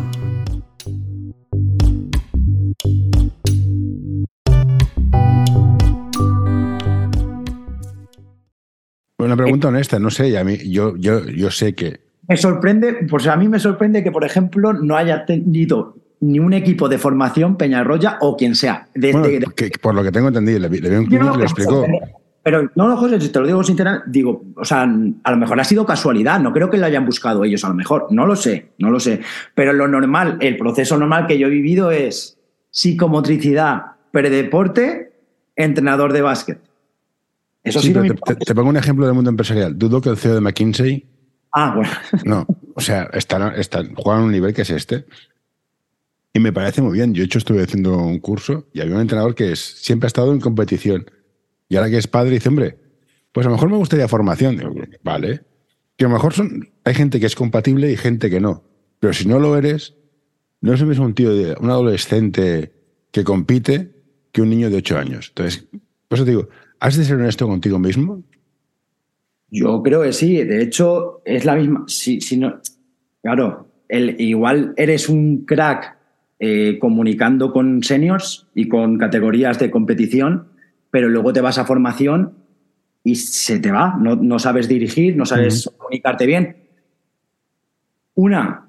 Una 9.20 9.36
pregunta 9.36 9.68
honesta, 9.68 10.00
no 10.00 10.10
sé, 10.10 10.32
a 10.40 10.48
mí, 10.48 10.56
yo, 10.72 10.94
yo, 10.96 11.26
yo 11.28 11.52
sé 11.52 11.76
que 11.76 12.07
me 12.28 12.38
sorprende, 12.38 13.06
pues 13.10 13.28
a 13.28 13.36
mí 13.36 13.48
me 13.48 13.60
sorprende 13.60 14.04
que, 14.04 14.12
por 14.12 14.26
ejemplo, 14.26 14.74
no 14.74 14.96
haya 14.96 15.26
tenido 15.26 15.96
ni 16.20 16.40
un 16.40 16.54
equipo 16.54 16.90
de 16.90 16.98
formación 16.98 17.58
Peñarroya 17.58 18.18
o 18.22 18.36
quien 18.36 18.56
sea. 18.56 18.88
por 19.82 19.96
lo 19.96 20.04
que 20.04 20.12
tengo 20.12 20.28
entendido, 20.28 20.60
le, 20.60 20.68
veo 20.68 21.00
un 21.00 21.06
club 21.06 21.32
y 21.36 21.38
lo 21.38 21.44
explicó. 21.44 21.86
Pero 22.44 22.72
no, 22.76 22.88
no, 22.88 22.96
José, 22.96 23.20
si 23.20 23.30
te 23.30 23.40
lo 23.42 23.46
digo 23.46 23.62
sinceramente, 23.62 24.08
digo, 24.10 24.42
o 24.56 24.64
sea, 24.64 24.84
a 24.84 25.32
lo 25.32 25.38
mejor 25.38 25.60
ha 25.60 25.66
sido 25.66 25.86
casualidad, 25.86 26.40
no 26.40 26.54
creo 26.54 26.70
que 26.70 26.78
lo 26.78 26.86
hayan 26.86 27.06
buscado 27.06 27.44
ellos, 27.44 27.66
a 27.66 27.68
lo 27.68 27.74
mejor, 27.74 28.08
no 28.10 28.26
lo 28.26 28.38
sé, 28.38 28.72
no 28.78 28.90
lo 28.90 29.02
sé. 29.02 29.20
Pero 29.54 29.74
lo 29.74 29.88
normal, 29.88 30.38
el 30.40 30.56
proceso 30.56 30.98
normal 30.98 31.28
que 31.28 31.38
yo 31.38 31.48
he 31.48 31.50
vivido 31.50 31.92
es 31.92 32.38
psicomotricidad, 32.72 33.82
predeporte, 34.12 35.12
entrenador 35.58 36.14
de 36.14 36.22
básquet. 36.22 36.60
Eso 37.64 37.82
sí, 37.82 37.92
te, 37.92 38.36
te, 38.36 38.56
pongo 38.56 38.70
un 38.70 38.78
ejemplo 38.78 39.06
del 39.06 39.14
mundo 39.14 39.30
empresarial. 39.30 39.78
Dudo 39.78 40.00
que 40.00 40.10
el 40.10 40.16
CEO 40.16 40.36
de 40.36 40.42
McKinsey 40.42 41.06
Ah. 41.60 41.74
No, 42.24 42.46
o 42.76 42.82
sea, 42.82 43.10
están, 43.14 43.56
están, 43.56 43.96
juegan 43.96 44.22
a 44.22 44.26
un 44.26 44.32
nivel 44.32 44.54
que 44.54 44.62
es 44.62 44.70
este. 44.70 45.06
Y 46.32 46.40
me 46.40 46.54
parece 46.54 46.84
muy 46.84 46.94
bien. 46.94 47.16
Yo, 47.16 47.22
de 47.22 47.26
hecho, 47.26 47.40
estuve 47.40 47.64
haciendo 47.64 47.98
un 47.98 48.20
curso 48.20 48.68
y 48.74 48.82
había 48.82 48.94
un 48.94 49.02
entrenador 49.02 49.34
que 49.34 49.54
es, 49.54 49.60
siempre 49.60 50.06
ha 50.06 50.10
estado 50.10 50.34
en 50.34 50.40
competición. 50.40 51.10
Y 51.68 51.76
ahora 51.76 51.90
que 51.90 51.98
es 51.98 52.06
padre, 52.06 52.30
dice, 52.30 52.50
hombre, 52.50 52.78
pues 53.32 53.48
a 53.48 53.50
lo 53.50 53.56
mejor 53.56 53.72
me 53.72 53.78
gustaría 53.78 54.08
formación. 54.08 54.62
vale. 55.02 55.42
Que 55.96 56.06
a 56.06 56.10
lo 56.10 56.14
mejor 56.14 56.34
son, 56.34 56.70
hay 56.84 56.94
gente 56.94 57.20
que 57.20 57.26
es 57.26 57.34
compatible 57.34 57.92
y 57.92 57.98
gente 57.98 58.30
que 58.30 58.40
no. 58.40 58.64
Pero 59.00 59.14
si 59.14 59.28
no 59.28 59.40
lo 59.40 59.58
eres, 59.58 59.96
no 60.62 60.74
es 60.74 60.80
lo 60.80 60.86
mismo 60.86 61.06
un 61.06 61.16
tío, 61.16 61.34
de, 61.34 61.56
un 61.60 61.72
adolescente 61.72 62.72
que 63.10 63.24
compite 63.24 63.96
que 64.32 64.44
un 64.44 64.52
niño 64.52 64.70
de 64.70 64.78
8 64.78 65.00
años. 65.00 65.30
Entonces, 65.30 65.66
por 66.08 66.18
eso 66.18 66.26
te 66.26 66.32
digo, 66.32 66.50
has 66.80 66.98
de 66.98 67.04
ser 67.04 67.16
honesto 67.16 67.48
contigo 67.48 67.80
mismo 67.80 68.24
yo 69.50 69.82
creo 69.82 70.04
que 70.04 70.14
sí. 70.14 70.44
De 70.44 70.62
hecho, 70.62 71.22
es 71.26 71.46
la 71.46 71.56
misma. 71.56 71.86
Si, 71.88 72.22
si 72.22 72.38
no, 72.38 72.60
claro, 73.22 73.68
el, 73.88 74.20
igual 74.20 74.74
eres 74.78 75.10
un 75.10 75.46
crack 75.46 75.98
eh, 76.40 76.78
comunicando 76.80 77.52
con 77.52 77.82
seniors 77.84 78.48
y 78.54 78.68
con 78.68 78.98
categorías 78.98 79.58
de 79.60 79.72
competición, 79.72 80.50
pero 80.92 81.10
luego 81.10 81.34
te 81.34 81.42
vas 81.42 81.58
a 81.58 81.66
formación 81.66 82.34
y 83.04 83.16
se 83.16 83.60
te 83.60 83.72
va. 83.72 83.98
No, 84.00 84.40
sabes 84.40 84.68
dirigir, 84.68 85.16
no 85.16 85.26
sabes 85.26 85.70
comunicarte 85.78 86.26
bien. 86.26 86.58
Una, 88.16 88.68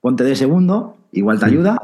ponte 0.00 0.24
de 0.24 0.34
segundo, 0.34 0.96
igual 1.12 1.38
te 1.38 1.46
ayuda. 1.46 1.78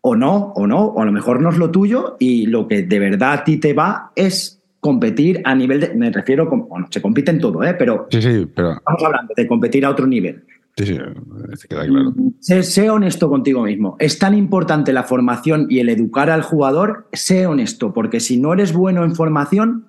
O 0.00 0.16
no, 0.16 0.52
o 0.54 0.66
no, 0.66 0.86
o 0.86 1.02
a 1.02 1.04
lo 1.04 1.12
mejor 1.12 1.40
no 1.40 1.50
es 1.50 1.58
lo 1.58 1.70
tuyo 1.70 2.16
y 2.18 2.46
lo 2.46 2.68
que 2.68 2.82
de 2.82 2.98
verdad 2.98 3.32
a 3.32 3.44
ti 3.44 3.56
te 3.58 3.74
va 3.74 4.12
es 4.14 4.62
competir 4.86 5.42
a 5.44 5.52
nivel 5.52 5.80
de. 5.80 5.94
Me 5.94 6.10
refiero. 6.10 6.48
bueno, 6.48 6.86
se 6.88 7.02
compite 7.02 7.32
en 7.32 7.40
todo, 7.40 7.64
¿eh? 7.64 7.74
Pero. 7.74 8.06
Sí, 8.08 8.22
sí, 8.22 8.46
pero. 8.54 8.74
Estamos 8.74 9.02
hablando 9.02 9.34
de 9.36 9.46
competir 9.48 9.84
a 9.84 9.90
otro 9.90 10.06
nivel. 10.06 10.44
Sí, 10.76 10.86
sí, 10.86 10.98
queda 11.68 11.86
claro. 11.86 12.14
Sé, 12.38 12.88
honesto 12.88 13.28
contigo 13.28 13.64
mismo. 13.64 13.96
Es 13.98 14.18
tan 14.18 14.34
importante 14.34 14.92
la 14.92 15.02
formación 15.02 15.66
y 15.68 15.80
el 15.80 15.88
educar 15.88 16.30
al 16.30 16.42
jugador. 16.42 17.08
Sé 17.12 17.46
honesto, 17.46 17.92
porque 17.92 18.20
si 18.20 18.38
no 18.38 18.52
eres 18.52 18.72
bueno 18.72 19.02
en 19.02 19.16
formación, 19.16 19.88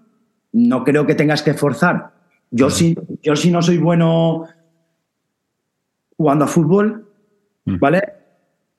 no 0.51 0.83
creo 0.83 1.05
que 1.05 1.13
tengas 1.13 1.43
que 1.43 1.53
forzar. 1.53 2.13
Yo, 2.49 2.71
si, 2.71 2.97
yo 3.21 3.35
si 3.35 3.51
no 3.51 3.61
soy 3.61 3.77
bueno 3.77 4.45
jugando 6.15 6.45
a 6.45 6.47
fútbol, 6.47 7.05
mm. 7.65 7.77
¿vale? 7.77 8.01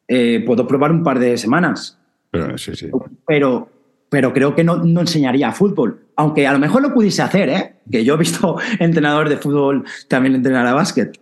Eh, 0.08 0.42
puedo 0.44 0.66
probar 0.66 0.90
un 0.90 1.04
par 1.04 1.20
de 1.20 1.36
semanas. 1.36 2.00
Pero, 2.32 2.58
sí, 2.58 2.74
sí. 2.74 2.90
Pero 3.26 3.68
pero 4.08 4.32
creo 4.32 4.54
que 4.54 4.64
no, 4.64 4.76
no, 4.76 5.00
enseñaría 5.00 5.52
fútbol. 5.52 6.06
Aunque 6.16 6.46
a 6.46 6.52
lo 6.52 6.58
mejor 6.58 6.82
lo 6.82 6.92
pudiese 6.92 7.22
hacer, 7.22 7.48
¿eh? 7.48 7.74
Que 7.90 8.04
yo 8.04 8.14
he 8.14 8.16
visto 8.16 8.56
entrenadores 8.78 9.30
de 9.30 9.36
fútbol 9.36 9.84
también 10.08 10.34
entrenar 10.34 10.66
a 10.66 10.74
básquet. 10.74 11.18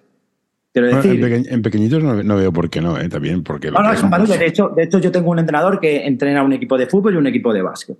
decir, 0.72 1.46
en, 1.48 1.62
pequeñitos 1.62 2.02
no, 2.02 2.36
veo 2.36 2.52
por 2.52 2.70
qué 2.70 2.80
no, 2.80 2.98
¿eh? 2.98 3.08
También 3.08 3.42
porque... 3.42 3.70
No, 3.70 3.82
no, 3.82 4.26
de, 4.26 4.46
hecho, 4.46 4.72
de 4.74 4.84
hecho, 4.84 4.98
yo 4.98 5.10
tengo 5.10 5.30
un 5.30 5.38
entrenador 5.38 5.80
que 5.80 6.06
entrena 6.06 6.42
un 6.42 6.52
equipo 6.52 6.78
de 6.78 6.86
fútbol 6.86 7.14
y 7.14 7.16
un 7.16 7.26
equipo 7.26 7.52
de 7.52 7.62
básquet. 7.62 7.98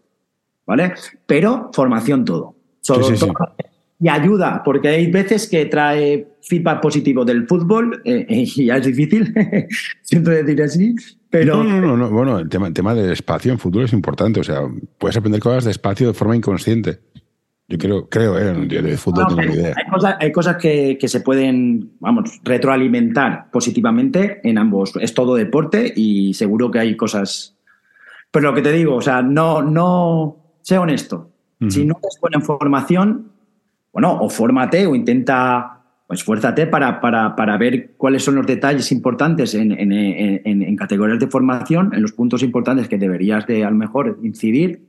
¿Vale? 0.67 0.95
Pero 1.27 1.71
formación 1.73 2.25
todo. 2.25 2.55
Y 3.99 4.09
ayuda, 4.09 4.63
porque 4.63 4.89
hay 4.89 5.11
veces 5.11 5.49
que 5.49 5.67
trae 5.67 6.29
feedback 6.43 6.83
positivo 6.83 7.25
del 7.25 7.47
fútbol 7.47 8.03
eh, 8.05 8.27
y 8.29 8.67
ya 8.67 8.77
es 8.77 8.87
difícil, 8.87 9.33
siento 10.03 10.31
decir 10.31 10.63
así, 10.63 10.95
pero... 11.31 11.65
No, 11.65 11.81
no, 11.81 11.97
no, 11.97 12.11
bueno, 12.11 12.39
el 12.39 12.49
tema, 12.49 12.67
el 12.67 12.75
tema 12.75 12.95
del 12.95 13.13
espacio 13.13 13.53
en 13.53 13.59
fútbol 13.59 13.85
es 13.85 13.93
importante, 13.93 14.41
o 14.41 14.45
sea, 14.45 14.61
puedes 14.99 15.17
aprender 15.17 15.41
cosas 15.41 15.65
de 15.65 15.71
espacio 15.71 16.09
de 16.09 16.15
forma 16.15 16.37
inconsciente. 16.37 17.01
Yo 17.69 17.79
creo, 17.79 18.09
creo, 18.09 18.39
¿eh? 18.39 18.67
de 18.67 18.97
fútbol 18.97 19.25
no, 19.29 19.37
tengo 19.37 19.55
idea. 19.55 19.75
Hay 19.77 19.91
cosas, 19.91 20.17
hay 20.21 20.31
cosas 20.31 20.57
que, 20.57 20.97
que, 21.01 21.09
se 21.09 21.21
pueden, 21.21 21.95
vamos, 21.99 22.41
retroalimentar 22.45 23.51
positivamente 23.51 24.41
en 24.45 24.59
ambos. 24.59 24.95
Es 25.01 25.15
todo 25.15 25.35
deporte 25.35 25.93
y 25.97 26.35
seguro 26.35 26.71
que 26.71 26.79
hay 26.79 26.97
cosas... 26.97 27.57
Pero 28.31 28.51
lo 28.51 28.55
que 28.55 28.63
te 28.63 28.71
digo, 28.71 28.95
o 28.95 29.01
sea, 29.01 29.21
no, 29.21 29.63
no, 29.63 30.37
sé 30.63 30.79
honesto. 30.79 31.31
Si 31.69 31.87
no 31.87 31.95
te 31.95 32.09
buena 32.21 32.41
formación, 32.41 33.33
bueno, 33.97 34.19
o 34.21 34.29
fórmate 34.29 34.87
o 34.87 34.95
intenta 34.95 35.81
pues 36.07 36.21
esfuérzate 36.21 36.67
para, 36.67 37.01
para, 37.01 37.35
para, 37.35 37.57
ver 37.57 37.95
cuáles 37.97 38.23
son 38.23 38.35
los 38.35 38.47
detalles 38.47 38.93
importantes 38.93 39.55
en, 39.55 39.73
en, 39.73 39.91
en, 39.91 40.77
categorías 40.77 41.19
de 41.19 41.29
formación, 41.29 41.95
en 41.95 42.03
los 42.03 42.13
puntos 42.13 42.43
importantes 42.43 42.89
que 42.89 42.99
deberías 42.99 43.47
de 43.47 43.65
a 43.65 43.71
lo 43.71 43.77
mejor 43.77 44.19
incidir. 44.23 44.87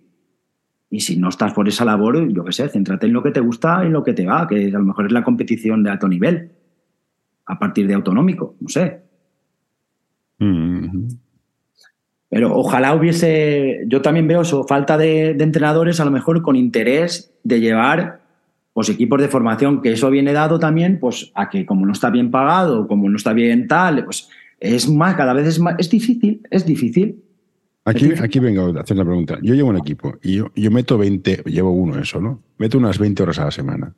Y 0.90 1.00
si 1.00 1.16
no 1.16 1.30
estás 1.30 1.54
por 1.54 1.70
esa 1.70 1.86
labor, 1.86 2.28
yo 2.34 2.44
qué 2.44 2.52
sé, 2.52 2.68
céntrate 2.68 3.06
en 3.06 3.14
lo 3.14 3.24
que 3.24 3.32
te 3.32 3.40
gusta 3.40 3.80
y 3.84 3.88
en 3.88 3.94
lo 3.94 4.04
que 4.04 4.12
te 4.12 4.26
va, 4.26 4.46
que 4.46 4.68
a 4.68 4.78
lo 4.78 4.84
mejor 4.84 5.06
es 5.06 5.14
la 5.14 5.24
competición 5.24 5.84
de 5.84 5.90
alto 5.90 6.10
nivel, 6.10 6.52
a 7.46 7.58
partir 7.58 7.88
de 7.88 7.94
autonómico, 7.94 8.56
no 8.60 8.68
sé. 8.68 9.04
Mm-hmm. 10.40 11.18
Pero 12.28 12.54
ojalá 12.58 12.94
hubiese, 12.94 13.86
yo 13.88 14.02
también 14.02 14.28
veo 14.28 14.42
eso, 14.42 14.66
falta 14.66 14.98
de, 14.98 15.34
de 15.34 15.44
entrenadores 15.46 16.02
a 16.02 16.06
lo 16.06 16.12
mejor 16.12 16.42
con 16.42 16.58
interés 16.58 17.34
de 17.46 17.62
llevar 17.62 18.27
pues 18.78 18.90
equipos 18.90 19.20
de 19.20 19.28
formación, 19.28 19.82
que 19.82 19.94
eso 19.94 20.08
viene 20.12 20.34
dado 20.34 20.60
también 20.60 21.00
pues 21.00 21.32
a 21.34 21.50
que 21.50 21.66
como 21.66 21.84
no 21.88 21.94
está 21.94 22.12
bien 22.12 22.30
pagado, 22.30 22.88
como 22.88 23.10
no 23.10 23.18
está 23.18 23.34
bien 23.34 23.68
tal, 23.68 24.06
pues 24.06 24.30
es 24.60 24.88
más, 24.88 25.16
cada 25.16 25.34
vez 25.34 25.48
es 25.48 25.60
más, 25.60 25.74
es 25.80 25.90
difícil, 25.90 26.44
es 26.52 26.64
difícil. 26.64 27.24
Aquí, 27.86 28.12
aquí 28.22 28.38
vengo 28.38 28.78
a 28.78 28.82
hacer 28.82 28.96
una 28.96 29.04
pregunta. 29.06 29.40
Yo 29.42 29.56
llevo 29.56 29.70
un 29.70 29.78
equipo 29.78 30.20
y 30.22 30.36
yo, 30.36 30.52
yo 30.56 30.70
meto 30.70 30.96
20, 31.00 31.42
llevo 31.48 31.72
uno 31.72 31.98
eso, 32.00 32.22
¿no? 32.22 32.44
Meto 32.60 32.78
unas 32.78 33.00
20 33.00 33.24
horas 33.24 33.40
a 33.40 33.46
la 33.46 33.52
semana. 33.52 33.96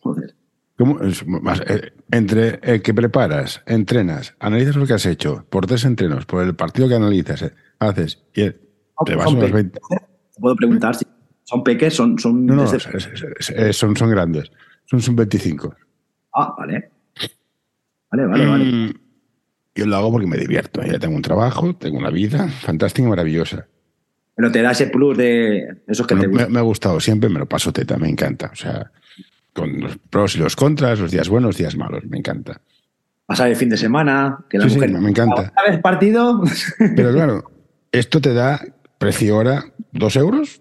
Joder. 0.00 0.34
¿Cómo? 0.76 1.00
Es 1.00 1.26
más, 1.26 1.62
eh, 1.66 1.94
entre 2.10 2.60
el 2.62 2.82
que 2.82 2.92
preparas, 2.92 3.62
entrenas, 3.64 4.34
analizas 4.38 4.76
lo 4.76 4.86
que 4.86 4.92
has 4.92 5.06
hecho, 5.06 5.46
por 5.48 5.64
tres 5.64 5.86
entrenos, 5.86 6.26
por 6.26 6.42
el 6.44 6.54
partido 6.54 6.88
que 6.90 6.96
analizas, 6.96 7.40
eh, 7.40 7.52
haces, 7.78 8.22
y 8.34 8.42
el- 8.42 8.60
te 9.06 9.14
vas 9.14 9.24
son 9.30 9.38
unos 9.38 9.50
peques. 9.50 9.54
20. 9.54 9.80
Puedo 10.38 10.56
preguntar 10.56 10.94
si 10.94 11.06
son 11.44 11.62
peques, 11.64 11.94
son. 11.94 12.18
son 12.18 12.46
No, 12.46 12.54
no, 12.56 12.62
desde- 12.70 12.76
es- 12.96 13.06
es- 13.06 13.24
es- 13.38 13.50
es- 13.50 13.76
son, 13.76 13.96
son 13.96 14.10
grandes. 14.10 14.50
Son 14.86 15.00
sub 15.00 15.14
25. 15.16 15.74
Ah, 16.34 16.54
vale. 16.58 16.90
Vale, 18.10 18.26
vale, 18.26 18.46
vale. 18.46 18.64
Mm, 18.64 18.92
Yo 19.74 19.86
lo 19.86 19.96
hago 19.96 20.12
porque 20.12 20.26
me 20.26 20.36
divierto. 20.36 20.82
Ya 20.82 20.98
tengo 20.98 21.16
un 21.16 21.22
trabajo, 21.22 21.74
tengo 21.76 21.96
una 21.98 22.10
vida 22.10 22.46
fantástica 22.48 23.06
y 23.06 23.10
maravillosa. 23.10 23.66
Pero 24.34 24.50
te 24.52 24.60
da 24.62 24.72
ese 24.72 24.86
plus 24.88 25.16
de 25.16 25.82
esos 25.86 26.06
que 26.06 26.14
Me, 26.14 26.20
te 26.22 26.26
me- 26.26 26.32
gustan. 26.34 26.52
me 26.52 26.58
ha 26.58 26.62
gustado 26.62 27.00
siempre, 27.00 27.30
me 27.30 27.38
lo 27.38 27.46
paso 27.46 27.72
teta, 27.72 27.96
me 27.96 28.08
encanta. 28.08 28.50
O 28.52 28.56
sea, 28.56 28.90
con 29.54 29.80
los 29.80 29.96
pros 30.10 30.36
y 30.36 30.38
los 30.40 30.56
contras, 30.56 30.98
los 31.00 31.10
días 31.10 31.28
buenos, 31.28 31.48
los 31.50 31.56
días 31.58 31.76
malos, 31.76 32.04
me 32.06 32.18
encanta. 32.18 32.60
Pasar 33.24 33.48
el 33.48 33.56
fin 33.56 33.68
de 33.70 33.76
semana, 33.78 34.44
que 34.50 34.58
la 34.58 34.64
Sí, 34.64 34.70
sí, 34.70 34.76
mujer. 34.76 34.90
me 34.90 35.08
encanta. 35.10 35.52
¿Otra 35.56 35.70
vez 35.70 35.80
partido? 35.80 36.42
Pero 36.96 37.12
claro, 37.12 37.50
esto 37.92 38.20
te 38.20 38.34
da 38.34 38.60
precio 38.98 39.36
hora 39.38 39.64
dos 39.92 40.16
euros. 40.16 40.60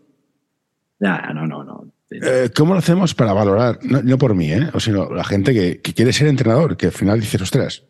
Ya, 1.01 1.33
no, 1.33 1.47
no, 1.47 1.63
no. 1.63 1.91
Eh, 2.11 2.51
¿Cómo 2.55 2.73
lo 2.73 2.79
hacemos 2.79 3.15
para 3.15 3.33
valorar? 3.33 3.79
No, 3.81 4.03
no 4.03 4.17
por 4.17 4.35
mí, 4.35 4.51
¿eh? 4.51 4.69
O 4.73 4.79
sino 4.79 5.09
la 5.09 5.23
gente 5.23 5.53
que, 5.53 5.81
que 5.81 5.93
quiere 5.93 6.13
ser 6.13 6.27
entrenador, 6.27 6.77
que 6.77 6.87
al 6.87 6.91
final 6.91 7.19
dice, 7.19 7.41
ostras, 7.41 7.83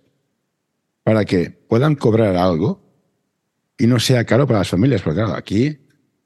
para 1.04 1.26
que 1.26 1.50
puedan 1.50 1.96
cobrar 1.96 2.38
algo 2.38 2.82
y 3.78 3.88
no 3.88 4.00
sea 4.00 4.24
caro 4.26 4.48
para 4.48 4.60
las 4.60 4.70
familias. 4.70 5.02
Porque 5.02 5.20
claro, 5.20 5.36
aquí 5.36 5.78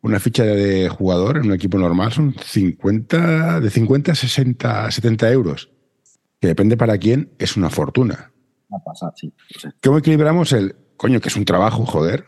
una 0.01 0.19
ficha 0.19 0.43
de 0.43 0.87
jugador 0.89 1.37
en 1.37 1.47
un 1.47 1.53
equipo 1.53 1.79
normal 1.79 2.11
son 2.11 2.35
50, 2.39 3.61
de 3.61 3.69
50 3.71 4.11
a 4.11 4.15
60, 4.15 4.91
70 4.91 5.31
euros. 5.31 5.71
Que 6.39 6.47
depende 6.49 6.77
para 6.77 6.99
quién, 6.99 7.31
es 7.39 7.57
una 7.57 7.71
fortuna. 7.71 8.31
Va 8.71 8.77
a 8.77 8.83
pasar, 8.83 9.11
sí. 9.15 9.33
¿Cómo 9.81 9.97
equilibramos 9.97 10.51
el, 10.51 10.75
coño, 10.97 11.19
que 11.19 11.29
es 11.29 11.35
un 11.35 11.45
trabajo, 11.45 11.85
joder, 11.87 12.25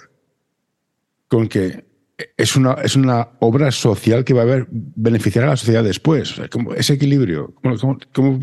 con 1.27 1.47
que 1.47 1.86
es 2.35 2.55
una, 2.55 2.73
es 2.83 2.95
una 2.95 3.27
obra 3.39 3.71
social 3.71 4.23
que 4.23 4.33
va 4.33 4.41
a 4.41 4.43
haber, 4.43 4.67
beneficiar 4.71 5.45
a 5.45 5.49
la 5.49 5.55
sociedad 5.57 5.83
después? 5.83 6.31
O 6.31 6.35
sea, 6.35 6.47
¿cómo- 6.49 6.73
ese 6.73 6.93
equilibrio, 6.93 7.53
¿cómo, 7.61 7.77
cómo- 7.77 7.97
cómo- 8.13 8.39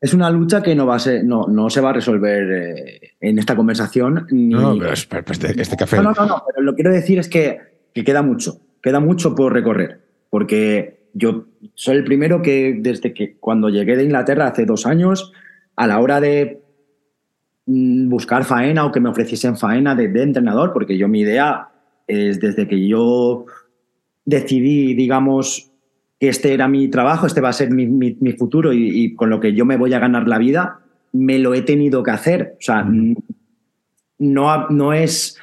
Es 0.00 0.12
una 0.14 0.30
lucha 0.30 0.62
que 0.62 0.74
no 0.74 0.86
va 0.86 0.96
a 0.96 0.98
ser, 0.98 1.24
no, 1.24 1.46
no 1.48 1.70
se 1.70 1.80
va 1.80 1.90
a 1.90 1.92
resolver 1.94 2.52
eh, 2.52 3.00
en 3.20 3.38
esta 3.38 3.56
conversación. 3.56 4.26
Ni... 4.30 4.48
No, 4.54 4.76
pero 4.78 4.92
es- 4.92 5.06
pero 5.06 5.24
este, 5.30 5.60
este 5.60 5.76
café. 5.76 5.96
No, 5.96 6.02
no, 6.02 6.12
no, 6.14 6.26
no, 6.26 6.42
pero 6.46 6.62
lo 6.62 6.74
quiero 6.74 6.92
decir 6.92 7.18
es 7.18 7.28
que, 7.28 7.58
que 7.94 8.04
queda 8.04 8.22
mucho, 8.22 8.60
queda 8.82 9.00
mucho 9.00 9.34
por 9.34 9.52
recorrer, 9.52 10.00
porque 10.30 11.08
yo 11.14 11.46
soy 11.74 11.96
el 11.96 12.04
primero 12.04 12.42
que 12.42 12.76
desde 12.80 13.14
que 13.14 13.36
cuando 13.38 13.70
llegué 13.70 13.96
de 13.96 14.04
Inglaterra 14.04 14.48
hace 14.48 14.66
dos 14.66 14.84
años, 14.86 15.32
a 15.76 15.86
la 15.86 15.98
hora 16.00 16.20
de 16.20 16.60
mm, 17.66 18.08
buscar 18.08 18.44
faena 18.44 18.84
o 18.84 18.92
que 18.92 19.00
me 19.00 19.08
ofreciesen 19.08 19.56
faena 19.56 19.94
de, 19.94 20.08
de 20.08 20.22
entrenador, 20.22 20.72
porque 20.72 20.98
yo 20.98 21.08
mi 21.08 21.20
idea 21.20 21.68
es 22.06 22.40
desde 22.40 22.66
que 22.68 22.86
yo 22.86 23.46
decidí, 24.24 24.94
digamos, 24.94 25.70
que 26.20 26.28
este 26.28 26.54
era 26.54 26.68
mi 26.68 26.88
trabajo, 26.88 27.26
este 27.26 27.40
va 27.40 27.48
a 27.50 27.52
ser 27.52 27.70
mi, 27.70 27.86
mi- 27.86 28.16
mi 28.20 28.32
futuro 28.32 28.72
y, 28.72 28.88
y 29.04 29.14
con 29.14 29.30
lo 29.30 29.40
que 29.40 29.52
yo 29.54 29.64
me 29.64 29.76
voy 29.76 29.92
a 29.94 29.98
ganar 29.98 30.26
la 30.28 30.38
vida, 30.38 30.80
me 31.12 31.38
lo 31.38 31.54
he 31.54 31.62
tenido 31.62 32.02
que 32.02 32.10
hacer. 32.10 32.56
O 32.58 32.62
sea, 32.62 32.82
no, 34.18 34.68
no 34.68 34.92
es 34.92 35.38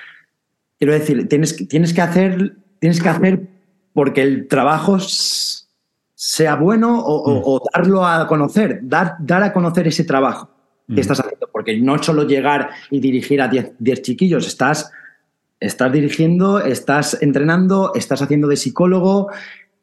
quiero 0.79 0.93
decir, 0.93 1.27
tienes, 1.27 1.53
que- 1.53 1.65
tienes 1.65 1.93
que 1.93 2.01
hacer, 2.01 2.55
tienes 2.79 3.01
que 3.01 3.09
hacer 3.09 3.47
porque 3.93 4.21
el 4.23 4.47
trabajo 4.47 4.97
sea 4.99 6.55
bueno 6.55 6.99
o, 6.99 7.15
o- 7.15 7.55
o 7.55 7.61
darlo 7.73 8.05
a 8.05 8.25
conocer, 8.27 8.79
dar, 8.83 9.15
dar 9.19 9.43
a 9.43 9.53
conocer 9.53 9.87
ese 9.87 10.03
trabajo 10.03 10.49
que 10.93 10.99
estás 11.01 11.19
haciendo, 11.21 11.47
porque 11.51 11.77
no 11.79 12.01
solo 12.03 12.23
llegar 12.27 12.69
y 12.89 12.99
dirigir 12.99 13.41
a 13.41 13.47
10 13.47 13.71
10 13.79 14.01
chiquillos, 14.01 14.45
estás, 14.47 14.91
estás 15.61 15.93
dirigiendo, 15.93 16.59
estás 16.59 17.17
entrenando, 17.21 17.93
estás 17.95 18.21
haciendo 18.21 18.49
de 18.49 18.57
psicólogo 18.57 19.29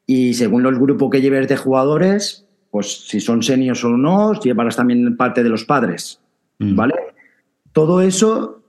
y 0.07 0.35
según 0.35 0.67
el 0.67 0.75
grupo 0.75 1.09
que 1.09 1.23
lleves 1.23 1.49
de 1.49 1.57
jugadores, 1.57 2.45
pues 2.71 3.07
si 3.07 3.21
son 3.21 3.43
seniors 3.43 3.83
o 3.85 3.91
no, 3.91 4.35
llevarás 4.39 4.77
también 4.77 5.17
parte 5.17 5.43
de 5.43 5.49
los 5.49 5.65
padres, 5.65 6.21
Mm. 6.59 6.75
¿vale? 6.75 6.95
Todo 7.73 8.01
eso, 8.01 8.63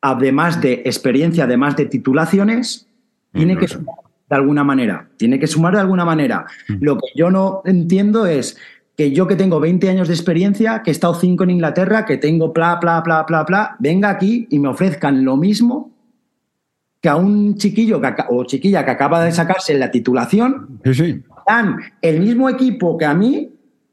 además 0.00 0.60
de 0.60 0.82
experiencia, 0.84 1.44
además 1.44 1.76
de 1.76 1.86
titulaciones, 1.86 2.88
tiene 3.32 3.54
no 3.54 3.60
que 3.60 3.68
sé. 3.68 3.74
sumar 3.74 3.94
de 4.28 4.36
alguna 4.36 4.64
manera. 4.64 5.08
Tiene 5.16 5.38
que 5.38 5.46
sumar 5.46 5.74
de 5.74 5.80
alguna 5.80 6.04
manera. 6.04 6.46
Mm. 6.68 6.74
Lo 6.80 6.98
que 6.98 7.06
yo 7.14 7.30
no 7.30 7.62
entiendo 7.64 8.26
es 8.26 8.58
que 8.96 9.12
yo 9.12 9.28
que 9.28 9.36
tengo 9.36 9.60
20 9.60 9.88
años 9.88 10.08
de 10.08 10.14
experiencia, 10.14 10.82
que 10.82 10.90
he 10.90 10.92
estado 10.92 11.14
5 11.14 11.44
en 11.44 11.50
Inglaterra, 11.50 12.04
que 12.04 12.16
tengo 12.16 12.52
bla, 12.52 12.76
bla, 12.80 13.00
bla, 13.02 13.22
bla, 13.22 13.44
bla, 13.44 13.76
venga 13.78 14.10
aquí 14.10 14.48
y 14.50 14.58
me 14.58 14.68
ofrezcan 14.68 15.24
lo 15.24 15.36
mismo 15.36 15.92
que 17.00 17.08
a 17.08 17.16
un 17.16 17.54
chiquillo 17.56 18.00
que 18.00 18.12
o 18.30 18.44
chiquilla 18.44 18.84
que 18.84 18.90
acaba 18.90 19.24
de 19.24 19.32
sacarse 19.32 19.76
la 19.78 19.90
titulación, 19.90 20.80
Sí, 20.84 20.94
sí. 20.94 21.22
dan 21.46 21.76
el 22.02 22.20
mismo 22.20 22.48
equipo 22.48 22.96
que 22.98 23.04
a 23.04 23.14
mí 23.14 23.50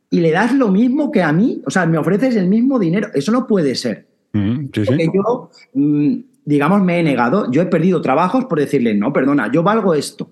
y 0.10 0.20
le 0.22 0.32
das 0.32 0.54
lo 0.54 0.70
mismo 0.70 1.12
que 1.12 1.22
a 1.22 1.32
mí. 1.32 1.62
O 1.66 1.70
sea, 1.72 1.86
me 1.86 1.98
ofreces 1.98 2.36
el 2.36 2.48
mismo 2.48 2.80
dinero. 2.80 3.10
Eso 3.14 3.32
no 3.32 3.46
puede 3.48 3.76
ser. 3.76 4.08
Mm, 4.34 4.66
sí. 4.74 4.84
Porque 4.86 5.10
yo, 5.14 5.50
mm, 5.74 6.16
digamos, 6.46 6.82
me 6.84 7.00
he 7.00 7.04
negado. 7.04 7.52
Yo 7.52 7.62
he 7.62 7.66
perdido 7.66 8.02
trabajos 8.02 8.46
por 8.46 8.60
decirle, 8.60 8.94
no, 8.96 9.12
perdona, 9.12 9.52
yo 9.52 9.62
valgo 9.62 9.94
esto. 9.94 10.32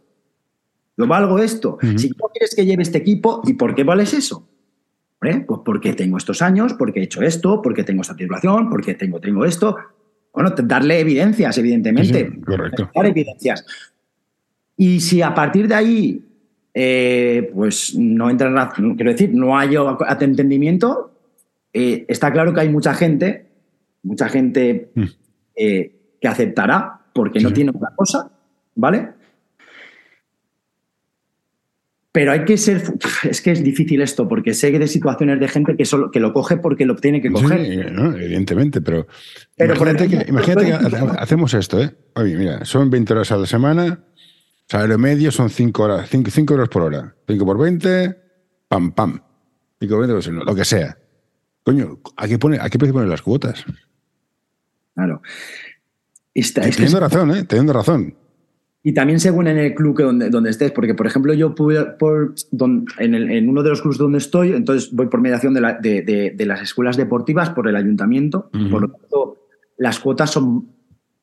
Yo 0.96 1.08
valgo 1.08 1.40
esto. 1.40 1.78
Si 1.98 2.10
tú 2.10 2.26
quieres 2.32 2.56
que 2.56 2.66
lleve 2.66 2.84
este 2.84 3.00
equipo, 3.00 3.42
¿y 3.46 3.54
por 3.54 3.74
qué 3.74 3.84
vales 3.84 4.14
eso? 4.14 4.48
Pues 5.20 5.38
porque 5.66 5.94
tengo 5.94 6.18
estos 6.18 6.42
años, 6.42 6.74
porque 6.74 7.00
he 7.00 7.04
hecho 7.04 7.22
esto, 7.22 7.62
porque 7.62 7.84
tengo 7.84 8.02
esta 8.02 8.16
titulación, 8.16 8.70
porque 8.70 8.94
tengo, 8.94 9.20
tengo 9.20 9.44
esto. 9.46 9.76
Bueno, 10.34 10.50
darle 10.64 11.00
evidencias, 11.00 11.58
evidentemente. 11.58 12.30
Sí, 12.32 12.42
correcto. 12.42 12.90
Dar 12.94 13.06
evidencias. 13.06 13.66
Y 14.76 15.00
si 15.00 15.22
a 15.22 15.34
partir 15.34 15.68
de 15.68 15.76
ahí, 15.76 16.26
eh, 16.74 17.52
pues 17.54 17.96
no 17.96 18.30
entra 18.30 18.48
en 18.48 18.56
razón, 18.56 18.96
quiero 18.96 19.12
decir, 19.12 19.30
no 19.34 19.58
hay 19.58 19.76
entendimiento, 20.22 21.14
eh, 21.72 22.06
está 22.08 22.32
claro 22.34 22.54
que 22.54 22.62
hay 22.62 22.70
mucha 22.70 22.94
gente, 22.96 23.46
mucha 24.02 24.28
gente 24.28 24.90
Mm. 24.96 25.04
eh, 25.56 25.96
que 26.20 26.28
aceptará 26.28 27.02
porque 27.14 27.40
no 27.40 27.54
tiene 27.54 27.70
otra 27.70 27.90
cosa, 27.96 28.32
¿vale? 28.76 29.10
Pero 32.14 32.32
hay 32.32 32.46
que 32.46 32.58
ser. 32.58 32.82
Es 33.30 33.42
que 33.42 33.52
es 33.52 33.62
difícil 33.64 34.02
esto, 34.02 34.28
porque 34.28 34.54
sé 34.54 34.72
de 34.72 34.88
situaciones 34.88 35.40
de 35.40 35.48
gente 35.50 35.76
que, 35.76 35.84
solo, 35.84 36.10
que 36.12 36.20
lo 36.22 36.32
coge 36.32 36.56
porque 36.58 36.86
lo 36.86 36.96
tiene 36.96 37.22
que 37.22 37.32
coger. 37.32 37.66
Sí, 37.66 37.78
no, 37.92 38.16
evidentemente, 38.16 38.82
pero, 38.82 39.08
Pero, 39.58 39.74
imagínate, 39.76 40.06
ejemplo, 40.06 40.26
que, 40.26 40.30
imagínate 40.32 40.66
que 40.68 41.08
hacemos 41.20 41.54
esto, 41.56 41.82
¿eh? 41.82 41.94
Oye, 42.16 42.38
mira, 42.38 42.64
son 42.66 42.90
20 42.90 43.14
horas 43.14 43.32
a 43.32 43.38
la 43.38 43.46
semana, 43.48 44.04
salario 44.68 44.98
medio 45.00 45.32
son 45.32 45.50
5 45.50 45.84
horas, 45.84 46.08
5, 46.10 46.54
euros 46.54 46.70
por 46.70 46.84
hora. 46.84 47.16
5 47.28 47.46
por 47.46 47.58
20, 47.58 48.16
pam, 48.70 48.92
pam. 48.94 49.20
5 49.80 49.92
por 49.96 50.08
20, 50.08 50.14
pues, 50.14 50.28
lo 50.28 50.56
que 50.56 50.66
sea. 50.66 50.98
Coño, 51.64 52.00
¿a 52.18 52.28
qué, 52.28 52.38
pone, 52.38 52.58
¿a 52.62 52.70
qué 52.70 52.78
precio 52.78 52.94
ponen 52.94 53.10
las 53.10 53.22
cuotas? 53.22 53.66
Claro. 54.94 55.22
Esta- 56.34 56.62
Y 56.66 56.70
es 56.70 56.76
que 56.78 56.84
teniendo 56.84 57.06
es- 57.06 57.12
razón, 57.12 57.36
¿eh? 57.36 57.44
Teniendo 57.46 57.74
razón. 57.74 58.16
Y 58.86 58.94
también 58.94 59.20
según 59.22 59.48
en 59.48 59.58
el 59.58 59.74
club 59.76 59.96
que 59.96 60.04
donde, 60.04 60.30
donde 60.30 60.50
estés, 60.50 60.72
porque 60.74 60.94
por 60.94 61.08
ejemplo 61.08 61.34
yo 61.34 61.56
pude, 61.56 61.86
por, 61.98 62.36
don- 62.52 62.86
en, 63.00 63.16
el- 63.16 63.32
en 63.32 63.48
uno 63.48 63.64
de 63.64 63.70
los 63.70 63.82
clubes 63.82 63.98
donde 63.98 64.18
estoy, 64.18 64.52
entonces 64.54 64.92
voy 64.92 65.08
por 65.08 65.22
mediación 65.22 65.54
de, 65.54 65.62
la- 65.62 65.74
de- 65.76 66.02
de- 66.02 66.32
de 66.32 66.46
las 66.46 66.62
escuelas 66.62 66.98
deportivas, 66.98 67.50
por 67.52 67.68
el 67.70 67.76
ayuntamiento, 67.78 68.50
por 68.70 68.82
lo 68.82 68.88
tanto 68.90 69.38
las 69.78 70.00
cuotas 70.00 70.32
son 70.32 70.68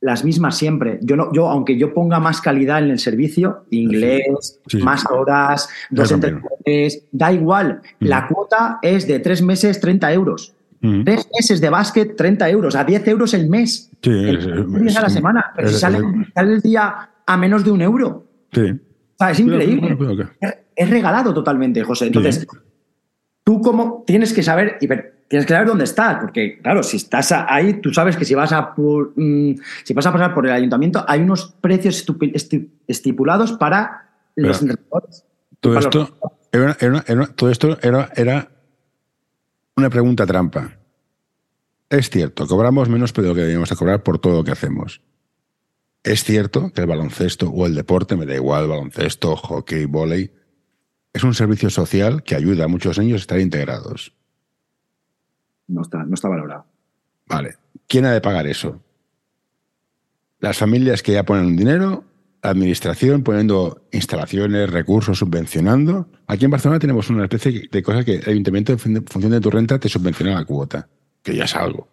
las 0.01 0.25
mismas 0.25 0.57
siempre. 0.57 0.99
Yo, 1.03 1.15
no, 1.17 1.31
yo 1.35 1.49
aunque 1.51 1.77
yo 1.77 1.93
ponga 1.93 2.19
más 2.19 2.41
calidad 2.41 2.83
en 2.83 2.91
el 2.91 2.99
servicio, 2.99 3.67
inglés, 3.69 4.59
Sí, 4.67 4.79
sí. 4.79 4.83
más 4.83 5.05
horas, 5.11 5.69
dos 5.91 6.11
entrenadores, 6.13 7.05
da 7.13 7.31
igual, 7.31 7.83
la 7.99 8.27
cuota 8.27 8.79
es 8.81 9.07
de 9.07 9.19
tres 9.19 9.43
meses 9.43 9.79
30 9.81 10.11
euros. 10.15 10.55
Mm. 10.83 11.05
Tres 11.05 11.29
meses 11.35 11.61
de 11.61 11.69
básquet, 11.69 12.17
30 12.17 12.49
euros, 12.49 12.75
a 12.75 12.85
10 12.85 13.07
euros 13.09 13.35
el 13.35 13.49
mes. 13.49 13.91
Sí, 14.03 14.11
El 14.11 14.87
es- 14.87 14.97
a 14.97 15.03
la 15.03 15.11
semana. 15.11 15.53
Pero 15.55 15.69
si 15.69 15.75
sale, 15.79 15.99
sale 16.35 16.55
el 16.55 16.61
día 16.63 17.11
a 17.27 17.37
menos 17.37 17.65
de 17.65 17.71
un 17.71 17.83
euro. 17.83 18.27
Sí. 18.53 18.63
O 18.63 19.17
sea, 19.19 19.31
es 19.33 19.41
increíble. 19.41 19.95
Pero, 19.97 19.99
pero, 20.17 20.31
pero, 20.41 20.55
Es- 20.77 20.89
regalado 20.91 21.35
totalmente, 21.35 21.83
José. 21.85 22.07
Entonces, 22.07 22.47
tú 23.45 23.61
como 23.61 24.05
tienes 24.07 24.33
que 24.33 24.43
saber, 24.43 24.79
y 24.81 24.87
ver- 24.87 25.25
tienes 25.29 25.45
que 25.47 25.53
saber 25.53 25.69
dónde 25.69 25.85
estás, 25.85 26.19
porque 26.21 26.59
claro, 26.63 26.83
si 26.83 26.97
estás 26.97 27.31
ahí, 27.33 27.75
tú 27.83 27.93
sabes 27.93 28.17
que 28.17 28.25
si 28.25 28.35
vas 28.35 28.53
a 28.53 28.75
por, 28.75 29.13
mm, 29.17 29.57
si 29.85 29.93
vas 29.93 30.07
a 30.07 30.13
pasar 30.13 30.33
por 30.35 30.47
el 30.47 30.53
ayuntamiento, 30.53 31.05
hay 31.07 31.21
unos 31.21 31.55
precios 31.61 32.05
estipulados 32.89 33.53
para 33.53 34.09
los. 34.37 34.65
Todo 35.61 35.79
esto, 35.79 36.17
era 36.53 36.77
era 36.81 37.05
era 37.07 37.27
todo 37.27 37.51
esto 37.51 37.79
era, 37.83 38.09
era 38.17 38.49
una 39.77 39.91
pregunta 39.91 40.27
trampa. 40.27 40.79
Es 41.89 42.11
cierto, 42.11 42.47
cobramos 42.47 42.89
menos 42.89 43.13
pero 43.13 43.25
de 43.25 43.29
lo 43.31 43.35
que 43.35 43.41
deberíamos 43.41 43.69
de 43.69 43.77
cobrar 43.77 44.03
por 44.03 44.19
todo 44.19 44.39
lo 44.39 44.45
que 44.45 44.53
hacemos. 44.53 45.03
Es 46.03 46.25
cierto 46.25 46.73
que 46.73 46.81
el 46.81 46.87
baloncesto 46.87 47.51
o 47.51 47.67
el 47.67 47.75
deporte, 47.75 48.17
me 48.17 48.27
da 48.27 48.35
igual, 48.35 48.69
baloncesto, 48.69 49.37
hockey, 49.37 49.85
vóley, 49.87 50.33
es 51.13 51.25
un 51.25 51.35
servicio 51.35 51.71
social 51.71 52.23
que 52.23 52.37
ayuda 52.37 52.65
a 52.65 52.69
muchos 52.69 52.99
niños 52.99 53.21
a 53.21 53.23
estar 53.23 53.41
integrados. 53.41 54.15
no 55.67 55.83
está, 55.83 56.05
no 56.05 56.15
está 56.15 56.29
valorado. 56.29 56.67
Vale. 57.27 57.57
¿Quién 57.87 58.07
ha 58.07 58.13
de 58.13 58.21
pagar 58.21 58.47
eso? 58.47 58.81
Las 60.39 60.59
familias 60.59 61.03
que 61.03 61.13
ya 61.13 61.25
ponen 61.25 61.47
un 61.47 61.57
dinero, 61.57 62.05
administración 62.43 63.23
poniendo 63.23 63.83
instalaciones, 63.93 64.71
recursos, 64.71 65.19
subvencionando. 65.19 66.09
Aquí 66.27 66.45
en 66.45 66.51
Barcelona 66.51 66.79
tenemos 66.79 67.11
una 67.11 67.25
especie 67.25 67.69
de 67.71 67.83
cosa 67.83 68.05
que 68.05 68.17
el 68.17 68.29
ayuntamiento, 68.29 68.73
en 68.73 68.79
función 68.79 69.33
de 69.33 69.41
tu 69.41 69.51
renta, 69.51 69.79
te 69.79 69.89
subvenciona 69.89 70.35
la 70.35 70.45
cuota, 70.45 70.89
que 71.23 71.37
ya 71.37 71.45
es 71.45 71.55
algo. 71.55 71.89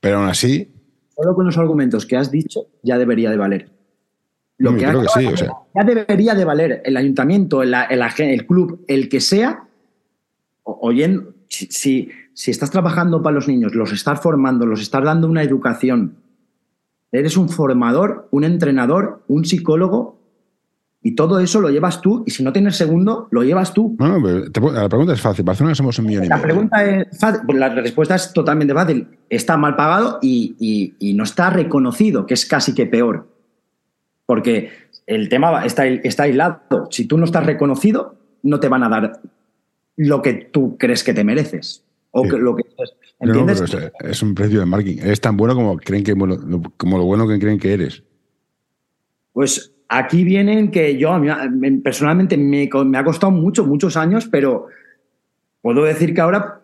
Pero 0.00 0.18
aún 0.18 0.28
así. 0.28 0.72
Solo 1.16 1.34
con 1.34 1.46
los 1.46 1.58
argumentos 1.58 2.06
que 2.06 2.16
has 2.16 2.30
dicho, 2.30 2.66
ya 2.82 2.98
debería 2.98 3.30
de 3.30 3.36
valer. 3.36 3.70
Lo 4.58 4.76
que, 4.76 4.84
creo 4.84 5.02
que 5.02 5.08
sí, 5.08 5.44
Ya 5.74 5.84
debería 5.84 6.34
de 6.34 6.44
valer 6.44 6.82
el 6.84 6.96
ayuntamiento, 6.96 7.62
el, 7.62 7.74
el, 7.74 8.46
club, 8.46 8.84
el 8.86 9.08
que 9.08 9.20
sea, 9.20 9.64
oyendo, 10.62 11.34
si, 11.48 12.10
si 12.34 12.50
estás 12.50 12.70
trabajando 12.70 13.22
para 13.22 13.34
los 13.34 13.48
niños, 13.48 13.74
los 13.74 13.92
estás 13.92 14.20
formando, 14.20 14.64
los 14.66 14.80
estás 14.80 15.02
dando 15.04 15.26
una 15.26 15.42
educación, 15.42 16.21
eres 17.12 17.36
un 17.36 17.48
formador, 17.48 18.28
un 18.30 18.44
entrenador, 18.44 19.22
un 19.28 19.44
psicólogo, 19.44 20.18
y 21.04 21.16
todo 21.16 21.40
eso 21.40 21.60
lo 21.60 21.68
llevas 21.68 22.00
tú, 22.00 22.22
y 22.26 22.30
si 22.30 22.44
no 22.44 22.52
tienes 22.52 22.76
segundo, 22.76 23.26
lo 23.32 23.42
llevas 23.42 23.74
tú. 23.74 23.96
No, 23.98 24.20
no, 24.20 24.72
la 24.72 24.88
pregunta 24.88 25.12
es 25.12 25.20
fácil. 25.20 25.44
Barcelona 25.44 25.74
somos 25.74 25.98
un 25.98 26.06
millón 26.06 26.24
y 26.24 26.28
La 26.28 26.40
pregunta 26.40 26.84
es 26.84 27.18
fácil, 27.18 27.58
la 27.58 27.68
respuesta 27.70 28.14
es 28.14 28.32
totalmente 28.32 28.72
fácil. 28.72 29.08
Está 29.28 29.56
mal 29.56 29.74
pagado 29.74 30.20
y, 30.22 30.94
no 31.16 31.24
está 31.24 31.50
reconocido, 31.50 32.24
que 32.24 32.34
es 32.34 32.46
casi 32.46 32.72
que 32.72 32.86
peor. 32.86 33.26
Porque 34.26 34.70
el 35.06 35.28
tema 35.28 35.64
está, 35.64 35.86
está 35.86 36.22
aislado. 36.22 36.88
Si 36.90 37.06
tú 37.06 37.18
no 37.18 37.24
estás 37.24 37.46
reconocido, 37.46 38.14
no 38.44 38.60
te 38.60 38.68
van 38.68 38.84
a 38.84 38.88
dar 38.88 39.20
lo 39.96 40.22
que 40.22 40.34
tú 40.34 40.78
crees 40.78 41.02
que 41.02 41.14
te 41.14 41.24
mereces. 41.24 41.84
O 42.12 42.24
lo 42.24 42.54
que, 42.54 42.64
¿Entiendes? 43.22 43.62
es, 44.00 44.22
un 44.22 44.34
precio 44.34 44.58
de 44.58 44.66
marketing. 44.66 44.98
Eres 45.00 45.20
tan 45.20 45.36
bueno 45.36 45.54
como 45.54 45.76
creen 45.76 46.02
que 46.02 46.12
como 46.12 46.98
lo 46.98 47.04
bueno 47.04 47.28
que 47.28 47.38
creen 47.38 47.58
que 47.58 47.72
eres. 47.72 48.02
Pues 49.32 49.72
aquí 49.88 50.24
vienen 50.24 50.72
que 50.72 50.98
yo 50.98 51.16
personalmente 51.84 52.36
me, 52.36 52.68
ha 52.96 53.04
costado 53.04 53.30
mucho, 53.30 53.64
muchos 53.64 53.96
años, 53.96 54.26
pero 54.26 54.66
puedo 55.60 55.84
decir 55.84 56.14
que 56.14 56.20
ahora, 56.20 56.62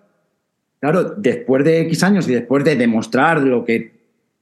claro, 0.80 1.14
después 1.16 1.64
de 1.64 1.82
X 1.82 2.02
años 2.02 2.28
y 2.28 2.34
después 2.34 2.64
de 2.64 2.74
demostrar 2.74 3.40
lo 3.40 3.64
que 3.64 3.96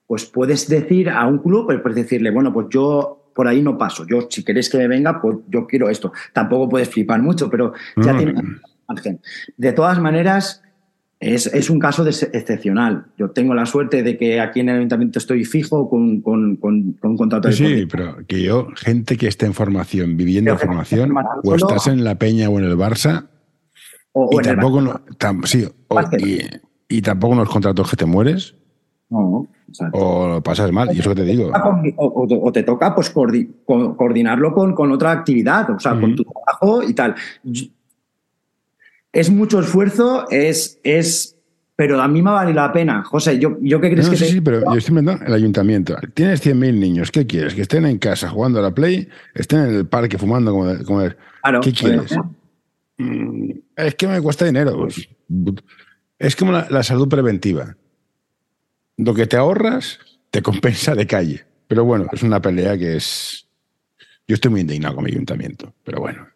pues 0.07 0.25
puedes 0.25 0.69
decir 0.69 1.11
a 1.11 1.27
un 1.27 1.39
club, 1.39 1.67
pues 1.67 1.81
puedes 1.81 1.97
decirle, 1.97 2.31
bueno, 2.31 2.51
pues 2.53 2.69
yo 2.71 3.31
por 3.35 3.47
ahí 3.47 3.61
no 3.61 3.77
paso. 3.77 4.07
Yo, 4.07 4.27
si 4.31 4.43
queréis 4.43 4.71
que 4.71 4.79
me 4.79 4.89
venga, 4.89 5.21
pues 5.21 5.37
yo 5.49 5.67
quiero 5.67 5.91
esto. 5.91 6.13
Tampoco 6.33 6.69
puedes 6.69 6.89
flipar 6.89 7.21
mucho, 7.21 7.51
pero 7.51 7.75
ya 7.97 8.17
tienes 8.17 8.43
margen. 8.89 9.21
De 9.57 9.73
todas 9.73 9.99
maneras, 9.99 10.63
es, 11.19 11.71
un 11.71 11.79
caso 11.79 12.07
excepcional. 12.07 13.07
Yo 13.17 13.31
tengo 13.31 13.55
la 13.55 13.65
suerte 13.65 14.03
de 14.03 14.19
que 14.19 14.41
aquí 14.41 14.61
en 14.61 14.69
el 14.69 14.77
ayuntamiento 14.77 15.19
estoy 15.19 15.45
fijo 15.45 15.89
con, 15.89 16.21
con, 16.21 16.59
un 16.61 17.17
contrato 17.17 17.49
de 17.49 17.55
Sí, 17.55 17.87
pero 17.91 18.19
que 18.27 18.43
yo, 18.43 18.69
gente 18.77 19.17
que 19.17 19.27
esté 19.27 19.47
en 19.47 19.55
formación, 19.55 20.17
viviendo 20.17 20.53
en 20.53 20.59
formación, 20.59 21.15
o 21.43 21.55
estás 21.55 21.87
en 21.87 22.05
la 22.05 22.17
Peña 22.17 22.51
o 22.51 22.59
en 22.59 22.67
el 22.67 22.77
Barça, 22.77 23.29
y, 24.31 24.37
tampoco 24.39 24.81
no, 24.81 25.01
sí, 25.45 25.67
y, 26.89 27.03
tampoco 27.03 27.35
los 27.35 27.49
contratos 27.49 27.91
que 27.91 27.97
te 27.97 28.07
mueres. 28.07 28.55
No, 29.09 29.47
o 29.93 30.29
lo 30.29 30.43
pasas 30.43 30.73
mal, 30.73 30.95
y 30.95 31.01
eso 31.01 31.11
que 31.11 31.17
te 31.17 31.25
digo. 31.25 31.51
O, 31.97 32.53
te 32.53 32.63
toca 32.63 32.95
pues 32.95 33.11
coordinarlo 33.11 34.53
con, 34.53 34.75
con, 34.75 34.93
otra 34.93 35.13
actividad, 35.13 35.71
o 35.71 35.79
sea, 35.79 35.99
con 35.99 36.15
tu 36.15 36.25
trabajo 36.25 36.83
y 36.83 36.93
tal 36.95 37.15
es 39.13 39.31
mucho 39.31 39.61
esfuerzo, 39.61 40.29
es, 40.31 40.79
es, 40.83 41.37
pero 41.77 42.01
a 42.01 42.09
mí 42.09 42.23
me 42.23 42.31
vale 42.31 42.55
la 42.55 42.73
pena. 42.73 43.05
José, 43.05 43.39
¿yo, 43.39 43.59
yo 43.61 43.81
qué 43.81 43.91
crees 43.91 44.09
que 44.09 44.17
sí, 44.17 44.25
Sí, 44.25 44.41
pero 44.41 44.61
yo 44.61 44.79
estoy 44.79 44.95
viendo 44.95 45.13
el 45.13 45.33
ayuntamiento. 45.33 45.97
Tienes 46.15 46.45
100.000 46.45 46.75
niños, 46.75 47.11
¿qué 47.11 47.27
quieres? 47.27 47.55
¿Que 47.55 47.63
estén 47.63 47.87
en 47.87 47.99
casa 47.99 48.29
jugando 48.29 48.59
a 48.59 48.63
la 48.63 48.75
Play? 48.75 49.09
¿Estén 49.35 49.61
en 49.61 49.75
el 49.75 49.87
parque 49.87 50.19
fumando? 50.19 50.53
Como, 50.53 50.85
como 50.85 51.03
¿Qué 51.63 51.73
quieres? 51.73 52.15
Mm, 52.99 53.51
es 53.77 53.95
que 53.95 54.09
me 54.09 54.21
cuesta 54.21 54.45
dinero. 54.45 54.77
Pues. 54.79 55.09
Es 56.19 56.37
como 56.37 56.53
la, 56.53 56.83
salud 56.83 57.09
preventiva. 57.09 57.77
Lo 58.97 59.15
que 59.15 59.27
te 59.27 59.37
ahorras 59.37 59.99
te 60.31 60.43
compensa 60.43 60.95
de 60.95 61.07
calle. 61.07 61.45
Pero 61.69 61.85
bueno, 61.85 62.07
es 62.13 62.23
una 62.23 62.41
pelea 62.41 62.79
que 62.79 62.97
es... 62.97 63.47
Yo 64.27 64.35
estoy 64.35 64.51
muy 64.51 64.61
indignado 64.63 64.95
con 64.95 65.05
mi 65.05 65.11
ayuntamiento, 65.11 65.75
pero 65.85 66.01
bueno. 66.01 66.27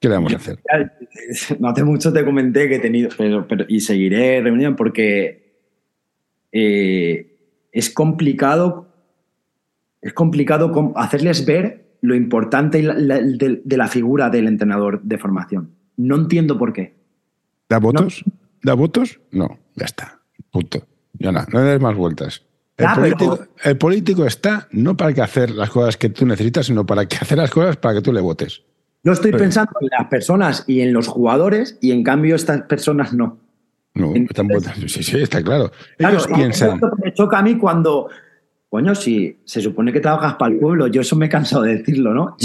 ¿Qué 0.00 0.08
le 0.08 0.14
vamos 0.14 0.32
a 0.32 0.36
hacer? 0.36 0.58
No 1.60 1.68
hace 1.68 1.84
mucho 1.84 2.12
te 2.12 2.24
comenté 2.24 2.68
que 2.68 2.76
he 2.76 2.78
tenido, 2.78 3.10
pero, 3.16 3.46
y 3.68 3.80
seguiré 3.80 4.40
reunión 4.40 4.74
porque 4.74 5.58
eh, 6.52 7.36
es 7.72 7.90
complicado, 7.90 8.88
es 10.00 10.14
complicado 10.14 10.72
hacerles 10.96 11.44
ver 11.44 11.98
lo 12.00 12.14
importante 12.14 12.80
de, 12.82 13.76
la 13.76 13.88
figura 13.88 14.30
del 14.30 14.48
entrenador 14.48 15.02
de 15.02 15.18
formación. 15.18 15.74
No 15.96 16.16
entiendo 16.16 16.58
por 16.58 16.72
qué. 16.72 16.94
¿Da 17.68 17.78
votos? 17.78 18.24
¿Da 18.62 18.72
votos? 18.72 19.20
No, 19.30 19.58
ya 19.74 19.84
está. 19.84 20.20
Punto. 20.50 20.86
Ya 21.18 21.30
no, 21.30 21.44
no 21.52 21.62
le 21.62 21.72
des 21.72 21.80
más 21.80 21.94
vueltas. 21.94 22.42
El, 22.78 22.88
político, 22.94 23.38
el, 23.62 23.76
político, 23.76 24.24
está 24.24 24.66
no 24.72 24.96
para 24.96 25.12
que 25.12 25.20
hacer 25.20 25.50
las 25.50 25.68
cosas 25.68 25.98
que 25.98 26.08
tú 26.08 26.24
necesitas, 26.24 26.66
sino 26.66 26.86
para 26.86 27.04
que 27.06 27.16
hacer 27.16 27.36
las 27.36 27.50
cosas 27.50 27.76
para 27.76 27.96
que 27.96 28.00
tú 28.00 28.14
le 28.14 28.22
votes. 28.22 28.62
Yo 29.02 29.12
estoy 29.12 29.32
pensando 29.32 29.72
en 29.80 29.88
las 29.98 30.08
personas 30.08 30.64
y 30.66 30.80
en 30.80 30.92
los 30.92 31.08
jugadores 31.08 31.78
y 31.80 31.92
en 31.92 32.02
cambio 32.02 32.36
estas 32.36 32.62
personas 32.62 33.12
no. 33.12 33.38
No, 33.94 34.14
están 34.14 34.48
sí, 34.86 35.02
sí, 35.02 35.16
está 35.18 35.42
claro. 35.42 35.72
Ellos 35.98 36.26
piensan. 36.28 36.80
me 37.02 37.12
choca 37.12 37.38
a 37.38 37.42
mí 37.42 37.56
cuando, 37.58 38.08
coño, 38.68 38.94
si 38.94 39.40
se 39.44 39.60
supone 39.60 39.92
que 39.92 40.00
trabajas 40.00 40.34
para 40.34 40.52
el 40.52 40.60
pueblo, 40.60 40.86
yo 40.86 41.00
eso 41.00 41.16
me 41.16 41.26
he 41.26 41.28
cansado 41.28 41.62
de 41.62 41.78
decirlo, 41.78 42.14
¿no? 42.14 42.36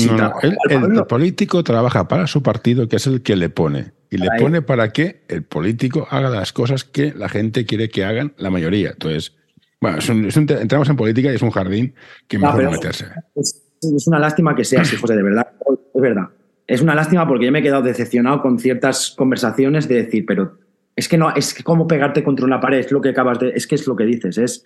el, 0.42 1.06
político 1.08 1.64
trabaja 1.64 2.08
para 2.08 2.26
su 2.26 2.42
partido, 2.42 2.88
que 2.88 2.96
es 2.96 3.06
el 3.06 3.22
que 3.22 3.36
le 3.36 3.50
pone. 3.50 3.94
Y 4.10 4.18
le 4.18 4.30
pone 4.40 4.62
para 4.62 4.94
que 4.94 5.24
el 5.28 5.44
político 5.44 6.08
haga 6.10 6.30
las 6.30 6.54
cosas 6.54 6.84
que 6.84 7.14
la 7.14 7.28
gente 7.28 7.66
quiere 7.66 7.90
que 7.90 8.06
hagan, 8.06 8.34
la 8.38 8.50
mayoría. 8.50 8.92
Entonces, 8.92 9.36
bueno, 9.82 9.98
entramos 10.08 10.90
en 10.90 10.96
política 10.96 11.32
y 11.32 11.36
es 11.36 11.42
un 11.42 11.52
jardín 11.52 11.94
que 12.28 12.40
mejor 12.40 12.64
no 12.64 12.72
meterse. 12.72 13.08
Es, 13.36 13.62
es, 13.82 14.08
una 14.08 14.20
lástima 14.20 14.56
que 14.56 14.64
sea 14.64 14.82
así, 14.82 14.96
José, 14.96 15.16
de 15.16 15.24
verdad. 15.24 15.48
Es 15.94 16.02
verdad 16.02 16.30
es 16.68 16.82
una 16.82 16.96
lástima 16.96 17.28
porque 17.28 17.46
yo 17.46 17.52
me 17.52 17.60
he 17.60 17.64
quedado 17.64 17.84
decepcionado 17.84 18.42
con 18.42 18.60
ciertas 18.60 19.14
conversaciones 19.18 19.88
de 19.88 20.04
decir, 20.04 20.26
pero 20.26 20.58
es 20.96 21.08
que 21.08 21.18
no, 21.18 21.34
es 21.36 21.54
que 21.54 21.64
como 21.64 21.88
pegarte 21.88 22.24
contra 22.24 22.46
una 22.46 22.60
pared, 22.60 22.80
es 22.80 22.92
lo 22.92 23.02
que 23.02 23.10
acabas 23.10 23.40
de, 23.40 23.50
es 23.50 23.68
que 23.68 23.76
es 23.76 23.86
lo 23.88 23.96
que 23.96 24.06
dices, 24.06 24.38
es... 24.38 24.64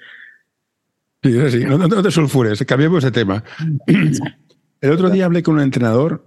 Sí, 1.22 1.52
sí, 1.52 1.66
no, 1.66 1.78
no 1.78 2.02
te 2.02 2.12
sulfures, 2.12 2.64
cambiemos 2.66 3.04
de 3.04 3.12
tema. 3.12 3.43
El 4.82 4.91
otro 4.91 5.10
día 5.10 5.26
hablé 5.26 5.43
con 5.43 5.56
un 5.56 5.62
entrenador. 5.62 6.26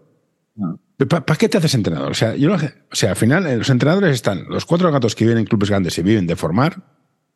¿Para 1.08 1.38
qué 1.38 1.48
te 1.48 1.56
haces 1.56 1.74
entrenador? 1.74 2.10
O 2.10 2.14
sea, 2.14 2.36
yo, 2.36 2.54
o 2.54 2.94
sea, 2.94 3.10
al 3.10 3.16
final 3.16 3.46
eh, 3.46 3.56
los 3.56 3.70
entrenadores 3.70 4.12
están 4.12 4.44
los 4.48 4.66
cuatro 4.66 4.92
gatos 4.92 5.14
que 5.14 5.24
viven 5.24 5.38
en 5.38 5.46
clubes 5.46 5.70
grandes 5.70 5.96
y 5.98 6.02
viven 6.02 6.26
de 6.26 6.36
formar. 6.36 6.82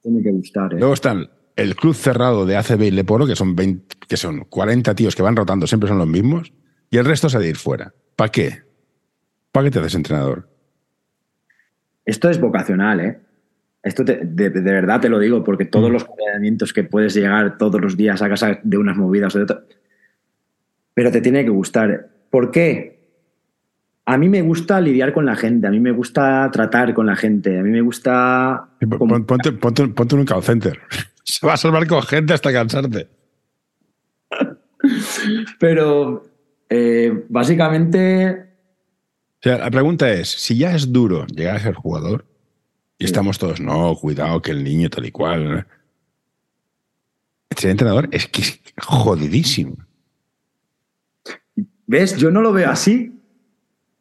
Tiene 0.02 0.22
que 0.22 0.30
gustar. 0.30 0.74
¿eh? 0.74 0.76
Luego 0.78 0.92
están 0.92 1.30
el 1.56 1.74
club 1.74 1.94
cerrado 1.94 2.44
de 2.44 2.56
ACB 2.56 2.82
y 2.82 2.90
Leporo, 2.90 3.26
que 3.26 3.34
son, 3.34 3.56
20, 3.56 3.96
que 4.06 4.16
son 4.18 4.44
40 4.44 4.94
tíos 4.94 5.16
que 5.16 5.22
van 5.22 5.34
rotando, 5.34 5.66
siempre 5.66 5.88
son 5.88 5.98
los 5.98 6.06
mismos, 6.06 6.52
y 6.90 6.98
el 6.98 7.04
resto 7.04 7.26
es 7.26 7.32
de 7.32 7.48
ir 7.48 7.56
fuera. 7.56 7.92
¿Para 8.14 8.30
qué? 8.30 8.62
¿Para 9.52 9.64
qué 9.64 9.70
te 9.70 9.78
haces 9.78 9.94
entrenador? 9.94 10.48
Esto 12.04 12.30
es 12.30 12.40
vocacional, 12.40 13.00
¿eh? 13.00 13.18
Esto 13.82 14.02
de, 14.02 14.50
verdad 14.50 15.00
te 15.00 15.08
lo 15.08 15.18
digo, 15.18 15.44
porque 15.44 15.64
todos 15.64 15.90
mm. 15.90 15.92
los 15.92 16.06
entrenamientos 16.08 16.72
que 16.72 16.82
puedes 16.82 17.14
llegar 17.14 17.56
todos 17.56 17.80
los 17.80 17.96
días 17.96 18.20
a 18.20 18.28
casa 18.28 18.58
de 18.62 18.78
unas 18.78 18.96
movidas 18.96 19.34
o 19.34 19.38
de 19.38 19.44
otras, 19.44 19.60
pero 20.92 21.12
te 21.12 21.20
tiene 21.20 21.44
que 21.44 21.50
gustar. 21.50 22.08
¿Por 22.30 22.50
qué? 22.50 22.96
A 24.04 24.18
mí 24.18 24.28
me 24.28 24.42
gusta 24.42 24.80
lidiar 24.80 25.12
con 25.12 25.24
la 25.26 25.36
gente, 25.36 25.66
a 25.66 25.70
mí 25.70 25.78
me 25.78 25.92
gusta 25.92 26.48
tratar 26.52 26.94
con 26.94 27.06
la 27.06 27.16
gente, 27.16 27.58
a 27.58 27.62
mí 27.62 27.70
me 27.70 27.80
gusta... 27.80 28.68
Ponte, 28.80 29.52
ponte, 29.52 29.88
ponte 29.88 30.14
un 30.14 30.24
call 30.24 30.42
center. 30.42 30.80
Se 31.24 31.46
va 31.46 31.54
a 31.54 31.56
salvar 31.56 31.86
con 31.86 32.02
gente 32.02 32.34
hasta 32.34 32.52
cansarte. 32.52 33.08
pero 35.58 36.24
eh, 36.68 37.24
básicamente. 37.28 38.46
la 39.42 39.70
pregunta 39.70 40.10
es: 40.10 40.28
si 40.28 40.58
ya 40.58 40.74
es 40.74 40.92
duro 40.92 41.26
llegar 41.26 41.56
a 41.56 41.60
ser 41.60 41.74
jugador, 41.74 42.26
y 42.98 43.04
estamos 43.04 43.38
todos, 43.38 43.60
no, 43.60 43.94
cuidado, 43.96 44.40
que 44.40 44.52
el 44.52 44.64
niño 44.64 44.88
tal 44.90 45.06
y 45.06 45.10
cual. 45.10 45.66
Ser 47.56 47.70
entrenador 47.70 48.08
es 48.12 48.28
que 48.28 48.42
es 48.42 48.60
jodidísimo. 48.82 49.76
¿Ves? 51.86 52.16
Yo 52.16 52.30
no 52.30 52.40
lo 52.42 52.52
veo 52.52 52.70
así. 52.70 53.12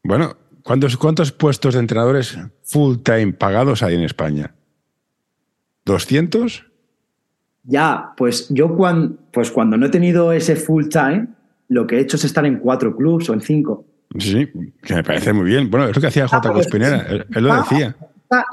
Bueno, 0.03 0.35
¿cuántos, 0.63 0.97
cuántos 0.97 1.31
puestos 1.31 1.73
de 1.73 1.79
entrenadores 1.79 2.37
full 2.63 2.97
time 2.97 3.33
pagados 3.33 3.83
hay 3.83 3.95
en 3.95 4.01
España? 4.01 4.53
¿200? 5.85 6.65
Ya, 7.63 8.13
pues 8.17 8.47
yo 8.49 8.75
cuando, 8.75 9.17
pues 9.31 9.51
cuando 9.51 9.77
no 9.77 9.85
he 9.85 9.89
tenido 9.89 10.31
ese 10.31 10.55
full 10.55 10.87
time, 10.89 11.27
lo 11.67 11.87
que 11.87 11.97
he 11.97 11.99
hecho 11.99 12.17
es 12.17 12.23
estar 12.25 12.45
en 12.45 12.57
cuatro 12.59 12.95
clubs 12.95 13.29
o 13.29 13.33
en 13.33 13.41
cinco. 13.41 13.85
Sí, 14.17 14.47
que 14.83 14.95
me 14.95 15.03
parece 15.03 15.33
muy 15.33 15.45
bien. 15.45 15.69
Bueno, 15.69 15.87
es 15.87 15.95
lo 15.95 16.01
que 16.01 16.07
hacía 16.07 16.27
J. 16.27 16.47
Ah, 16.49 16.53
Cuspinera, 16.53 17.05
él, 17.09 17.25
lo 17.43 17.55
decía. 17.55 17.95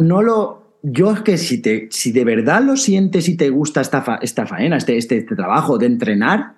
No 0.00 0.22
lo, 0.22 0.78
yo 0.82 1.12
es 1.12 1.20
que 1.20 1.36
si, 1.38 1.60
te, 1.60 1.88
si 1.90 2.10
de 2.12 2.24
verdad 2.24 2.62
lo 2.62 2.76
sientes 2.76 3.28
y 3.28 3.36
te 3.36 3.50
gusta 3.50 3.80
esta, 3.80 4.02
fa- 4.02 4.18
esta 4.22 4.46
faena, 4.46 4.76
este, 4.76 4.96
este, 4.96 5.18
este 5.18 5.36
trabajo 5.36 5.78
de 5.78 5.86
entrenar, 5.86 6.54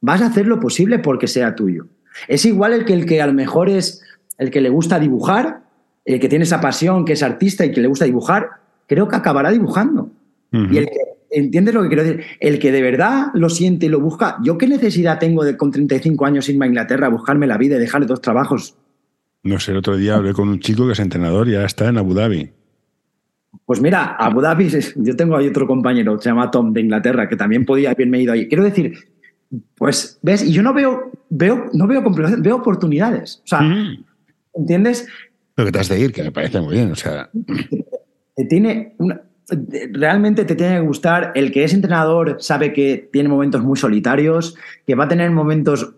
vas 0.00 0.20
a 0.22 0.26
hacer 0.26 0.46
lo 0.46 0.60
posible 0.60 0.98
porque 0.98 1.26
sea 1.26 1.54
tuyo. 1.54 1.86
Es 2.28 2.44
igual 2.44 2.72
el 2.72 2.84
que 2.84 2.92
el 2.92 3.06
que 3.06 3.20
a 3.20 3.26
lo 3.26 3.32
mejor 3.32 3.68
es 3.68 4.02
el 4.38 4.50
que 4.50 4.60
le 4.60 4.68
gusta 4.68 4.98
dibujar, 4.98 5.62
el 6.04 6.20
que 6.20 6.28
tiene 6.28 6.44
esa 6.44 6.60
pasión, 6.60 7.04
que 7.04 7.14
es 7.14 7.22
artista 7.22 7.64
y 7.64 7.72
que 7.72 7.80
le 7.80 7.88
gusta 7.88 8.04
dibujar, 8.04 8.50
creo 8.86 9.08
que 9.08 9.16
acabará 9.16 9.50
dibujando. 9.50 10.10
Y 10.52 10.76
el 10.78 10.86
que, 10.86 10.98
¿entiendes 11.38 11.74
lo 11.74 11.82
que 11.82 11.88
quiero 11.88 12.02
decir? 12.04 12.24
El 12.40 12.58
que 12.58 12.72
de 12.72 12.82
verdad 12.82 13.26
lo 13.34 13.48
siente 13.48 13.86
y 13.86 13.88
lo 13.88 14.00
busca, 14.00 14.38
¿yo 14.42 14.56
qué 14.58 14.66
necesidad 14.66 15.18
tengo 15.18 15.44
de 15.44 15.56
con 15.56 15.70
35 15.70 16.24
años 16.26 16.48
irme 16.48 16.64
a 16.66 16.68
Inglaterra 16.68 17.06
a 17.06 17.10
buscarme 17.10 17.46
la 17.46 17.58
vida 17.58 17.76
y 17.76 17.78
dejarle 17.80 18.06
dos 18.06 18.20
trabajos? 18.20 18.76
No 19.42 19.60
sé, 19.60 19.70
el 19.72 19.78
otro 19.78 19.96
día 19.96 20.16
hablé 20.16 20.32
con 20.32 20.48
un 20.48 20.58
chico 20.60 20.86
que 20.86 20.92
es 20.94 20.98
entrenador 21.00 21.48
y 21.48 21.52
ya 21.52 21.64
está 21.64 21.88
en 21.88 21.98
Abu 21.98 22.14
Dhabi. 22.14 22.50
Pues 23.64 23.80
mira, 23.80 24.16
Abu 24.16 24.40
Dhabi, 24.40 24.68
yo 24.96 25.16
tengo 25.16 25.36
ahí 25.36 25.46
otro 25.48 25.66
compañero, 25.66 26.20
se 26.20 26.28
llama 26.28 26.50
Tom 26.50 26.72
de 26.72 26.80
Inglaterra, 26.82 27.28
que 27.28 27.36
también 27.36 27.64
podía 27.64 27.90
haberme 27.92 28.20
ido 28.20 28.32
ahí. 28.32 28.48
Quiero 28.48 28.64
decir, 28.64 28.94
pues, 29.76 30.18
¿ves? 30.22 30.42
Y 30.44 30.52
yo 30.52 30.62
no 30.62 30.74
veo, 30.74 31.10
veo, 31.30 31.66
no 31.72 31.86
veo 31.86 32.02
veo 32.38 32.56
oportunidades. 32.56 33.40
O 33.44 33.46
sea, 33.46 33.60
Mm. 33.62 34.04
¿entiendes? 34.54 35.06
Lo 35.56 35.64
que 35.64 35.72
te 35.72 35.78
has 35.78 35.88
de 35.88 35.98
ir, 36.00 36.12
que 36.12 36.22
me 36.22 36.32
parece 36.32 36.60
muy 36.60 36.74
bien. 36.74 36.90
O 36.92 36.96
sea, 36.96 37.30
tiene 38.48 38.94
una- 38.98 39.20
realmente 39.92 40.44
te 40.44 40.54
tiene 40.54 40.80
que 40.80 40.86
gustar. 40.86 41.32
El 41.34 41.52
que 41.52 41.64
es 41.64 41.72
entrenador 41.72 42.36
sabe 42.40 42.72
que 42.72 43.08
tiene 43.12 43.28
momentos 43.28 43.62
muy 43.62 43.78
solitarios, 43.78 44.56
que 44.86 44.94
va 44.94 45.04
a 45.04 45.08
tener 45.08 45.30
momentos 45.30 45.92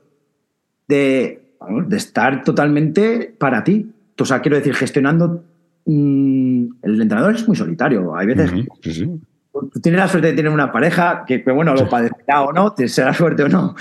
de, 0.87 1.41
de 1.87 1.97
estar 1.97 2.45
totalmente 2.45 3.35
para 3.39 3.65
ti. 3.65 3.91
O 4.19 4.25
sea, 4.25 4.41
quiero 4.41 4.57
decir, 4.57 4.75
gestionando. 4.75 5.45
mm, 5.87 6.67
el 6.83 7.01
entrenador 7.01 7.35
es 7.35 7.47
muy 7.47 7.57
solitario. 7.57 8.15
Hay 8.17 8.27
veces 8.27 8.53
ujú, 8.53 8.67
sí, 8.83 8.93
sí. 8.93 9.21
tú 9.53 9.81
tienes 9.81 10.01
la 10.01 10.09
suerte 10.09 10.29
de 10.29 10.35
tener 10.35 10.53
una 10.53 10.71
pareja 10.73 11.25
que, 11.27 11.43
que, 11.43 11.51
bueno, 11.53 11.75
lo 11.75 11.89
padecerá 11.89 12.43
o 12.43 12.53
no, 12.53 12.73
te 12.73 12.89
será 12.89 13.15
suerte 13.15 13.45
o 13.45 13.49
no. 13.49 13.75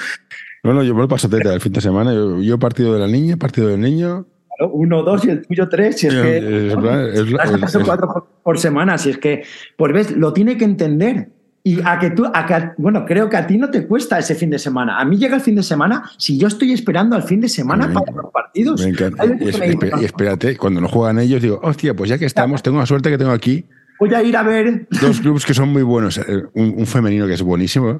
No, 0.63 0.73
no, 0.73 0.83
yo 0.83 0.93
me 0.95 1.01
lo 1.01 1.07
paso 1.07 1.29
teta 1.29 1.53
el 1.53 1.61
fin 1.61 1.73
de 1.73 1.81
semana. 1.81 2.13
Yo, 2.13 2.41
yo 2.41 2.57
partido 2.57 2.93
de 2.93 2.99
la 2.99 3.07
niña, 3.07 3.37
partido 3.37 3.67
del 3.67 3.81
niño. 3.81 4.25
Uno, 4.59 5.03
dos 5.03 5.25
y 5.25 5.29
el 5.29 5.45
tuyo 5.45 5.67
tres. 5.69 5.97
Si 5.99 6.07
es 6.07 6.13
que. 6.13 6.37
Es- 6.37 7.31
Las 7.31 7.75
es- 7.75 7.83
cuatro 7.83 8.27
por, 8.43 8.57
semana, 8.59 8.97
si 8.97 9.09
es 9.11 9.17
que, 9.17 9.43
pues 9.75 9.93
ves, 9.93 10.11
lo 10.17 10.33
tiene 10.33 10.57
que 10.57 10.65
entender. 10.65 11.29
Y 11.63 11.81
a 11.83 11.99
que 11.99 12.11
tú, 12.11 12.25
a 12.33 12.45
que, 12.45 12.69
bueno, 12.77 13.03
creo 13.05 13.27
que 13.29 13.35
a 13.35 13.45
ti 13.45 13.57
no 13.57 13.69
te 13.69 13.85
cuesta 13.85 14.17
ese 14.17 14.35
fin 14.35 14.49
de 14.49 14.57
semana. 14.57 14.99
A 14.99 15.03
mí 15.05 15.17
llega 15.17 15.35
el 15.35 15.41
fin 15.41 15.55
de 15.55 15.63
semana, 15.63 16.09
si 16.17 16.37
yo 16.37 16.47
estoy 16.47 16.71
esperando 16.71 17.13
al 17.15 17.23
fin 17.23 17.41
de 17.41 17.49
semana 17.49 17.91
para 17.91 18.09
los 18.13 18.31
partidos. 18.31 18.81
Me 18.81 18.89
encanta. 18.91 19.25
Y, 19.25 19.49
es- 19.49 19.59
me 19.59 20.05
espérate, 20.05 20.55
cuando 20.55 20.79
no 20.79 20.87
juegan 20.87 21.19
ellos, 21.19 21.41
digo, 21.41 21.59
hostia, 21.61 21.93
pues 21.93 22.09
ya 22.09 22.17
que 22.17 22.25
estamos, 22.25 22.63
tengo 22.63 22.77
la 22.79 22.85
suerte 22.85 23.09
que 23.09 23.17
tengo 23.17 23.31
aquí 23.31 23.65
voy 23.99 24.13
a 24.13 24.21
ir 24.23 24.37
a 24.37 24.43
ver. 24.43 24.87
dos 25.01 25.19
clubes 25.19 25.45
que 25.45 25.53
son 25.53 25.69
muy 25.69 25.81
buenos. 25.83 26.17
Eh, 26.19 26.43
Un, 26.53 26.75
un 26.77 26.85
femenino 26.85 27.27
que 27.27 27.33
es 27.33 27.41
buenísimo. 27.41 27.99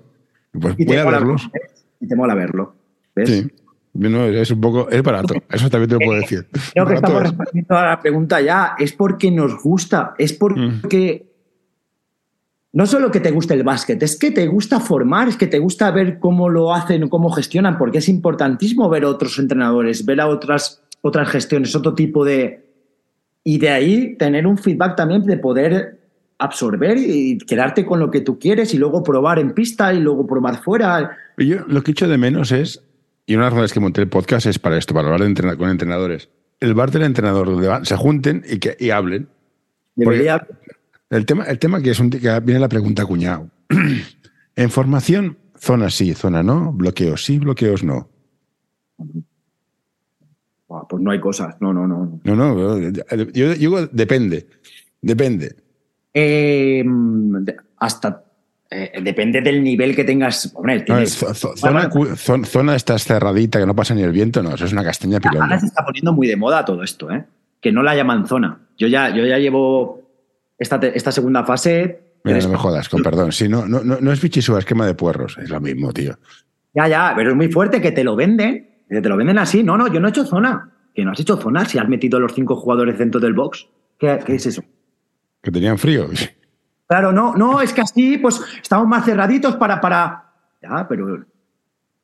Pues 0.52 0.76
Y 0.78 0.86
voy 0.86 0.96
a 0.98 1.06
verlos. 1.06 1.50
y 2.00 2.08
te 2.08 2.16
mola 2.16 2.36
verlo. 2.36 2.74
¿ves? 3.16 3.30
Sí. 3.30 3.52
No, 3.98 4.26
es 4.26 4.52
un 4.52 4.62
poco, 4.62 4.90
es 4.90 5.02
barato. 5.02 5.34
Eso 5.50 5.70
también 5.70 5.90
te 5.90 5.96
lo 5.96 6.00
puedo 6.00 6.20
decir. 6.20 6.48
Creo 6.74 6.86
que 6.86 6.94
estamos 6.94 7.24
es. 7.24 7.30
respondiendo 7.30 7.78
a 7.78 7.86
la 7.88 8.00
pregunta 8.00 8.42
ya. 8.42 8.76
Es 8.78 8.94
porque 8.94 9.32
nos 9.32 9.62
gusta, 9.62 10.14
es 10.18 10.34
porque 10.34 11.28
no 12.74 12.86
solo 12.86 13.10
que 13.10 13.20
te 13.20 13.32
guste 13.32 13.56
el 13.56 13.64
básquet, 13.64 14.02
es 14.04 14.18
que 14.18 14.30
te 14.30 14.46
gusta 14.46 14.80
formar, 14.80 15.28
es 15.28 15.38
que 15.38 15.48
te 15.48 15.58
gusta 15.58 15.90
ver 15.90 16.20
cómo 16.20 16.48
lo 16.48 16.74
hacen, 16.74 17.10
cómo 17.10 17.32
gestionan, 17.32 17.78
porque 17.78 17.98
es 17.98 18.08
importantísimo 18.08 18.88
ver 18.88 19.04
a 19.04 19.10
otros 19.10 19.40
entrenadores, 19.40 20.06
ver 20.06 20.22
a 20.22 20.28
otras, 20.28 20.84
otras 21.02 21.30
gestiones, 21.30 21.76
otro 21.76 21.96
tipo 21.96 22.24
de... 22.24 22.66
Y 23.44 23.58
de 23.58 23.70
ahí 23.70 24.16
tener 24.18 24.46
un 24.46 24.58
feedback 24.58 24.96
también 24.96 25.24
de 25.26 25.38
poder 25.38 25.98
absorber 26.38 26.98
y 27.00 27.38
quedarte 27.40 27.86
con 27.86 28.00
lo 28.00 28.12
que 28.12 28.22
tú 28.22 28.38
quieres 28.38 28.74
y 28.74 28.78
luego 28.78 29.04
probar 29.04 29.40
en 29.40 29.54
pista 29.54 29.94
y 29.94 30.00
luego 30.00 30.28
probar 30.28 30.62
fuera. 30.62 31.18
Yo 31.38 31.66
lo 31.68 31.82
que 31.82 31.92
echo 31.92 32.08
de 32.08 32.18
menos 32.18 32.52
es, 32.52 32.84
y 33.28 33.36
una 33.36 33.44
de 33.44 33.46
las 33.50 33.54
razones 33.54 33.74
que 33.74 33.80
monté 33.80 34.02
el 34.02 34.10
podcast 34.10 34.48
es 34.48 34.58
para 34.58 34.78
esto, 34.78 34.96
para 34.96 35.08
hablar 35.10 35.22
de 35.22 35.28
entrena- 35.28 35.56
con 35.56 35.70
entrenadores. 35.70 36.30
El 36.60 36.74
bar 36.74 36.90
del 36.90 37.04
entrenador, 37.04 37.46
donde 37.52 37.68
van- 37.68 37.86
se 37.86 37.96
junten 37.96 38.44
y, 38.50 38.58
que, 38.58 38.76
y 38.80 38.90
hablen. 38.90 39.28
Debería, 39.96 40.48
El 41.12 41.26
tema, 41.28 41.44
el 41.44 41.60
tema 41.60 41.82
que 41.82 41.92
es 41.92 42.00
un 42.00 42.10
que 42.10 42.40
viene 42.40 42.60
la 42.60 42.68
pregunta 42.70 43.06
cuñado. 43.06 43.50
en 44.56 44.70
formación, 44.72 45.38
zona 45.56 45.90
sí, 45.92 46.14
zona 46.16 46.42
no, 46.42 46.72
bloqueos 46.74 47.24
sí, 47.26 47.38
bloqueos 47.38 47.84
no. 47.84 48.10
Pues 50.90 51.02
no 51.02 51.12
hay 51.12 51.20
cosas, 51.20 51.56
no, 51.62 51.74
no, 51.74 51.88
no. 51.88 52.20
No, 52.24 52.36
no, 52.36 52.80
yo, 52.80 53.04
yo 53.34 53.54
digo 53.54 53.88
depende. 53.88 54.48
Depende. 55.02 55.56
Eh, 56.14 56.84
hasta 57.78 58.24
eh, 58.70 59.00
depende 59.02 59.42
del 59.42 59.64
nivel 59.64 59.96
que 59.96 60.04
tengas. 60.04 60.52
Hombre, 60.54 60.84
A 60.90 61.06
zona, 61.06 61.90
zona 62.46 62.80
cerradita 62.80 63.60
que 63.60 63.66
no 63.66 63.76
pasa 63.76 63.94
ni 63.96 64.02
el 64.04 64.12
viento, 64.12 64.44
no, 64.44 64.56
eso 64.56 64.66
es 64.66 64.74
una 64.74 64.84
castaña 64.84 65.18
Ahora 65.18 65.30
pilona. 65.30 65.60
se 65.60 65.68
está 65.68 65.86
poniendo 65.86 66.14
muy 66.14 66.28
de 66.28 66.36
moda 66.36 66.66
todo 66.66 66.84
esto, 66.84 67.12
¿eh? 67.12 67.26
Que 67.62 67.72
no 67.72 67.82
la 67.84 67.96
llaman 67.96 68.28
zona. 68.28 68.60
Yo 68.78 68.88
ya, 68.88 69.10
yo 69.10 69.26
ya 69.26 69.38
llevo 69.38 70.02
esta, 70.60 70.76
esta 70.94 71.12
segunda 71.12 71.44
fase. 71.44 72.00
Mira, 72.24 72.40
no 72.40 72.50
me 72.50 72.58
jodas, 72.58 72.90
con 72.90 73.02
perdón. 73.02 73.32
Sí, 73.32 73.48
no, 73.48 73.66
no, 73.68 73.84
no, 73.84 74.00
no 74.02 74.12
es 74.12 74.22
bichisúa, 74.22 74.60
esquema 74.60 74.86
de 74.86 74.94
puerros. 74.96 75.38
Es 75.38 75.50
lo 75.50 75.62
mismo, 75.62 75.94
tío. 75.94 76.18
Ya, 76.76 76.88
ya, 76.88 77.14
pero 77.16 77.32
es 77.32 77.36
muy 77.36 77.50
fuerte 77.52 77.82
que 77.82 77.92
te 77.92 78.04
lo 78.04 78.16
venden. 78.16 78.70
que 78.90 79.02
te 79.02 79.10
lo 79.10 79.18
venden 79.18 79.38
así. 79.38 79.64
No, 79.64 79.78
no, 79.78 79.92
yo 79.92 80.00
no 80.00 80.08
he 80.08 80.10
hecho 80.12 80.26
zona. 80.26 80.72
Que 80.94 81.06
no 81.06 81.12
has 81.12 81.20
hecho 81.20 81.38
zona 81.38 81.64
si 81.66 81.78
has 81.78 81.88
metido 81.88 82.20
los 82.20 82.34
cinco 82.34 82.56
jugadores 82.56 82.98
dentro 82.98 83.20
del 83.22 83.34
box. 83.34 83.68
¿Qué, 83.98 84.20
qué 84.26 84.36
es 84.36 84.46
eso? 84.46 84.64
Que 85.42 85.52
tenían 85.52 85.78
frío. 85.78 86.10
Claro, 86.88 87.12
no, 87.12 87.36
no, 87.36 87.62
es 87.62 87.74
que 87.74 87.82
así, 87.82 88.18
pues 88.18 88.42
estamos 88.62 88.88
más 88.88 89.06
cerraditos 89.06 89.56
para. 89.58 89.80
para... 89.82 90.24
Ya, 90.62 90.88
pero 90.88 91.26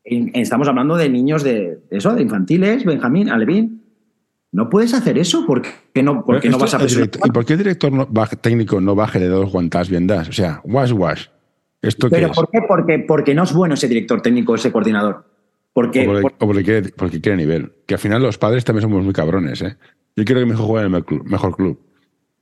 estamos 0.03 0.67
hablando 0.67 0.95
de 0.97 1.09
niños 1.09 1.43
de, 1.43 1.79
de 1.89 1.97
eso, 1.97 2.13
de 2.13 2.21
infantiles, 2.21 2.83
Benjamín, 2.85 3.29
Alevín. 3.29 3.81
No 4.51 4.69
puedes 4.69 4.93
hacer 4.93 5.17
eso 5.17 5.45
porque 5.47 5.69
no, 6.03 6.23
porque 6.23 6.47
no 6.49 6.59
vas 6.59 6.73
a 6.75 6.77
director- 6.77 7.21
¿Y 7.25 7.31
por 7.31 7.43
qué 7.45 7.53
el 7.53 7.59
director 7.59 7.91
no- 7.91 8.07
técnico 8.39 8.79
no 8.79 8.93
baje 8.93 9.17
de 9.19 9.27
dos 9.27 9.51
guantas 9.51 9.89
bien 9.89 10.05
das? 10.05 10.29
O 10.29 10.33
sea, 10.33 10.61
wash, 10.65 10.91
wash. 10.91 11.25
¿Esto 11.81 12.07
qué 12.07 12.15
¿Pero 12.17 12.27
es? 12.27 12.33
por 12.35 12.49
qué? 12.51 12.59
Porque, 12.67 12.99
porque 12.99 13.33
no 13.33 13.43
es 13.43 13.53
bueno 13.53 13.73
ese 13.73 13.87
director 13.87 14.21
técnico, 14.21 14.53
ese 14.53 14.71
coordinador. 14.71 15.25
Porque, 15.73 16.03
O 16.03 16.05
porque, 16.05 16.21
por- 16.21 16.33
o 16.37 16.47
porque 16.47 16.63
quiere, 16.63 16.89
porque 16.95 17.19
quiere 17.19 17.37
nivel. 17.37 17.73
Que 17.87 17.95
al 17.95 17.99
final 17.99 18.21
los 18.21 18.37
padres 18.37 18.63
también 18.63 18.83
somos 18.83 19.03
muy 19.03 19.13
cabrones, 19.13 19.61
¿eh? 19.63 19.75
Yo 20.15 20.23
quiero 20.23 20.39
que 20.41 20.45
mi 20.45 20.51
hijo 20.51 20.63
juegue 20.67 20.85
en 20.85 20.93
el 20.93 21.03
mejor 21.23 21.55
club. 21.55 21.79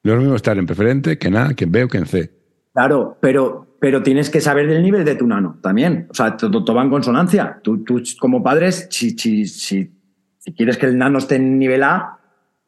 No 0.04 0.12
es 0.12 0.16
lo 0.16 0.22
mismo 0.22 0.36
estar 0.36 0.58
en 0.58 0.66
preferente 0.66 1.18
que 1.18 1.28
en 1.28 1.38
A, 1.38 1.54
que 1.54 1.66
en 1.66 1.72
B 1.72 1.84
o 1.84 1.88
que 1.88 1.98
en 1.98 2.06
C. 2.06 2.32
claro, 2.74 3.18
pero, 3.22 3.78
pero 3.80 4.02
tienes 4.02 4.30
que 4.30 4.42
saber 4.42 4.68
del 4.68 4.82
nivel 4.82 5.06
de 5.06 5.16
tu 5.16 5.28
nano 5.28 5.60
también. 5.62 6.08
O 6.10 6.14
sea, 6.14 6.38
todo, 6.38 6.74
va 6.74 6.84
en 6.84 6.90
consonancia. 6.90 7.60
Tú, 7.64 7.84
tú 7.84 8.02
como 8.20 8.42
padres, 8.42 8.88
si, 8.90 9.12
si, 9.12 9.46
si, 9.46 9.92
si 10.38 10.54
quieres 10.54 10.78
que 10.78 10.88
el 10.88 10.98
nano 10.98 11.20
esté 11.20 11.36
en 11.36 11.60
nivel 11.60 11.84
A, 11.84 12.18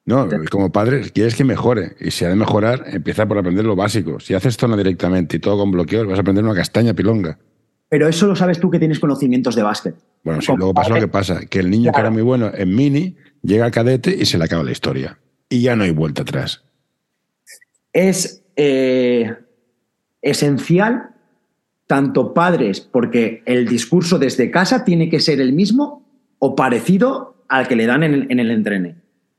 No, 0.06 0.28
como 0.52 0.72
padre 0.72 1.10
quieres 1.12 1.36
que 1.36 1.44
mejore. 1.44 1.96
Y 2.00 2.12
si 2.12 2.26
ha 2.26 2.30
de 2.30 2.36
mejorar, 2.36 2.84
empieza 2.88 3.26
por 3.28 3.38
aprender 3.38 3.66
lo 3.66 3.76
básico. 3.76 4.20
Si 4.20 4.34
haces 4.34 4.58
zona 4.58 4.76
directamente 4.78 5.38
y 5.38 5.40
todo 5.40 5.58
con 5.58 5.72
bloqueos, 5.72 6.06
vas 6.06 6.18
a 6.18 6.22
aprender 6.22 6.44
una 6.44 6.54
castaña 6.56 6.94
pilonga. 6.94 7.40
pero 7.90 8.08
eso 8.08 8.28
lo 8.28 8.36
sabes 8.36 8.60
tú 8.60 8.70
que 8.70 8.80
tienes 8.80 9.00
conocimientos 9.00 9.56
de 9.56 9.64
básquet. 9.64 9.96
Bueno, 10.24 10.42
sí, 10.42 10.52
luego 10.58 10.74
pasa 10.74 10.94
lo 10.96 11.00
que 11.00 11.08
pasa, 11.08 11.46
que 11.46 11.60
el 11.60 11.70
niño 11.70 11.92
que 11.92 12.00
era 12.02 12.10
muy 12.10 12.22
bueno 12.24 12.52
en 12.54 12.76
mini 12.76 13.18
llega 13.44 13.66
al 13.66 13.72
cadete 13.72 14.16
y 14.20 14.26
se 14.26 14.38
le 14.38 14.46
acaba 14.46 14.64
la 14.64 14.72
historia. 14.72 15.20
Y 15.50 15.62
ya 15.62 15.76
no 15.76 15.84
hay 15.84 15.92
vuelta 15.92 16.24
atrás. 16.24 16.64
Es 17.94 18.44
eh, 18.56 19.34
esencial, 20.22 21.10
tanto 21.88 22.34
padres, 22.34 22.82
porque 22.82 23.44
el 23.46 23.68
discurso 23.68 24.18
desde 24.20 24.50
casa 24.52 24.84
tiene 24.84 25.10
que 25.10 25.20
ser 25.20 25.40
el 25.42 25.54
mismo 25.54 26.04
o 26.40 26.56
parecido 26.56 27.36
al 27.48 27.68
que 27.68 27.76
le 27.76 27.86
dan 27.86 28.04
en 28.04 28.14
el, 28.14 28.28
en 28.32 28.40
el 28.40 28.52
entrene. 28.52 28.96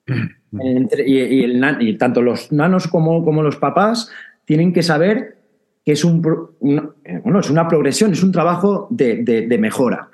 En 0.06 0.60
el 0.60 0.76
entre- 0.76 1.08
y, 1.08 1.18
y 1.20 1.42
el 1.44 1.58
nan- 1.60 1.78
y 1.80 1.96
tanto 1.98 2.22
los 2.22 2.52
nanos 2.52 2.86
como, 2.86 3.24
como 3.24 3.42
los 3.42 3.56
papás 3.56 4.10
tienen 4.44 4.72
que 4.72 4.82
saber 4.82 5.38
que 5.84 5.92
es, 5.92 6.04
un, 6.04 6.22
pro- 6.22 6.54
un- 6.60 6.92
eh, 7.04 7.20
bueno, 7.24 7.40
es 7.40 7.50
una 7.50 7.66
progresión, 7.66 8.12
es 8.12 8.22
un 8.22 8.30
trabajo 8.32 8.86
de, 8.90 9.22
de- 9.24 9.46
de 9.48 9.58
mejora. 9.58 10.10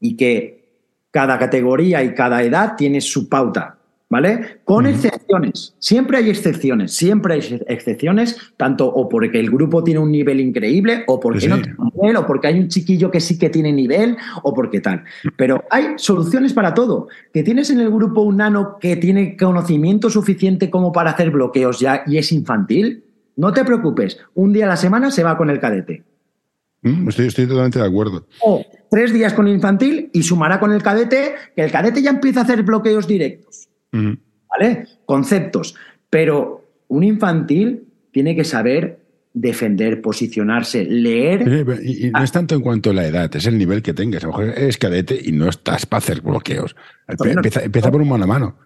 Y 0.00 0.16
que 0.16 0.64
cada 1.10 1.38
categoría 1.38 2.02
y 2.04 2.14
cada 2.14 2.42
edad 2.42 2.74
tiene 2.76 3.00
su 3.00 3.28
pauta, 3.28 3.78
¿vale? 4.14 4.60
Con 4.62 4.86
excepciones. 4.86 5.74
Siempre 5.80 6.18
hay 6.18 6.30
excepciones, 6.30 6.92
siempre 6.94 7.34
hay 7.34 7.40
ex- 7.40 7.64
excepciones, 7.66 8.36
tanto 8.56 8.86
o 8.86 9.08
porque 9.08 9.40
el 9.40 9.50
grupo 9.50 9.82
tiene 9.82 9.98
un 9.98 10.12
nivel 10.12 10.38
increíble, 10.38 11.02
o 11.08 11.18
porque 11.18 11.40
Sí. 11.40 11.48
no 11.48 11.56
tiene 11.60 11.76
nivel, 11.96 12.16
o 12.18 12.24
porque 12.24 12.46
hay 12.46 12.60
un 12.60 12.68
chiquillo 12.68 13.10
que 13.10 13.18
sí 13.18 13.36
que 13.36 13.50
tiene 13.50 13.72
nivel, 13.72 14.16
o 14.44 14.54
porque 14.54 14.80
tal. 14.80 15.02
Pero 15.36 15.64
hay 15.68 15.94
soluciones 15.96 16.52
para 16.52 16.74
todo. 16.74 17.08
Que 17.32 17.42
tienes 17.42 17.70
en 17.70 17.80
el 17.80 17.90
grupo 17.90 18.22
un 18.22 18.36
nano 18.36 18.76
que 18.80 18.94
tiene 18.94 19.36
conocimiento 19.36 20.08
suficiente 20.10 20.70
como 20.70 20.92
para 20.92 21.10
hacer 21.10 21.30
bloqueos 21.32 21.80
ya 21.80 22.04
y 22.06 22.18
es 22.18 22.30
infantil, 22.30 23.02
no 23.36 23.52
te 23.52 23.64
preocupes. 23.64 24.18
Un 24.34 24.52
día 24.52 24.66
a 24.66 24.68
la 24.68 24.76
semana 24.76 25.10
se 25.10 25.24
va 25.24 25.36
con 25.36 25.50
el 25.50 25.58
cadete. 25.58 26.04
Mm, 26.82 27.08
Estoy, 27.08 27.26
estoy 27.28 27.46
totalmente 27.46 27.78
de 27.78 27.86
acuerdo. 27.86 28.26
O 28.42 28.62
tres 28.90 29.10
días 29.12 29.32
con 29.32 29.48
el 29.48 29.54
infantil 29.54 30.10
y 30.12 30.22
sumará 30.22 30.60
con 30.60 30.70
el 30.70 30.82
cadete, 30.82 31.34
que 31.56 31.64
el 31.64 31.70
cadete 31.72 32.02
ya 32.02 32.10
empieza 32.10 32.40
a 32.40 32.42
hacer 32.44 32.62
bloqueos 32.62 33.08
directos. 33.08 33.63
¿Vale? 34.48 34.86
Conceptos. 35.06 35.74
Pero 36.10 36.64
un 36.88 37.04
infantil 37.04 37.84
tiene 38.12 38.36
que 38.36 38.44
saber 38.44 39.04
defender, 39.34 40.00
posicionarse, 40.00 40.84
leer. 40.84 41.66
Y, 41.82 42.10
no 42.10 42.22
es 42.22 42.32
tanto 42.32 42.54
en 42.54 42.62
cuanto 42.62 42.90
a 42.90 42.94
la 42.94 43.04
edad, 43.04 43.34
es 43.34 43.46
el 43.46 43.58
nivel 43.58 43.82
que 43.82 43.92
tengas. 43.92 44.22
A 44.22 44.28
lo 44.28 44.32
mejor 44.32 44.56
eres 44.56 44.78
cadete 44.78 45.20
y 45.22 45.32
no 45.32 45.48
estás 45.48 45.84
para 45.86 45.98
hacer 45.98 46.22
bloqueos. 46.22 46.76
Empieza, 47.08 47.90
por 47.90 48.00
un 48.00 48.08
mano 48.08 48.24
a 48.24 48.26
mano. 48.28 48.56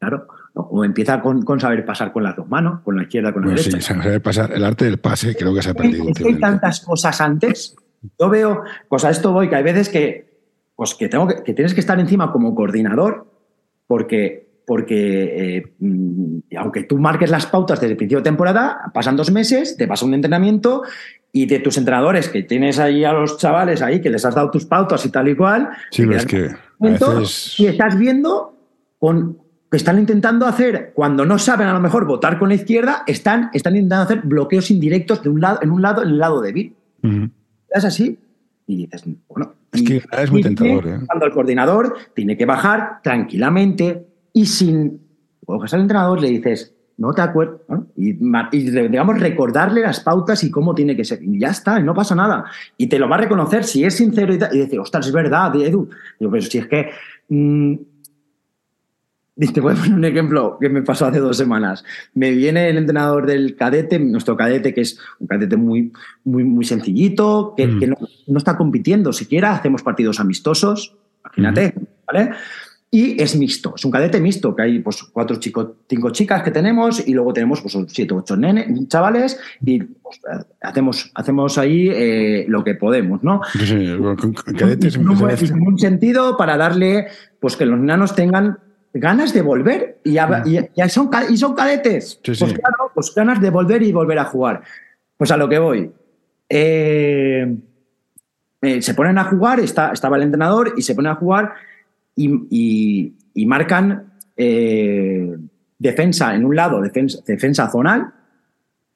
Claro. 0.00 0.26
O 0.54 0.84
empieza 0.84 1.20
con, 1.20 1.60
saber 1.60 1.84
pasar 1.84 2.12
con 2.12 2.22
las 2.22 2.36
dos 2.36 2.48
manos, 2.48 2.80
con 2.80 2.96
la 2.96 3.02
izquierda, 3.02 3.32
con 3.32 3.42
la 3.42 3.50
derecha. 3.50 3.70
Sí, 3.70 3.80
saber 3.80 4.20
pasar. 4.20 4.52
El 4.52 4.64
arte 4.64 4.86
del 4.86 4.98
pase 4.98 5.36
creo 5.36 5.54
que 5.54 5.62
se 5.62 5.70
ha 5.70 5.74
perdido. 5.74 6.08
Es 6.08 6.18
que 6.18 6.28
hay 6.28 6.40
tantas 6.40 6.80
cosas 6.80 7.20
antes. 7.20 7.76
Yo 8.18 8.28
veo, 8.28 8.62
pues 8.88 9.04
a 9.04 9.10
esto 9.10 9.32
voy, 9.32 9.48
que 9.48 9.56
hay 9.56 9.62
veces 9.62 9.88
que, 9.88 10.40
pues 10.74 10.94
que, 10.94 11.08
tengo 11.08 11.28
que, 11.28 11.42
que 11.44 11.54
tienes 11.54 11.72
que 11.72 11.80
estar 11.80 11.98
encima 12.00 12.32
como 12.32 12.54
coordinador, 12.54 13.31
porque 13.86 14.52
porque 14.64 15.56
eh, 15.56 15.72
mm, 15.80 16.38
aunque 16.56 16.84
tú 16.84 16.98
marques 16.98 17.30
las 17.30 17.46
pautas 17.46 17.80
desde 17.80 17.92
el 17.92 17.96
principio 17.96 18.18
de 18.18 18.24
temporada, 18.24 18.90
pasan 18.94 19.16
dos 19.16 19.30
meses, 19.30 19.76
te 19.76 19.88
pasa 19.88 20.06
un 20.06 20.14
entrenamiento 20.14 20.82
y 21.32 21.46
de 21.46 21.58
tus 21.58 21.78
entrenadores 21.78 22.28
que 22.28 22.42
tienes 22.42 22.78
ahí 22.78 23.04
a 23.04 23.12
los 23.12 23.38
chavales 23.38 23.82
ahí 23.82 24.00
que 24.00 24.10
les 24.10 24.24
has 24.24 24.34
dado 24.34 24.50
tus 24.50 24.66
pautas 24.66 25.04
y 25.04 25.10
tal 25.10 25.28
y 25.28 25.36
cual. 25.36 25.70
Sí, 25.90 26.04
pero 26.06 26.16
es 26.16 26.26
que 26.26 26.50
y 27.58 27.66
estás 27.66 27.98
viendo 27.98 28.56
con 28.98 29.38
que 29.70 29.78
están 29.78 29.98
intentando 29.98 30.46
hacer 30.46 30.92
cuando 30.94 31.24
no 31.24 31.38
saben 31.38 31.66
a 31.66 31.72
lo 31.72 31.80
mejor 31.80 32.06
votar 32.06 32.38
con 32.38 32.50
la 32.50 32.56
izquierda, 32.56 33.04
están, 33.06 33.48
están 33.54 33.74
intentando 33.74 34.04
hacer 34.04 34.20
bloqueos 34.22 34.70
indirectos 34.70 35.22
de 35.22 35.30
un 35.30 35.40
lado 35.40 35.60
en 35.62 35.70
un 35.70 35.80
lado 35.80 36.02
en 36.02 36.10
el 36.10 36.18
lado 36.18 36.42
débil. 36.42 36.76
Es 37.70 37.84
así 37.84 38.18
y 38.66 38.76
dices, 38.76 39.04
bueno, 39.28 39.54
es 39.72 39.82
que 39.82 40.02
es 40.22 40.30
muy 40.30 40.42
tentador. 40.42 40.86
¿eh? 40.86 40.98
Cuando 41.06 41.26
el 41.26 41.32
coordinador 41.32 41.96
tiene 42.14 42.36
que 42.36 42.44
bajar 42.44 43.00
tranquilamente, 43.02 44.06
y 44.32 44.46
sin 44.46 45.00
coges 45.44 45.74
al 45.74 45.80
entrenador 45.82 46.20
le 46.20 46.28
dices, 46.28 46.74
no 46.98 47.12
te 47.12 47.22
acuerdas, 47.22 47.58
y, 47.96 48.12
digamos, 48.12 49.20
recordarle 49.20 49.80
las 49.80 50.00
pautas 50.00 50.44
y 50.44 50.50
cómo 50.50 50.74
tiene 50.74 50.94
que 50.94 51.04
ser. 51.04 51.22
Y 51.22 51.40
ya 51.40 51.48
está, 51.48 51.80
y 51.80 51.82
no 51.82 51.94
pasa 51.94 52.14
nada. 52.14 52.44
Y 52.76 52.86
te 52.86 52.98
lo 52.98 53.08
va 53.08 53.16
a 53.16 53.20
reconocer 53.20 53.64
si 53.64 53.84
es 53.84 53.96
sincero 53.96 54.32
y, 54.32 54.36
y 54.36 54.58
decir, 54.58 54.78
ostras, 54.78 55.06
es 55.06 55.12
verdad, 55.12 55.54
Edu. 55.56 55.88
Digo, 56.18 56.30
pero 56.30 56.42
si 56.42 56.58
es 56.58 56.66
que. 56.66 56.90
Mmm, 57.28 57.74
te 59.48 59.60
voy 59.60 59.72
a 59.72 59.76
poner 59.76 59.94
un 59.94 60.04
ejemplo 60.04 60.58
que 60.60 60.68
me 60.68 60.82
pasó 60.82 61.06
hace 61.06 61.18
dos 61.18 61.36
semanas. 61.36 61.84
Me 62.14 62.30
viene 62.30 62.68
el 62.68 62.76
entrenador 62.76 63.26
del 63.26 63.56
cadete, 63.56 63.98
nuestro 63.98 64.36
cadete, 64.36 64.74
que 64.74 64.82
es 64.82 64.98
un 65.18 65.26
cadete 65.26 65.56
muy, 65.56 65.92
muy, 66.24 66.44
muy 66.44 66.64
sencillito, 66.64 67.54
que, 67.56 67.66
mm. 67.66 67.94
no, 68.26 68.38
está 68.38 68.56
compitiendo 68.56 69.12
siquiera, 69.12 69.52
hacemos 69.52 69.82
partidos 69.82 70.20
amistosos, 70.20 70.96
imagínate, 71.24 71.74
mm. 71.76 71.84
¿vale? 72.06 72.30
Y 72.94 73.22
es 73.22 73.34
mixto, 73.36 73.72
es 73.74 73.86
un 73.86 73.90
cadete 73.90 74.20
mixto, 74.20 74.54
que 74.54 74.64
hay 74.64 74.78
pues 74.80 75.02
cuatro 75.02 75.36
chicos, 75.36 75.68
cinco 75.88 76.10
chicas 76.10 76.42
que 76.42 76.50
tenemos 76.50 77.08
y 77.08 77.14
luego 77.14 77.32
tenemos 77.32 77.62
pues 77.62 77.74
siete, 77.86 78.12
ocho 78.12 78.36
nenes, 78.36 78.86
chavales 78.88 79.40
y 79.64 79.82
pues, 79.82 80.20
hacemos, 80.60 81.10
hacemos 81.14 81.56
ahí 81.56 81.88
eh, 81.90 82.44
lo 82.48 82.62
que 82.62 82.74
podemos, 82.74 83.22
¿no? 83.22 83.40
Sí, 83.58 83.96
cadetes 84.58 84.96
en, 84.96 85.08
un, 85.08 85.78
sentido 85.78 86.36
para 86.36 86.58
darle, 86.58 87.06
pues 87.40 87.56
que 87.56 87.64
los 87.64 87.80
nanos 87.80 88.14
tengan 88.14 88.58
ganas 88.94 89.32
de 89.32 89.42
volver 89.42 90.00
y 90.04 90.12
ya, 90.12 90.28
son, 90.88 91.10
y 91.28 91.36
son 91.36 91.54
cadetes. 91.54 92.20
pues 92.24 92.38
claro, 92.38 92.90
pues 92.94 93.14
ganas 93.14 93.40
de 93.40 93.50
volver 93.50 93.82
y 93.82 93.92
volver 93.92 94.18
a 94.18 94.24
jugar. 94.24 94.62
Pues 95.16 95.30
a 95.30 95.36
lo 95.36 95.48
que 95.48 95.58
voy. 95.58 95.90
Eh, 96.48 97.56
eh, 98.60 98.82
se 98.82 98.94
ponen 98.94 99.18
a 99.18 99.24
jugar, 99.24 99.60
está, 99.60 99.92
estaba 99.92 100.16
el 100.16 100.24
entrenador 100.24 100.74
y 100.76 100.82
se 100.82 100.94
ponen 100.94 101.12
a 101.12 101.16
jugar 101.16 101.54
y, 102.14 103.14
marcan 103.46 104.12
eh, 104.36 105.36
defensa 105.78 106.34
en 106.34 106.44
un 106.44 106.54
lado, 106.54 106.80
defensa, 106.80 107.18
defensa 107.26 107.70
zonal. 107.70 108.12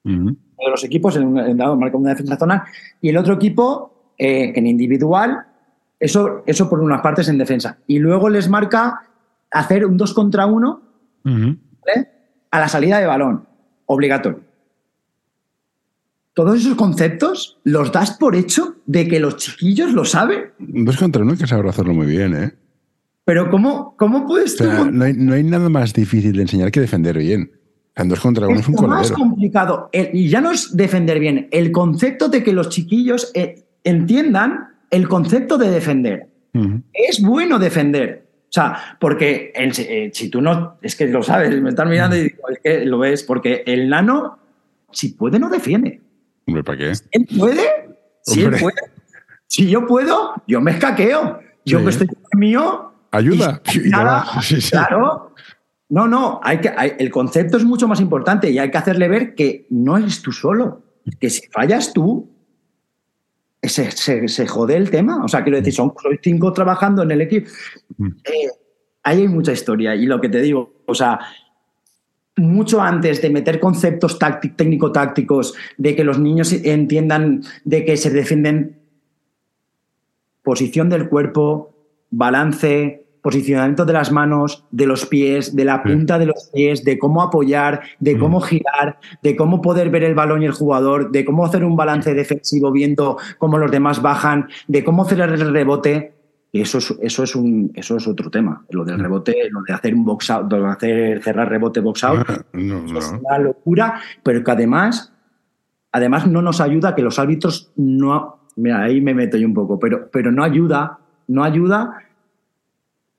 Uno 0.04 0.36
de 0.58 0.70
los 0.70 0.84
equipos 0.84 1.16
en 1.16 1.26
un 1.26 1.58
lado 1.58 1.76
marca 1.76 1.96
una 1.96 2.10
defensa 2.10 2.36
zonal 2.36 2.62
y 3.00 3.08
el 3.08 3.16
otro 3.16 3.34
equipo 3.34 4.12
en 4.18 4.66
individual, 4.66 5.44
eso, 5.98 6.42
eso 6.46 6.70
por 6.70 6.80
unas 6.80 7.00
partes 7.00 7.28
en 7.28 7.38
defensa. 7.38 7.78
Y 7.86 7.98
luego 7.98 8.28
les 8.28 8.48
marca 8.48 9.06
hacer 9.58 9.86
un 9.86 9.96
2 9.96 10.14
contra 10.14 10.46
1 10.46 10.82
a 12.50 12.60
la 12.60 12.68
salida 12.68 12.98
de 12.98 13.06
balón, 13.06 13.46
obligatorio. 13.86 14.40
Todos 16.34 16.60
esos 16.60 16.74
conceptos 16.74 17.58
los 17.64 17.92
das 17.92 18.10
por 18.18 18.36
hecho 18.36 18.76
de 18.84 19.08
que 19.08 19.20
los 19.20 19.36
chiquillos 19.36 19.92
lo 19.92 20.04
saben. 20.04 20.50
Dos 20.58 20.98
contra 20.98 21.22
uno 21.22 21.32
hay 21.32 21.38
que 21.38 21.46
saber 21.46 21.66
hacerlo 21.66 21.94
muy 21.94 22.06
bien, 22.06 22.34
¿eh? 22.34 22.52
Pero 23.24 23.50
¿cómo, 23.50 23.96
cómo 23.96 24.26
puedes 24.26 24.56
tú...? 24.56 24.64
no, 24.64 25.04
hay, 25.04 25.14
no, 25.14 25.32
hay, 25.32 25.42
nada 25.42 25.68
más 25.68 25.92
difícil 25.94 26.32
de 26.32 26.42
enseñar 26.42 26.70
que 26.70 26.80
defender 26.80 27.18
bien. 27.18 27.50
En 27.96 28.08
dos 28.08 28.20
contra 28.20 28.46
uno 28.46 28.60
es, 28.60 28.68
un 28.68 28.88
más 28.88 29.10
complicado. 29.10 29.88
y 29.92 30.28
ya 30.28 30.42
no 30.42 30.50
es 30.50 30.76
defender 30.76 31.18
bien. 31.18 31.48
El 31.50 31.72
concepto 31.72 32.28
de 32.28 32.44
que 32.44 32.52
los 32.52 32.68
chiquillos 32.68 33.30
eh, 33.34 33.64
entiendan 33.82 34.68
el 34.90 35.08
concepto 35.08 35.56
de 35.56 35.70
defender. 35.70 36.28
Es 36.92 37.20
bueno 37.20 37.58
defender. 37.58 38.25
O 38.48 38.52
sea, 38.56 38.96
porque 38.98 39.52
eh, 39.54 40.10
si 40.12 40.30
tú 40.30 40.40
no... 40.40 40.78
Es 40.80 40.96
que 40.96 41.06
lo 41.08 41.22
sabes, 41.22 41.60
me 41.60 41.70
estás 41.70 41.88
mirando 41.88 42.16
y 42.16 42.22
digo, 42.24 42.48
es 42.48 42.58
que 42.62 42.84
lo 42.84 42.98
ves. 42.98 43.22
Porque 43.22 43.62
el 43.66 43.88
nano, 43.88 44.38
si 44.90 45.10
puede, 45.10 45.38
no 45.38 45.48
defiende. 45.48 46.00
Hombre, 46.46 46.62
¿para 46.62 46.78
qué? 46.78 46.92
él 47.10 47.28
puede, 47.38 47.62
si 48.22 48.42
él 48.42 48.54
puede. 48.60 48.76
Si 49.48 49.68
yo 49.68 49.86
puedo, 49.86 50.34
yo 50.46 50.60
me 50.60 50.72
escaqueo. 50.72 51.40
Yo 51.64 51.82
que 51.82 51.90
estoy 51.90 52.08
mío, 52.36 52.92
Ayuda. 53.16 53.62
Claro. 54.70 55.34
No, 55.88 56.08
no, 56.08 56.40
hay 56.42 56.58
que, 56.58 56.72
el 56.98 57.10
concepto 57.10 57.56
es 57.56 57.64
mucho 57.64 57.86
más 57.86 58.00
importante 58.00 58.50
y 58.50 58.58
hay 58.58 58.72
que 58.72 58.78
hacerle 58.78 59.08
ver 59.08 59.36
que 59.36 59.66
no 59.70 59.96
eres 59.96 60.20
tú 60.20 60.32
solo, 60.32 60.82
que 61.20 61.30
si 61.30 61.46
fallas 61.46 61.92
tú, 61.92 62.28
se, 63.68 63.90
se, 64.28 64.46
jode 64.46 64.76
el 64.76 64.90
tema. 64.90 65.24
O 65.24 65.28
sea, 65.28 65.42
quiero 65.42 65.58
decir, 65.58 65.72
son 65.72 65.92
cinco 66.22 66.52
trabajando 66.52 67.02
en 67.02 67.10
el 67.10 67.20
equipo. 67.22 67.50
Eh, 68.24 68.48
ahí 69.02 69.22
hay 69.22 69.28
mucha 69.28 69.52
historia 69.52 69.94
y 69.94 70.06
lo 70.06 70.20
que 70.20 70.28
te 70.28 70.40
digo, 70.42 70.82
o 70.86 70.94
sea, 70.94 71.20
mucho 72.36 72.82
antes 72.82 73.22
de 73.22 73.30
meter 73.30 73.58
conceptos 73.58 74.18
técnico-tácticos, 74.18 75.54
de 75.78 75.96
que 75.96 76.04
los 76.04 76.18
niños 76.18 76.52
entiendan 76.52 77.42
de 77.64 77.84
que 77.84 77.96
se 77.96 78.10
defienden 78.10 78.78
posición 80.42 80.88
del 80.88 81.08
cuerpo, 81.08 81.74
balance, 82.10 83.05
posicionamiento 83.26 83.84
de 83.84 83.92
las 83.92 84.12
manos, 84.12 84.64
de 84.70 84.86
los 84.86 85.04
pies, 85.04 85.56
de 85.56 85.64
la 85.64 85.82
punta 85.82 86.16
de 86.16 86.26
los 86.26 86.48
pies, 86.54 86.84
de 86.84 86.96
cómo 86.96 87.20
apoyar, 87.22 87.80
de 87.98 88.14
mm. 88.14 88.20
cómo 88.20 88.40
girar, 88.40 89.00
de 89.20 89.34
cómo 89.34 89.60
poder 89.60 89.90
ver 89.90 90.04
el 90.04 90.14
balón 90.14 90.44
y 90.44 90.46
el 90.46 90.52
jugador, 90.52 91.10
de 91.10 91.24
cómo 91.24 91.44
hacer 91.44 91.64
un 91.64 91.74
balance 91.74 92.14
defensivo 92.14 92.70
viendo 92.70 93.18
cómo 93.38 93.58
los 93.58 93.72
demás 93.72 94.00
bajan, 94.00 94.46
de 94.68 94.84
cómo 94.84 95.02
hacer 95.02 95.18
el 95.22 95.52
rebote. 95.52 96.14
Eso 96.52 96.78
es, 96.78 96.94
eso 97.02 97.24
es, 97.24 97.34
un, 97.34 97.72
eso 97.74 97.96
es 97.96 98.06
otro 98.06 98.30
tema. 98.30 98.64
Lo 98.70 98.84
del 98.84 98.96
mm. 98.96 99.00
rebote, 99.00 99.34
lo 99.50 99.60
de 99.62 99.74
hacer 99.74 99.92
un 99.92 100.04
box 100.04 100.30
out, 100.30 100.46
de 100.46 100.64
hacer 100.64 101.20
cerrar 101.20 101.48
rebote 101.48 101.80
box 101.80 102.04
out, 102.04 102.24
ah, 102.28 102.44
es 102.52 103.12
una 103.24 103.38
locura, 103.38 104.00
pero 104.22 104.44
que 104.44 104.52
además, 104.52 105.12
además 105.90 106.28
no 106.28 106.42
nos 106.42 106.60
ayuda 106.60 106.94
que 106.94 107.02
los 107.02 107.18
árbitros 107.18 107.72
no. 107.74 108.38
Mira, 108.54 108.82
ahí 108.82 109.00
me 109.00 109.14
meto 109.14 109.36
yo 109.36 109.48
un 109.48 109.54
poco, 109.54 109.80
pero, 109.80 110.08
pero 110.12 110.30
no 110.30 110.44
ayuda, 110.44 111.00
no 111.26 111.42
ayuda 111.42 112.05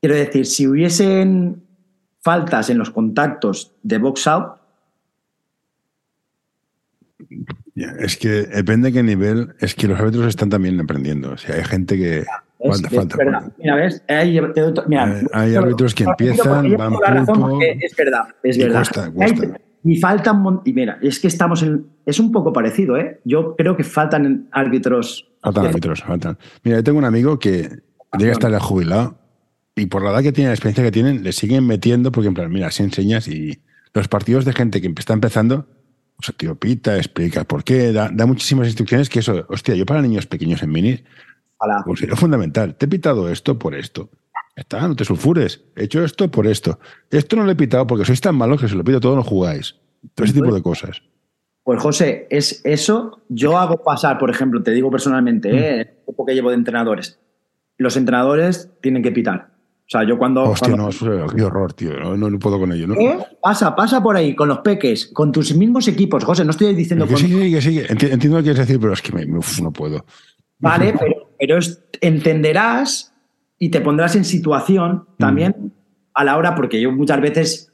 Quiero 0.01 0.15
decir, 0.15 0.45
si 0.45 0.67
hubiesen 0.67 1.63
faltas 2.21 2.69
en 2.69 2.77
los 2.77 2.89
contactos 2.89 3.73
de 3.83 3.97
box 3.97 4.27
out. 4.27 4.57
es 7.75 8.17
que 8.17 8.29
depende 8.29 8.89
de 8.89 8.93
qué 8.93 9.03
nivel, 9.03 9.55
es 9.59 9.73
que 9.75 9.87
los 9.87 9.99
árbitros 9.99 10.27
están 10.27 10.49
también 10.49 10.79
aprendiendo. 10.79 11.31
O 11.31 11.37
sea, 11.37 11.55
hay 11.55 11.63
gente 11.63 11.97
que. 11.97 12.25
falta? 12.93 13.51
Mira, 13.57 13.75
¿ves? 13.75 14.03
Hay, 14.07 14.39
mira, 14.87 15.19
eh, 15.19 15.27
hay 15.33 15.55
árbitros 15.55 15.95
que 15.95 16.03
empiezan, 16.03 16.75
van 16.75 17.25
pulpo, 17.25 17.59
Es 17.61 17.95
verdad, 17.95 18.27
es 18.43 18.57
verdad. 18.57 18.75
Cuesta, 18.75 19.11
cuesta. 19.11 19.59
y 19.83 19.95
faltan. 19.97 20.61
Y 20.65 20.73
mira, 20.73 20.99
es 21.01 21.19
que 21.19 21.27
estamos 21.27 21.63
en. 21.63 21.87
Es 22.05 22.19
un 22.19 22.31
poco 22.31 22.53
parecido, 22.53 22.97
¿eh? 22.97 23.19
Yo 23.23 23.55
creo 23.55 23.75
que 23.75 23.83
faltan 23.83 24.47
árbitros. 24.51 25.27
Faltan 25.41 25.67
árbitros, 25.67 26.03
faltan. 26.03 26.37
Mira, 26.63 26.77
yo 26.77 26.83
tengo 26.83 26.99
un 26.99 27.05
amigo 27.05 27.39
que 27.39 27.69
llega 28.17 28.31
a 28.31 28.33
estar 28.33 28.59
jubilado 28.59 29.17
y 29.77 29.85
por 29.85 30.03
la 30.03 30.11
edad 30.11 30.23
que 30.23 30.31
tiene, 30.31 30.49
la 30.49 30.55
experiencia 30.55 30.83
que 30.83 30.91
tienen, 30.91 31.23
le 31.23 31.31
siguen 31.31 31.65
metiendo 31.65 32.11
porque, 32.11 32.27
en 32.27 32.33
plan, 32.33 32.51
mira, 32.51 32.71
si 32.71 32.83
enseñas 32.83 33.27
y 33.27 33.59
los 33.93 34.07
partidos 34.07 34.43
de 34.43 34.53
gente 34.53 34.81
que 34.81 34.91
está 34.97 35.13
empezando, 35.13 35.67
pues 36.17 36.35
tío 36.35 36.55
pita, 36.55 36.97
explica 36.97 37.43
por 37.43 37.63
qué, 37.63 37.93
da, 37.93 38.09
muchísimas 38.25 38.67
instrucciones 38.67 39.09
que 39.09 39.19
eso, 39.19 39.45
hostia, 39.49 39.75
yo 39.75 39.85
para 39.85 40.01
niños 40.01 40.25
pequeños 40.25 40.63
en 40.63 40.71
mini, 40.71 41.03
pues 41.85 42.01
es 42.01 42.19
fundamental. 42.19 42.75
Te 42.75 42.85
he 42.85 42.89
pitado 42.89 43.29
esto 43.29 43.57
por 43.57 43.75
esto. 43.75 44.09
Está, 44.55 44.87
no 44.87 44.95
te 44.95 45.05
sulfures. 45.05 45.63
He 45.75 45.83
hecho 45.83 46.03
esto 46.03 46.29
por 46.31 46.47
esto. 46.47 46.79
Esto 47.11 47.35
no 47.35 47.43
lo 47.43 47.51
he 47.51 47.55
pitado 47.55 47.85
porque 47.85 48.05
sois 48.05 48.21
tan 48.21 48.35
malos 48.35 48.59
que 48.59 48.67
se 48.67 48.75
lo 48.75 48.83
pido 48.83 48.99
todo, 48.99 49.15
no 49.15 49.23
jugáis. 49.23 49.75
Todo 50.15 50.25
ese 50.25 50.33
tipo 50.33 50.53
de 50.53 50.61
cosas. 50.61 51.03
Pues 51.63 51.81
José, 51.81 52.27
es 52.31 52.61
eso. 52.63 53.21
Yo 53.29 53.57
hago 53.57 53.83
pasar, 53.83 54.17
por 54.17 54.31
ejemplo, 54.31 54.63
te 54.63 54.71
digo 54.71 54.89
personalmente, 54.89 55.51
mm. 55.51 55.55
¿eh? 55.55 55.81
el 55.81 55.87
tiempo 56.05 56.25
que 56.25 56.33
llevo 56.33 56.49
de 56.49 56.55
entrenadores. 56.55 57.19
Los 57.77 57.97
entrenadores 57.97 58.71
tienen 58.81 59.03
que 59.03 59.11
pitar 59.11 59.56
O 59.87 59.89
sea, 59.89 60.03
yo 60.05 60.17
cuando. 60.17 60.43
Hostia, 60.43 60.67
cuando- 60.75 60.83
no, 60.83 60.89
eso- 60.89 61.33
qué 61.33 61.43
horror, 61.43 61.71
tío. 61.73 61.97
No, 61.97 62.17
no, 62.17 62.29
no 62.29 62.39
puedo 62.39 62.59
con 62.59 62.73
ello. 62.73 62.87
¿no? 62.87 62.95
¿Eh? 62.95 63.17
Pasa, 63.41 63.73
pasa 63.73 64.03
por 64.03 64.17
ahí 64.17 64.35
con 64.35 64.49
los 64.49 64.59
peques, 64.59 65.07
con 65.13 65.31
tus 65.31 65.55
mismos 65.55 65.87
equipos, 65.87 66.25
José. 66.25 66.43
No 66.43 66.51
estoy 66.51 66.75
diciendo 66.75 67.05
Que 67.05 67.13
con. 67.13 67.21
sí, 67.21 67.27
sí, 67.27 67.51
que 67.53 67.61
sí. 67.61 67.79
Enti- 67.79 68.11
Entiendo 68.11 68.37
lo 68.37 68.43
que 68.43 68.49
quieres 68.51 68.59
decir, 68.59 68.79
pero 68.81 68.91
es 68.91 69.01
que 69.01 69.13
me- 69.13 69.37
uf, 69.37 69.61
no 69.61 69.71
puedo. 69.71 70.05
Vale, 70.59 70.93
pero, 70.99 71.15
pero 71.39 71.57
es- 71.59 71.81
entenderás 72.01 73.13
y 73.57 73.69
te 73.69 73.79
pondrás 73.81 74.15
en 74.17 74.25
situación 74.25 75.05
también 75.17 75.71
a 76.13 76.23
la 76.25 76.35
hora, 76.37 76.53
porque 76.53 76.81
yo 76.81 76.91
muchas 76.91 77.21
veces, 77.21 77.71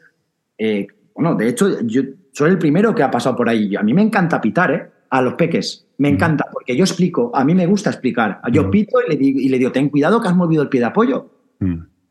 eh, 0.57 0.85
bueno, 1.15 1.33
de 1.35 1.49
hecho, 1.49 1.81
yo 1.81 2.03
soy 2.31 2.51
el 2.51 2.59
primero 2.59 2.93
que 2.93 3.01
ha 3.03 3.09
pasado 3.09 3.35
por 3.35 3.49
ahí. 3.49 3.75
A 3.75 3.81
mí 3.83 3.93
me 3.93 4.01
encanta 4.03 4.39
pitar, 4.39 4.71
¿eh? 4.71 4.89
A 5.09 5.21
los 5.21 5.33
peques. 5.33 5.87
Me 5.97 6.09
encanta, 6.09 6.45
porque 6.51 6.75
yo 6.75 6.83
explico, 6.83 7.31
a 7.33 7.43
mí 7.45 7.55
me 7.55 7.65
gusta 7.65 7.89
explicar. 7.89 8.39
Yo 8.51 8.65
Mm. 8.65 8.69
pito 8.71 8.97
y 9.05 9.09
le, 9.11 9.17
digo, 9.17 9.39
y 9.39 9.49
le 9.49 9.57
digo, 9.57 9.71
ten 9.71 9.89
cuidado 9.89 10.21
que 10.21 10.27
has 10.27 10.35
movido 10.35 10.61
el 10.61 10.69
pie 10.69 10.79
de 10.81 10.85
apoyo. 10.87 11.29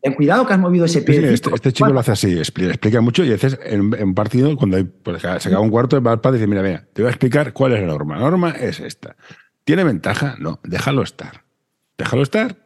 Ten 0.02 0.14
cuidado 0.14 0.44
que 0.46 0.52
has 0.52 0.58
movido 0.58 0.84
ese 0.84 1.02
pie 1.02 1.14
sí, 1.20 1.24
este, 1.26 1.50
este 1.54 1.72
chico 1.72 1.88
lo 1.90 2.00
hace 2.00 2.10
así, 2.12 2.34
expli- 2.34 2.68
explica 2.68 3.00
mucho 3.00 3.22
y 3.24 3.28
a 3.28 3.32
veces 3.32 3.58
en, 3.64 3.94
en 3.96 4.14
partido, 4.14 4.56
cuando 4.56 4.76
hay, 4.76 4.82
pues, 4.84 5.22
se 5.22 5.28
acaba 5.28 5.60
un 5.60 5.70
cuarto, 5.70 6.02
va 6.02 6.10
al 6.12 6.20
padre 6.20 6.38
y 6.38 6.40
dice, 6.40 6.48
mira, 6.48 6.62
mira, 6.62 6.84
te 6.92 7.02
voy 7.02 7.06
a 7.06 7.10
explicar 7.10 7.52
cuál 7.52 7.72
es 7.74 7.80
la 7.80 7.86
norma. 7.86 8.16
La 8.16 8.22
norma 8.22 8.50
es 8.50 8.80
esta. 8.80 9.14
¿Tiene 9.64 9.84
ventaja? 9.84 10.34
No, 10.40 10.58
déjalo 10.64 11.02
estar. 11.02 11.44
Déjalo 11.96 12.22
estar. 12.24 12.56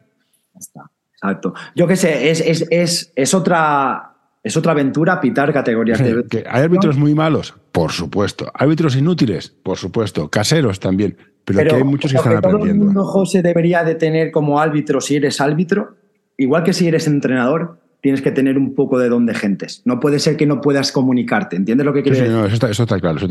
Está, 0.59 0.89
Exacto. 1.13 1.53
Yo 1.75 1.85
qué 1.87 1.95
sé, 1.95 2.31
es, 2.31 2.41
es, 2.41 2.65
es, 2.71 3.11
es 3.15 3.33
otra. 3.33 4.13
Es 4.43 4.55
otra 4.55 4.71
aventura 4.71 5.19
pitar 5.19 5.51
categorías 5.51 5.99
de. 5.99 6.23
Que 6.29 6.43
¿Hay 6.49 6.63
árbitros 6.63 6.97
muy 6.97 7.13
malos? 7.13 7.53
Por 7.71 7.91
supuesto. 7.91 8.49
¿Árbitros 8.53 8.95
inútiles? 8.95 9.49
Por 9.49 9.77
supuesto. 9.77 10.29
Caseros 10.29 10.79
también. 10.79 11.17
Pero, 11.43 11.69
que 11.69 11.75
hay 11.75 11.83
muchos 11.83 12.11
que 12.11 12.17
están 12.17 12.39
todo 12.41 12.49
el 12.51 12.55
aprendiendo. 12.55 12.85
mundo, 12.85 13.03
José, 13.05 13.41
debería 13.41 13.83
de 13.83 13.95
tener 13.95 14.31
como 14.31 14.59
árbitro 14.59 15.01
si 15.01 15.15
eres 15.17 15.39
árbitro, 15.41 15.97
igual 16.37 16.63
que 16.63 16.73
si 16.73 16.87
eres 16.87 17.07
entrenador, 17.07 17.79
tienes 18.01 18.21
que 18.21 18.31
tener 18.31 18.57
un 18.57 18.75
poco 18.75 18.99
de 18.99 19.09
don 19.09 19.25
de 19.25 19.33
gentes. 19.33 19.81
No 19.85 19.99
puede 19.99 20.19
ser 20.19 20.37
que 20.37 20.45
no 20.45 20.61
puedas 20.61 20.91
comunicarte. 20.91 21.55
¿Entiendes 21.55 21.85
lo 21.85 21.93
que 21.93 21.99
Sí, 21.99 22.03
quiero 22.03 22.15
sí, 22.17 22.21
decir? 22.23 22.37
no, 22.37 22.45
eso 22.45 22.53
está, 22.53 22.69
eso 22.69 22.83
está 22.83 22.99
claro. 22.99 23.17
Eso 23.17 23.27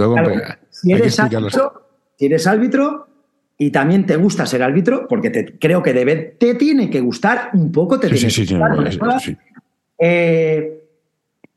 si 0.71 0.93
eres 0.93 1.19
árbitro, 1.21 1.89
si 2.19 2.27
eres 2.27 2.47
árbitro 2.47 3.07
y 3.59 3.71
también 3.71 4.05
te 4.05 4.17
gusta 4.17 4.45
ser 4.45 4.63
árbitro, 4.63 5.07
porque 5.09 5.31
te, 5.31 5.59
creo 5.59 5.83
que 5.83 5.93
debe, 5.95 6.17
te 6.39 6.55
tiene 6.57 6.91
que 6.91 7.01
gustar 7.01 7.51
un 7.55 7.73
poco, 7.73 7.99
te 7.99 8.09
Sí, 8.09 8.15
tiene 8.17 8.31
sí, 8.31 8.47
sí, 8.47 8.55
que 8.55 8.93
sí, 8.93 9.31
sí. 9.33 9.37
Eh, 9.99 10.83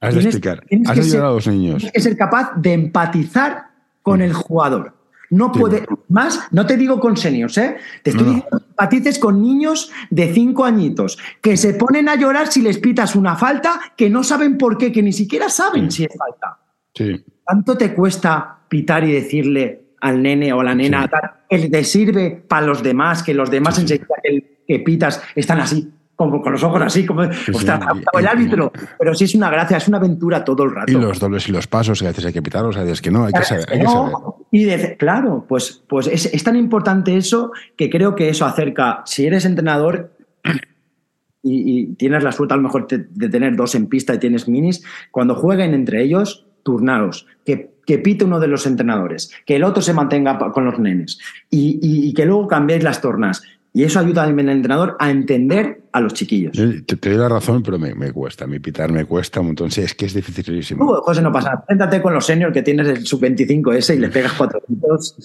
Has 0.02 0.16
de 0.16 0.22
explicar. 0.22 0.64
Has 0.86 0.95
que 0.97 1.04
ser- 1.04 1.20
a 1.22 1.32
los 1.32 1.45
niños. 1.47 1.78
Tienes 1.80 1.91
que 1.91 2.00
ser 2.00 2.16
capaz 2.16 2.54
de 2.56 2.72
empatizar 2.74 3.66
con 4.02 4.22
el 4.22 4.32
jugador. 4.34 4.93
No 5.32 5.51
Sí. 5.53 5.59
puede, 5.59 5.86
más, 6.07 6.47
no 6.51 6.65
te 6.65 6.75
digo 6.77 6.99
con 6.99 7.15
seniors, 7.15 7.57
¿eh? 7.59 7.77
Te 8.03 8.09
estoy 8.11 8.25
No. 8.25 8.34
diciendo 8.34 8.59
que 8.59 8.65
empatices 8.69 9.19
con 9.19 9.41
niños 9.41 9.91
de 10.09 10.34
cinco 10.34 10.65
añitos 10.65 11.17
que 11.41 11.55
se 11.57 11.73
ponen 11.75 12.09
a 12.09 12.15
llorar 12.15 12.47
si 12.47 12.61
les 12.61 12.77
pitas 12.80 13.15
una 13.15 13.36
falta 13.36 13.80
que 13.95 14.09
no 14.09 14.23
saben 14.23 14.57
por 14.57 14.77
qué, 14.77 14.91
que 14.91 15.03
ni 15.03 15.13
siquiera 15.13 15.49
saben 15.49 15.91
si 15.91 16.05
es 16.05 16.11
falta. 16.17 16.57
Sí. 16.95 17.23
¿Cuánto 17.43 17.77
te 17.77 17.93
cuesta 17.93 18.59
pitar 18.67 19.03
y 19.03 19.11
decirle 19.11 19.82
al 20.01 20.21
nene 20.21 20.51
o 20.53 20.61
a 20.61 20.63
la 20.63 20.73
nena 20.75 21.09
que 21.49 21.57
te 21.69 21.84
sirve 21.84 22.32
para 22.47 22.65
los 22.65 22.82
demás, 22.82 23.21
que 23.23 23.34
los 23.34 23.51
demás 23.51 23.77
enseguida 23.80 24.07
que, 24.23 24.63
que 24.67 24.80
pitas 24.80 25.21
están 25.36 25.59
así, 25.59 25.89
como 26.20 26.41
con 26.41 26.51
los 26.51 26.61
ojos 26.63 26.82
así, 26.82 27.05
como, 27.05 27.24
sí. 27.32 27.51
el 27.55 28.24
y- 28.24 28.28
árbitro. 28.28 28.74
Pero 28.99 29.15
sí 29.15 29.24
es 29.24 29.36
una 29.36 29.49
gracia, 29.49 29.78
es 29.78 29.88
una 29.88 29.99
aventura 29.99 30.43
todo 30.43 30.65
el 30.65 30.76
rato. 30.76 30.91
Y 30.91 30.95
los 30.95 31.17
dobles 31.17 31.47
y 31.47 31.53
los 31.53 31.65
pasos, 31.65 32.01
que 32.01 32.07
a 32.07 32.09
veces 32.09 32.26
hay 32.26 32.34
que 32.34 32.41
pitarlos, 32.41 32.76
a 32.76 32.82
veces 32.84 33.01
que 33.01 33.09
no, 33.09 33.24
hay 33.24 33.32
que 33.32 33.43
saber. 33.45 33.65
Hay 33.72 33.78
que 33.80 33.86
No. 33.86 34.36
Y 34.51 34.65
de- 34.65 34.97
claro, 34.97 35.45
pues, 35.47 35.82
pues 35.88 36.07
es, 36.07 36.26
es 36.26 36.43
tan 36.43 36.57
importante 36.57 37.15
eso 37.15 37.53
que 37.78 37.89
creo 37.89 38.15
que 38.15 38.28
eso 38.28 38.45
acerca, 38.45 39.01
si 39.05 39.28
eres 39.28 39.45
entrenador 39.45 40.11
y, 41.41 41.80
y 41.80 41.86
tienes 41.95 42.22
la 42.22 42.34
suerte 42.34 42.53
a 42.53 42.57
lo 42.57 42.63
mejor 42.63 42.86
de, 42.88 43.07
de 43.09 43.30
tener 43.30 43.55
dos 43.55 43.74
en 43.76 43.88
pista 43.88 44.13
y 44.13 44.17
tienes 44.20 44.45
minis, 44.49 44.84
cuando 45.11 45.36
jueguen 45.36 45.74
entre 45.74 46.03
ellos, 46.03 46.45
turnaros, 46.63 47.28
que, 47.45 47.72
que 47.86 47.97
pite 47.97 48.26
uno 48.26 48.41
de 48.41 48.47
los 48.49 48.65
entrenadores, 48.67 49.32
que 49.45 49.55
el 49.55 49.63
otro 49.63 49.82
se 49.82 49.93
mantenga 49.93 50.38
con 50.51 50.65
los 50.65 50.78
nenes 50.80 51.17
y, 51.49 51.80
y- 51.82 52.09
y 52.09 52.13
que 52.13 52.26
luego 52.26 52.45
cambiéis 52.49 52.84
las 52.84 52.99
tornas. 52.99 53.41
Y 53.72 53.84
eso 53.84 53.99
ayuda 54.01 54.26
también 54.26 54.49
al 54.49 54.57
entrenador 54.57 54.97
a 54.99 55.11
entender 55.11 55.78
a 55.91 56.01
los 56.01 56.13
chiquillos. 56.13 56.53
Te, 56.55 56.81
te 56.95 57.09
doy 57.09 57.17
la 57.17 57.29
razón, 57.29 57.63
pero 57.63 57.79
me, 57.79 57.93
me 57.95 58.11
cuesta. 58.11 58.45
A 58.45 58.47
mí 58.47 58.59
pitar 58.59 58.91
me 58.91 59.05
cuesta 59.05 59.39
un 59.39 59.47
montón. 59.47 59.71
Sí, 59.71 59.81
es 59.81 59.93
que 59.93 60.05
es 60.05 60.13
dificilísimo. 60.13 60.85
José, 61.01 61.21
no 61.21 61.31
pasa 61.31 61.49
nada. 61.49 61.63
Siéntate 61.67 62.01
con 62.01 62.13
los 62.13 62.25
seniors 62.25 62.53
que 62.53 62.61
tienes 62.61 62.87
el 62.87 63.05
sub-25 63.05 63.73
ese 63.75 63.95
y 63.95 63.99
le 63.99 64.09
pegas 64.09 64.33
cuatro 64.33 64.61
puntos 64.61 65.15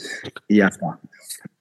y 0.48 0.56
ya 0.58 0.68
está. 0.68 0.98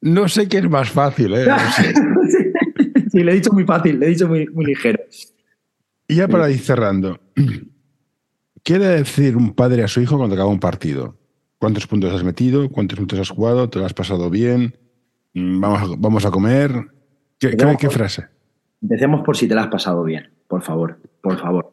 No 0.02 0.28
sé 0.28 0.48
qué 0.48 0.58
es 0.60 0.70
más 0.70 0.90
fácil, 0.90 1.34
¿eh? 1.34 1.46
No 1.48 1.58
sé. 1.72 1.94
sí, 3.12 3.24
le 3.24 3.32
he 3.32 3.36
dicho 3.36 3.52
muy 3.52 3.64
fácil, 3.66 4.00
le 4.00 4.06
he 4.06 4.10
dicho 4.10 4.28
muy, 4.28 4.48
muy 4.48 4.66
ligero. 4.66 5.00
Y 6.08 6.16
ya 6.16 6.28
para 6.28 6.50
ir 6.50 6.60
cerrando, 6.60 7.20
¿qué 8.64 8.80
debe 8.80 8.98
decir 8.98 9.36
un 9.38 9.54
padre 9.54 9.84
a 9.84 9.88
su 9.88 10.02
hijo 10.02 10.18
cuando 10.18 10.36
acaba 10.36 10.50
un 10.50 10.60
partido? 10.60 11.18
¿Cuántos 11.58 11.88
puntos 11.88 12.14
has 12.14 12.24
metido? 12.24 12.70
¿Cuántos 12.70 12.98
puntos 13.00 13.20
has 13.20 13.30
jugado? 13.30 13.70
¿Te 13.70 13.80
lo 13.80 13.86
has 13.86 13.94
pasado 13.94 14.30
bien? 14.30 14.78
Mm, 15.34 15.62
¿Vamos 15.62 15.82
a, 15.82 15.96
vamos 15.98 16.26
a 16.26 16.32
comer? 16.32 16.72
¿Qué, 17.40 17.52
qué- 17.56 17.66
Vamos 17.66 17.80
qué 17.80 17.88
a- 17.88 17.92
frase? 17.92 18.26
Empecemos 18.84 19.22
por 19.24 19.36
si 19.38 19.48
te 19.48 19.56
la 19.56 19.62
has 19.64 19.68
pasado 19.70 20.04
bien, 20.04 20.30
por 20.48 20.62
favor, 20.62 20.98
por 21.22 21.40
favor. 21.40 21.72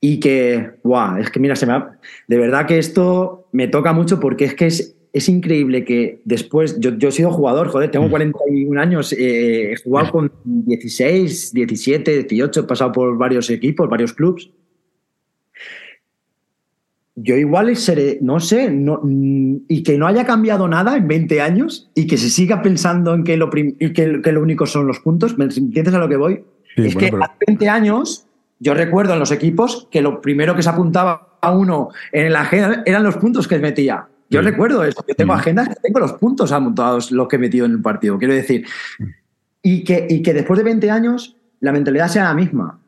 Y 0.00 0.18
que, 0.18 0.72
guau, 0.82 1.18
es 1.18 1.30
que 1.30 1.38
mira, 1.38 1.54
se 1.54 1.66
me 1.66 1.74
ha- 1.74 1.98
de 2.26 2.36
verdad 2.38 2.66
que 2.66 2.78
esto 2.78 3.46
me 3.52 3.68
toca 3.68 3.92
mucho 3.92 4.18
porque 4.18 4.46
es 4.46 4.54
que 4.54 4.66
es, 4.66 4.96
es 5.12 5.28
increíble 5.28 5.84
que 5.84 6.22
después, 6.24 6.80
yo, 6.80 6.96
yo 6.96 7.10
he 7.10 7.12
sido 7.12 7.30
jugador, 7.30 7.68
joder, 7.68 7.90
tengo 7.90 8.08
41 8.10 8.80
años, 8.80 9.12
eh, 9.12 9.72
he 9.72 9.76
jugado 9.76 10.10
con 10.10 10.32
16, 10.44 11.52
17, 11.52 12.24
18, 12.24 12.60
he 12.60 12.62
pasado 12.64 12.90
por 12.92 13.16
varios 13.18 13.48
equipos, 13.50 13.88
varios 13.88 14.12
clubes. 14.14 14.50
Yo 17.14 17.36
igual 17.36 17.76
seré, 17.76 18.18
no 18.22 18.40
sé, 18.40 18.70
no, 18.70 19.00
mm, 19.02 19.56
y 19.68 19.82
que 19.82 19.98
no 19.98 20.06
haya 20.06 20.24
cambiado 20.24 20.66
nada 20.66 20.96
en 20.96 21.06
20 21.06 21.42
años 21.42 21.90
y 21.94 22.06
que 22.06 22.16
se 22.16 22.30
siga 22.30 22.62
pensando 22.62 23.12
en 23.14 23.22
que 23.22 23.36
lo, 23.36 23.50
y 23.54 23.92
que, 23.92 24.22
que 24.22 24.32
lo 24.32 24.40
único 24.40 24.64
son 24.66 24.86
los 24.86 25.00
puntos. 25.00 25.36
¿Me 25.36 25.44
entiendes 25.44 25.92
a 25.92 25.98
lo 25.98 26.08
que 26.08 26.16
voy? 26.16 26.44
Sí, 26.74 26.86
es 26.86 26.94
bueno, 26.94 26.98
que 27.00 27.10
pero- 27.12 27.24
hace 27.24 27.34
20 27.48 27.68
años, 27.68 28.26
yo 28.60 28.72
recuerdo 28.72 29.12
en 29.12 29.18
los 29.18 29.30
equipos 29.30 29.88
que 29.90 30.00
lo 30.00 30.22
primero 30.22 30.56
que 30.56 30.62
se 30.62 30.70
apuntaba 30.70 31.36
a 31.42 31.52
uno 31.54 31.90
en 32.12 32.32
la 32.32 32.42
agenda 32.42 32.82
eran 32.86 33.02
los 33.02 33.16
puntos 33.18 33.46
que 33.46 33.58
metía. 33.58 34.06
Yo 34.30 34.40
Sí. 34.40 34.46
recuerdo 34.46 34.82
eso. 34.82 35.04
Yo 35.06 35.14
tengo 35.14 35.34
Mm. 35.34 35.36
agendas 35.36 35.68
que 35.68 35.74
tengo 35.82 35.98
los 36.00 36.14
puntos 36.14 36.50
apuntados, 36.52 37.12
los 37.12 37.28
que 37.28 37.36
he 37.36 37.38
metido 37.38 37.66
en 37.66 37.72
el 37.72 37.82
partido. 37.82 38.16
Quiero 38.18 38.32
decir, 38.32 38.64
Mm. 38.98 39.04
y 39.62 39.84
que, 39.84 40.06
y 40.08 40.22
que 40.22 40.32
después 40.32 40.56
de 40.56 40.64
20 40.64 40.90
años 40.90 41.36
la 41.60 41.72
mentalidad 41.72 42.08
sea 42.08 42.24
la 42.24 42.34
misma. 42.34 42.80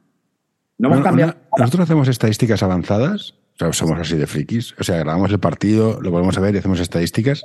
No 0.78 0.88
hemos 0.88 1.02
cambiado. 1.04 1.32
una- 1.32 1.58
nosotros 1.64 1.82
hacemos 1.84 2.08
estadísticas 2.08 2.62
avanzadas, 2.62 3.34
somos 3.56 3.98
así 3.98 4.16
de 4.16 4.26
frikis, 4.26 4.74
o 4.78 4.84
sea, 4.84 4.98
grabamos 4.98 5.30
el 5.30 5.38
partido, 5.38 6.00
lo 6.00 6.10
volvemos 6.10 6.36
a 6.36 6.40
ver 6.40 6.54
y 6.54 6.58
hacemos 6.58 6.80
estadísticas 6.80 7.44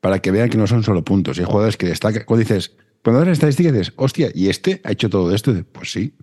para 0.00 0.20
que 0.20 0.30
vean 0.30 0.48
que 0.48 0.58
no 0.58 0.66
son 0.66 0.82
solo 0.82 1.02
puntos. 1.04 1.36
Y 1.36 1.40
hay 1.40 1.46
jugadores 1.46 1.76
que 1.76 1.86
destacan. 1.86 2.22
Cuando 2.24 2.40
dices, 2.40 2.76
cuando 3.02 3.20
das 3.20 3.30
estadísticas 3.30 3.72
dices, 3.72 3.92
hostia, 3.96 4.30
¿y 4.34 4.48
este 4.48 4.80
ha 4.84 4.92
hecho 4.92 5.10
todo 5.10 5.34
esto? 5.34 5.52
Pues 5.72 5.90
sí. 5.90 6.14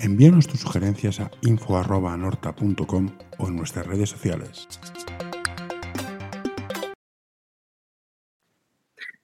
Envíanos 0.00 0.48
tus 0.48 0.60
sugerencias 0.60 1.20
a 1.20 1.30
info.norta.com 1.42 3.10
o 3.38 3.48
en 3.48 3.56
nuestras 3.56 3.86
redes 3.86 4.10
sociales. 4.10 4.68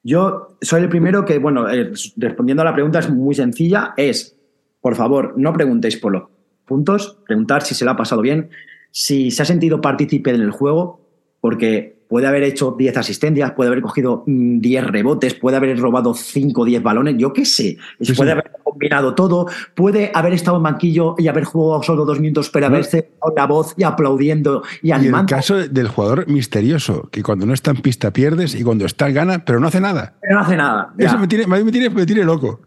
Yo 0.05 0.59
soy 0.63 0.83
el 0.83 0.89
primero 0.89 1.25
que, 1.25 1.39
bueno, 1.39 1.69
eh, 1.69 1.93
respondiendo 2.17 2.63
a 2.63 2.65
la 2.65 2.75
pregunta 2.75 3.01
es 3.01 3.11
muy 3.11 3.35
sencilla, 3.35 3.93
es, 3.97 4.39
por 4.81 4.95
favor, 4.95 5.35
no 5.37 5.53
preguntéis 5.53 5.97
por 5.97 6.13
los 6.13 6.38
puntos, 6.69 7.19
preguntar 7.27 7.63
si 7.63 7.75
se 7.75 7.85
le 7.85 7.91
ha 7.91 7.97
pasado 7.97 8.21
bien, 8.23 8.51
si 8.93 9.31
se 9.33 9.43
ha 9.43 9.47
sentido 9.47 9.81
partícipe 9.81 10.31
en 10.31 10.41
el 10.43 10.51
juego, 10.53 11.01
porque 11.41 11.99
puede 12.09 12.27
haber 12.27 12.43
hecho 12.43 12.75
10 12.79 12.97
asistencias, 12.97 13.53
puede 13.53 13.69
haber 13.69 13.83
cogido 13.83 14.25
mm, 14.27 14.61
10 14.61 14.85
rebotes, 14.87 15.35
puede 15.35 15.57
haber 15.59 15.79
robado 15.79 16.15
5 16.15 16.63
o 16.63 16.65
10 16.65 16.83
balones, 16.83 17.17
yo 17.19 17.33
qué 17.35 17.45
sé, 17.45 17.77
Sí, 18.01 18.13
puede 18.15 18.31
sí. 18.31 18.33
haber 18.33 18.51
combinado 18.65 19.15
todo, 19.15 19.47
puede 19.75 20.11
haber 20.15 20.33
estado 20.33 20.57
en 20.57 20.63
banquillo 20.63 21.15
y 21.19 21.29
haber 21.29 21.45
jugado 21.45 21.83
solo 21.83 22.07
dos 22.07 22.19
minutos, 22.19 22.49
pero 22.49 22.69
No. 22.69 22.75
haberse 22.77 23.11
dado 23.21 23.35
la 23.37 23.47
voz 23.47 23.75
y 23.77 23.83
aplaudiendo 23.83 24.63
y 24.83 24.89
Y 24.89 24.91
el 24.93 24.99
animando. 25.01 25.27
caso 25.37 25.57
del 25.57 25.89
jugador 25.89 26.27
misterioso, 26.29 27.09
que 27.13 27.23
cuando 27.23 27.45
no 27.45 27.53
está 27.53 27.73
en 27.73 27.83
pista 27.83 28.11
pierdes 28.13 28.55
y 28.55 28.65
cuando 28.65 28.87
está 28.87 29.11
gana, 29.11 29.45
pero 29.45 29.61
no 29.61 29.69
hace 29.69 29.81
nada. 29.81 30.17
Pero 30.23 30.35
no 30.37 30.41
hace 30.41 30.57
nada. 30.57 30.95
ya. 30.99 31.07
Eso 31.09 31.19
me 31.19 31.29
tiene, 31.29 31.47
me 31.47 31.71
tiene, 31.71 31.91
me 31.91 32.07
tiene 32.07 32.25
loco. 32.25 32.61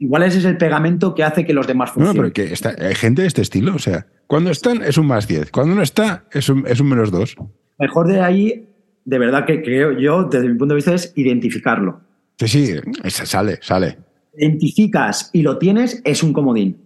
Igual 0.00 0.22
ese 0.24 0.38
es 0.38 0.44
el 0.44 0.56
pegamento 0.56 1.14
que 1.14 1.22
hace 1.24 1.44
que 1.44 1.52
los 1.52 1.66
demás 1.66 1.90
No, 1.90 1.94
funcionen. 2.06 2.22
pero 2.22 2.32
que 2.32 2.52
está, 2.52 2.74
hay 2.78 2.94
gente 2.94 3.22
de 3.22 3.28
este 3.28 3.42
estilo. 3.42 3.74
O 3.74 3.78
sea, 3.78 4.06
cuando 4.26 4.50
están 4.50 4.82
es 4.82 4.96
un 4.98 5.06
más 5.06 5.26
10. 5.28 5.50
Cuando 5.50 5.74
no 5.74 5.82
está 5.82 6.24
es 6.32 6.48
un, 6.48 6.64
es 6.66 6.80
un 6.80 6.88
menos 6.88 7.10
2. 7.10 7.36
Mejor 7.78 8.06
de 8.08 8.20
ahí, 8.20 8.68
de 9.04 9.18
verdad 9.18 9.44
que 9.46 9.62
creo 9.62 9.98
yo, 9.98 10.24
desde 10.24 10.48
mi 10.48 10.58
punto 10.58 10.74
de 10.74 10.76
vista, 10.76 10.94
es 10.94 11.12
identificarlo. 11.16 12.00
Sí, 12.38 12.48
sí, 12.48 12.74
sale, 13.10 13.58
sale. 13.62 13.98
Identificas 14.36 15.30
y 15.32 15.42
lo 15.42 15.58
tienes, 15.58 16.00
es 16.04 16.22
un 16.22 16.32
comodín. 16.32 16.76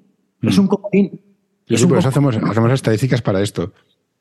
Es 0.43 0.59
Mm. 0.59 0.61
un 0.63 0.67
comodín. 0.69 1.11
Sí, 1.69 1.75
Es 1.75 1.83
un 1.83 1.89
por 1.91 1.99
eso 1.99 2.11
comodín. 2.13 2.37
hacemos, 2.39 2.51
hacemos 2.51 2.73
estadísticas 2.73 3.23
para 3.23 3.41
esto. 3.43 3.73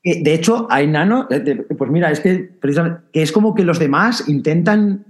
De 0.04 0.34
hecho, 0.34 0.68
hay 0.70 0.86
nano, 0.86 1.26
eh, 1.30 1.66
pues 1.76 1.90
mira, 1.90 2.10
es 2.12 2.20
que 2.20 2.38
precisamente 2.60 3.00
que 3.12 3.22
es 3.22 3.32
como 3.32 3.54
que 3.54 3.64
los 3.64 3.78
demás 3.80 4.28
intentan 4.28 5.04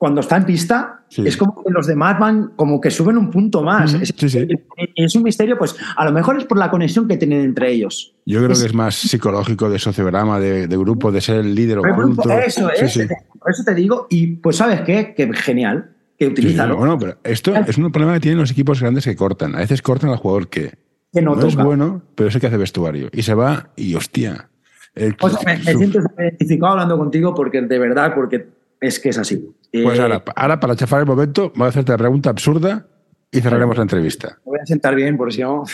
cuando 0.00 0.22
está 0.22 0.38
en 0.38 0.46
pista, 0.46 1.04
Sí. 1.10 1.22
es 1.26 1.36
como 1.36 1.62
que 1.62 1.70
los 1.70 1.86
demás 1.86 2.18
van 2.18 2.52
como 2.56 2.80
que 2.80 2.90
suben 2.90 3.18
un 3.18 3.30
punto 3.30 3.62
más. 3.62 3.92
Ujú, 3.92 4.02
es, 4.02 4.14
sí, 4.16 4.28
sí. 4.30 4.48
es 4.96 5.14
un 5.14 5.22
misterio, 5.24 5.58
pues 5.58 5.76
a 5.94 6.04
lo 6.06 6.12
mejor 6.12 6.38
es 6.38 6.44
por 6.46 6.56
la 6.56 6.70
conexión 6.70 7.06
que 7.06 7.18
tienen 7.18 7.42
entre 7.42 7.70
ellos. 7.70 8.14
Yo 8.24 8.38
creo 8.38 8.52
Es- 8.52 8.60
que 8.60 8.66
es 8.68 8.74
más 8.74 8.94
psicológico 8.94 9.68
de 9.68 9.78
sociograma, 9.78 10.40
de, 10.40 10.68
de 10.68 10.76
grupo, 10.78 11.12
de 11.12 11.20
ser 11.20 11.40
el 11.40 11.54
líder 11.54 11.78
oculto. 11.80 12.30
Eso 12.30 12.70
es, 12.70 12.96
eso 12.96 13.64
te 13.66 13.74
digo, 13.74 14.06
y 14.08 14.36
pues 14.36 14.56
sabes 14.56 14.80
qué, 14.82 15.12
que 15.14 15.30
genial, 15.34 15.90
que 16.18 16.28
utilízalo. 16.28 16.76
Bueno, 16.78 16.98
pero 16.98 17.18
esto 17.22 17.54
es 17.54 17.76
un 17.76 17.92
problema 17.92 18.14
que 18.14 18.20
tienen 18.20 18.38
los 18.38 18.50
equipos 18.52 18.80
grandes 18.80 19.04
que 19.04 19.14
cortan. 19.16 19.54
A 19.54 19.58
veces 19.58 19.82
cortan 19.82 20.08
al 20.10 20.16
jugador 20.16 20.48
que 20.48 20.78
que 21.12 21.20
no, 21.20 21.34
no, 21.34 21.44
es 21.46 21.56
bueno, 21.56 22.02
pero 22.14 22.28
es 22.28 22.34
el 22.36 22.40
que 22.40 22.46
hace 22.46 22.56
vestuario. 22.56 23.08
Y 23.12 23.22
se 23.22 23.34
va 23.34 23.70
y 23.76 23.94
hostia. 23.96 24.48
el- 24.94 25.16
O 25.20 25.28
sea, 25.28 25.40
me, 25.44 25.58
me 25.62 25.74
siento 25.74 25.98
identificado 26.18 26.72
hablando 26.72 26.96
contigo 26.96 27.34
porque 27.34 27.60
de 27.60 27.78
verdad, 27.80 28.14
porque 28.14 28.46
es 28.80 28.98
que 29.00 29.08
es 29.10 29.18
así. 29.18 29.36
Pues 29.72 29.98
Eh, 29.98 30.02
ahora, 30.02 30.22
ahora, 30.36 30.60
para 30.60 30.76
chafar 30.76 31.00
el 31.00 31.06
momento, 31.06 31.52
voy 31.54 31.66
a 31.66 31.68
hacerte 31.68 31.92
la 31.92 31.98
pregunta 31.98 32.30
absurda 32.30 32.86
y 33.30 33.40
cerraremos 33.40 33.76
la 33.76 33.82
entrevista. 33.82 34.38
Me 34.44 34.50
voy 34.52 34.58
a 34.62 34.66
sentar 34.66 34.94
bien, 34.94 35.16
por 35.16 35.32
si 35.32 35.42
no. 35.42 35.64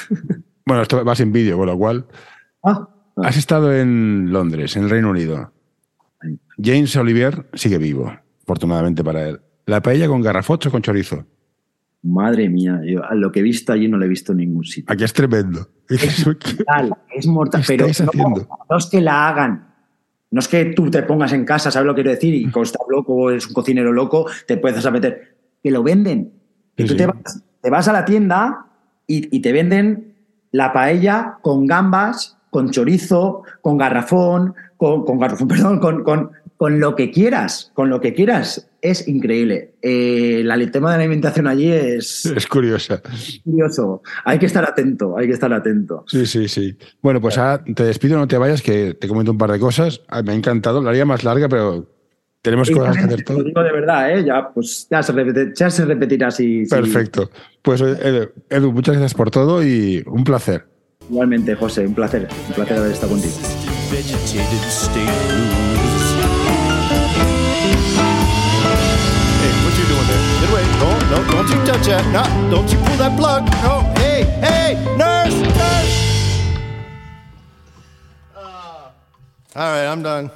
Bueno, 0.66 0.82
esto 0.82 1.04
va 1.04 1.14
sin 1.14 1.32
vídeo, 1.32 1.56
con 1.56 1.66
lo 1.66 1.78
cual. 1.78 2.06
Ah, 2.64 2.88
Has 3.16 3.36
estado 3.36 3.72
en 3.74 4.30
Londres, 4.32 4.76
en 4.76 4.84
el 4.84 4.90
Reino 4.90 5.10
Unido. 5.10 5.52
James 6.62 6.94
Olivier 6.96 7.46
sigue 7.54 7.78
vivo, 7.78 8.12
afortunadamente 8.42 9.02
para 9.04 9.28
él. 9.28 9.40
¿La 9.66 9.80
paella 9.80 10.06
con 10.08 10.20
garrafocho 10.22 10.68
o 10.68 10.72
con 10.72 10.82
chorizo? 10.82 11.24
madre 12.02 12.48
mía, 12.48 12.80
yo 12.84 13.02
a 13.04 13.14
lo 13.16 13.32
que 13.32 13.40
he 13.40 13.42
visto 13.42 13.72
allí 13.72 13.88
no 13.88 13.96
lo 13.98 14.04
he 14.04 14.08
visto 14.08 14.30
en 14.30 14.38
ningún 14.38 14.64
sitio. 14.64 14.92
Aquí 14.92 15.02
es 15.02 15.12
tremendo. 15.12 15.68
Mortal, 16.24 16.94
es 17.12 17.26
mortal, 17.26 17.60
¿Qué 17.62 17.66
pero 17.66 17.86
no, 17.86 17.90
haciendo? 17.90 18.48
no 18.70 18.76
es 18.76 18.86
que 18.86 19.00
la 19.00 19.28
hagan. 19.28 19.65
No 20.36 20.40
es 20.40 20.48
que 20.48 20.66
tú 20.66 20.90
te 20.90 21.02
pongas 21.02 21.32
en 21.32 21.46
casa, 21.46 21.70
¿sabes 21.70 21.86
lo 21.86 21.94
que 21.94 22.02
quiero 22.02 22.10
decir? 22.14 22.34
Y 22.34 22.50
como 22.50 22.64
estás 22.64 22.82
loco, 22.90 23.30
eres 23.30 23.46
un 23.46 23.54
cocinero 23.54 23.90
loco, 23.90 24.26
te 24.46 24.52
empiezas 24.52 24.84
a 24.84 24.90
meter. 24.90 25.34
Que 25.62 25.70
lo 25.70 25.82
venden. 25.82 26.30
Que 26.76 26.82
Sí, 26.82 26.88
tú 26.88 26.92
sí. 26.92 26.98
te 26.98 27.06
vas, 27.06 27.42
te 27.62 27.70
vas 27.70 27.88
a 27.88 27.92
la 27.94 28.04
tienda 28.04 28.66
y, 29.06 29.34
y 29.34 29.40
te 29.40 29.50
venden 29.52 30.14
la 30.50 30.74
paella 30.74 31.38
con 31.40 31.66
gambas, 31.66 32.36
con 32.50 32.70
chorizo, 32.70 33.44
con 33.62 33.78
garrafón, 33.78 34.54
con, 34.76 35.06
con 35.06 35.18
garrafón, 35.18 35.48
perdón, 35.48 35.78
con, 35.80 36.04
con, 36.04 36.32
con 36.56 36.80
lo 36.80 36.94
que 36.96 37.10
quieras, 37.10 37.70
con 37.74 37.90
lo 37.90 38.00
que 38.00 38.14
quieras. 38.14 38.68
Es 38.80 39.08
increíble. 39.08 39.74
Eh, 39.82 40.42
la- 40.44 40.54
el 40.54 40.70
tema 40.70 40.92
de 40.92 40.98
la 40.98 41.02
alimentación 41.04 41.46
allí 41.46 41.70
es 41.72 42.24
Es 42.26 42.46
curiosa. 42.46 43.02
curioso. 43.44 44.02
Hay 44.24 44.38
que 44.38 44.46
estar 44.46 44.64
atento, 44.64 45.18
hay 45.18 45.26
que 45.26 45.32
estar 45.32 45.52
atento. 45.52 46.04
Sí, 46.06 46.24
sí, 46.24 46.48
sí. 46.48 46.76
Bueno, 47.02 47.20
pues 47.20 47.36
ahora 47.36 47.62
te 47.64 47.82
despido, 47.84 48.16
no 48.16 48.28
te 48.28 48.38
vayas, 48.38 48.62
que 48.62 48.94
te 48.94 49.08
comento 49.08 49.32
un 49.32 49.38
par 49.38 49.50
de 49.52 49.58
cosas. 49.58 50.00
Ah, 50.08 50.22
Me 50.22 50.32
ha 50.32 50.34
encantado, 50.34 50.80
la 50.82 50.90
haría 50.90 51.04
más 51.04 51.24
larga, 51.24 51.48
pero 51.48 51.86
tenemos 52.42 52.70
cosas 52.70 52.96
que 52.96 53.02
hacer 53.04 53.18
Lo 53.18 53.24
todo. 53.24 53.42
digo 53.42 53.62
de 53.62 53.72
verdad, 53.72 54.16
¿eh? 54.16 54.24
Ya, 54.24 54.48
pues, 54.54 54.86
ya, 54.88 55.02
se, 55.02 55.12
repite- 55.12 55.52
ya 55.54 55.68
se 55.68 55.84
repetirá 55.84 56.30
si, 56.30 56.64
si- 56.64 56.70
Perfecto. 56.70 57.28
Pues 57.62 57.80
Edu, 57.80 58.30
Edu, 58.48 58.72
muchas 58.72 58.94
gracias 58.94 59.14
por 59.14 59.30
todo 59.32 59.64
y 59.66 60.02
un 60.06 60.22
placer. 60.22 60.64
Igualmente, 61.10 61.54
José, 61.56 61.86
un 61.86 61.94
placer. 61.94 62.28
Un 62.48 62.54
placer 62.54 62.76
haber 62.78 62.92
estado 62.92 63.12
contigo. 63.12 63.34
Hey, 69.42 69.52
what 69.64 69.72
you 69.78 69.84
doing 69.86 70.06
there? 70.06 70.22
Get 70.40 70.50
away. 70.50 70.64
No, 70.78 70.88
no, 71.10 71.16
don't 71.30 71.46
don't 71.46 71.48
you 71.48 71.58
touch 71.66 71.86
that. 71.86 72.04
No, 72.12 72.22
don't 72.50 72.70
you 72.70 72.78
pull 72.78 72.96
that 72.96 73.16
plug. 73.18 73.44
No, 73.62 73.80
hey, 74.00 74.24
hey, 74.40 74.74
nurse, 74.96 75.34
nurse. 75.34 75.94
Uh, 78.34 78.90
all 79.56 79.70
right, 79.72 79.86
I'm 79.86 80.02
done. 80.02 80.30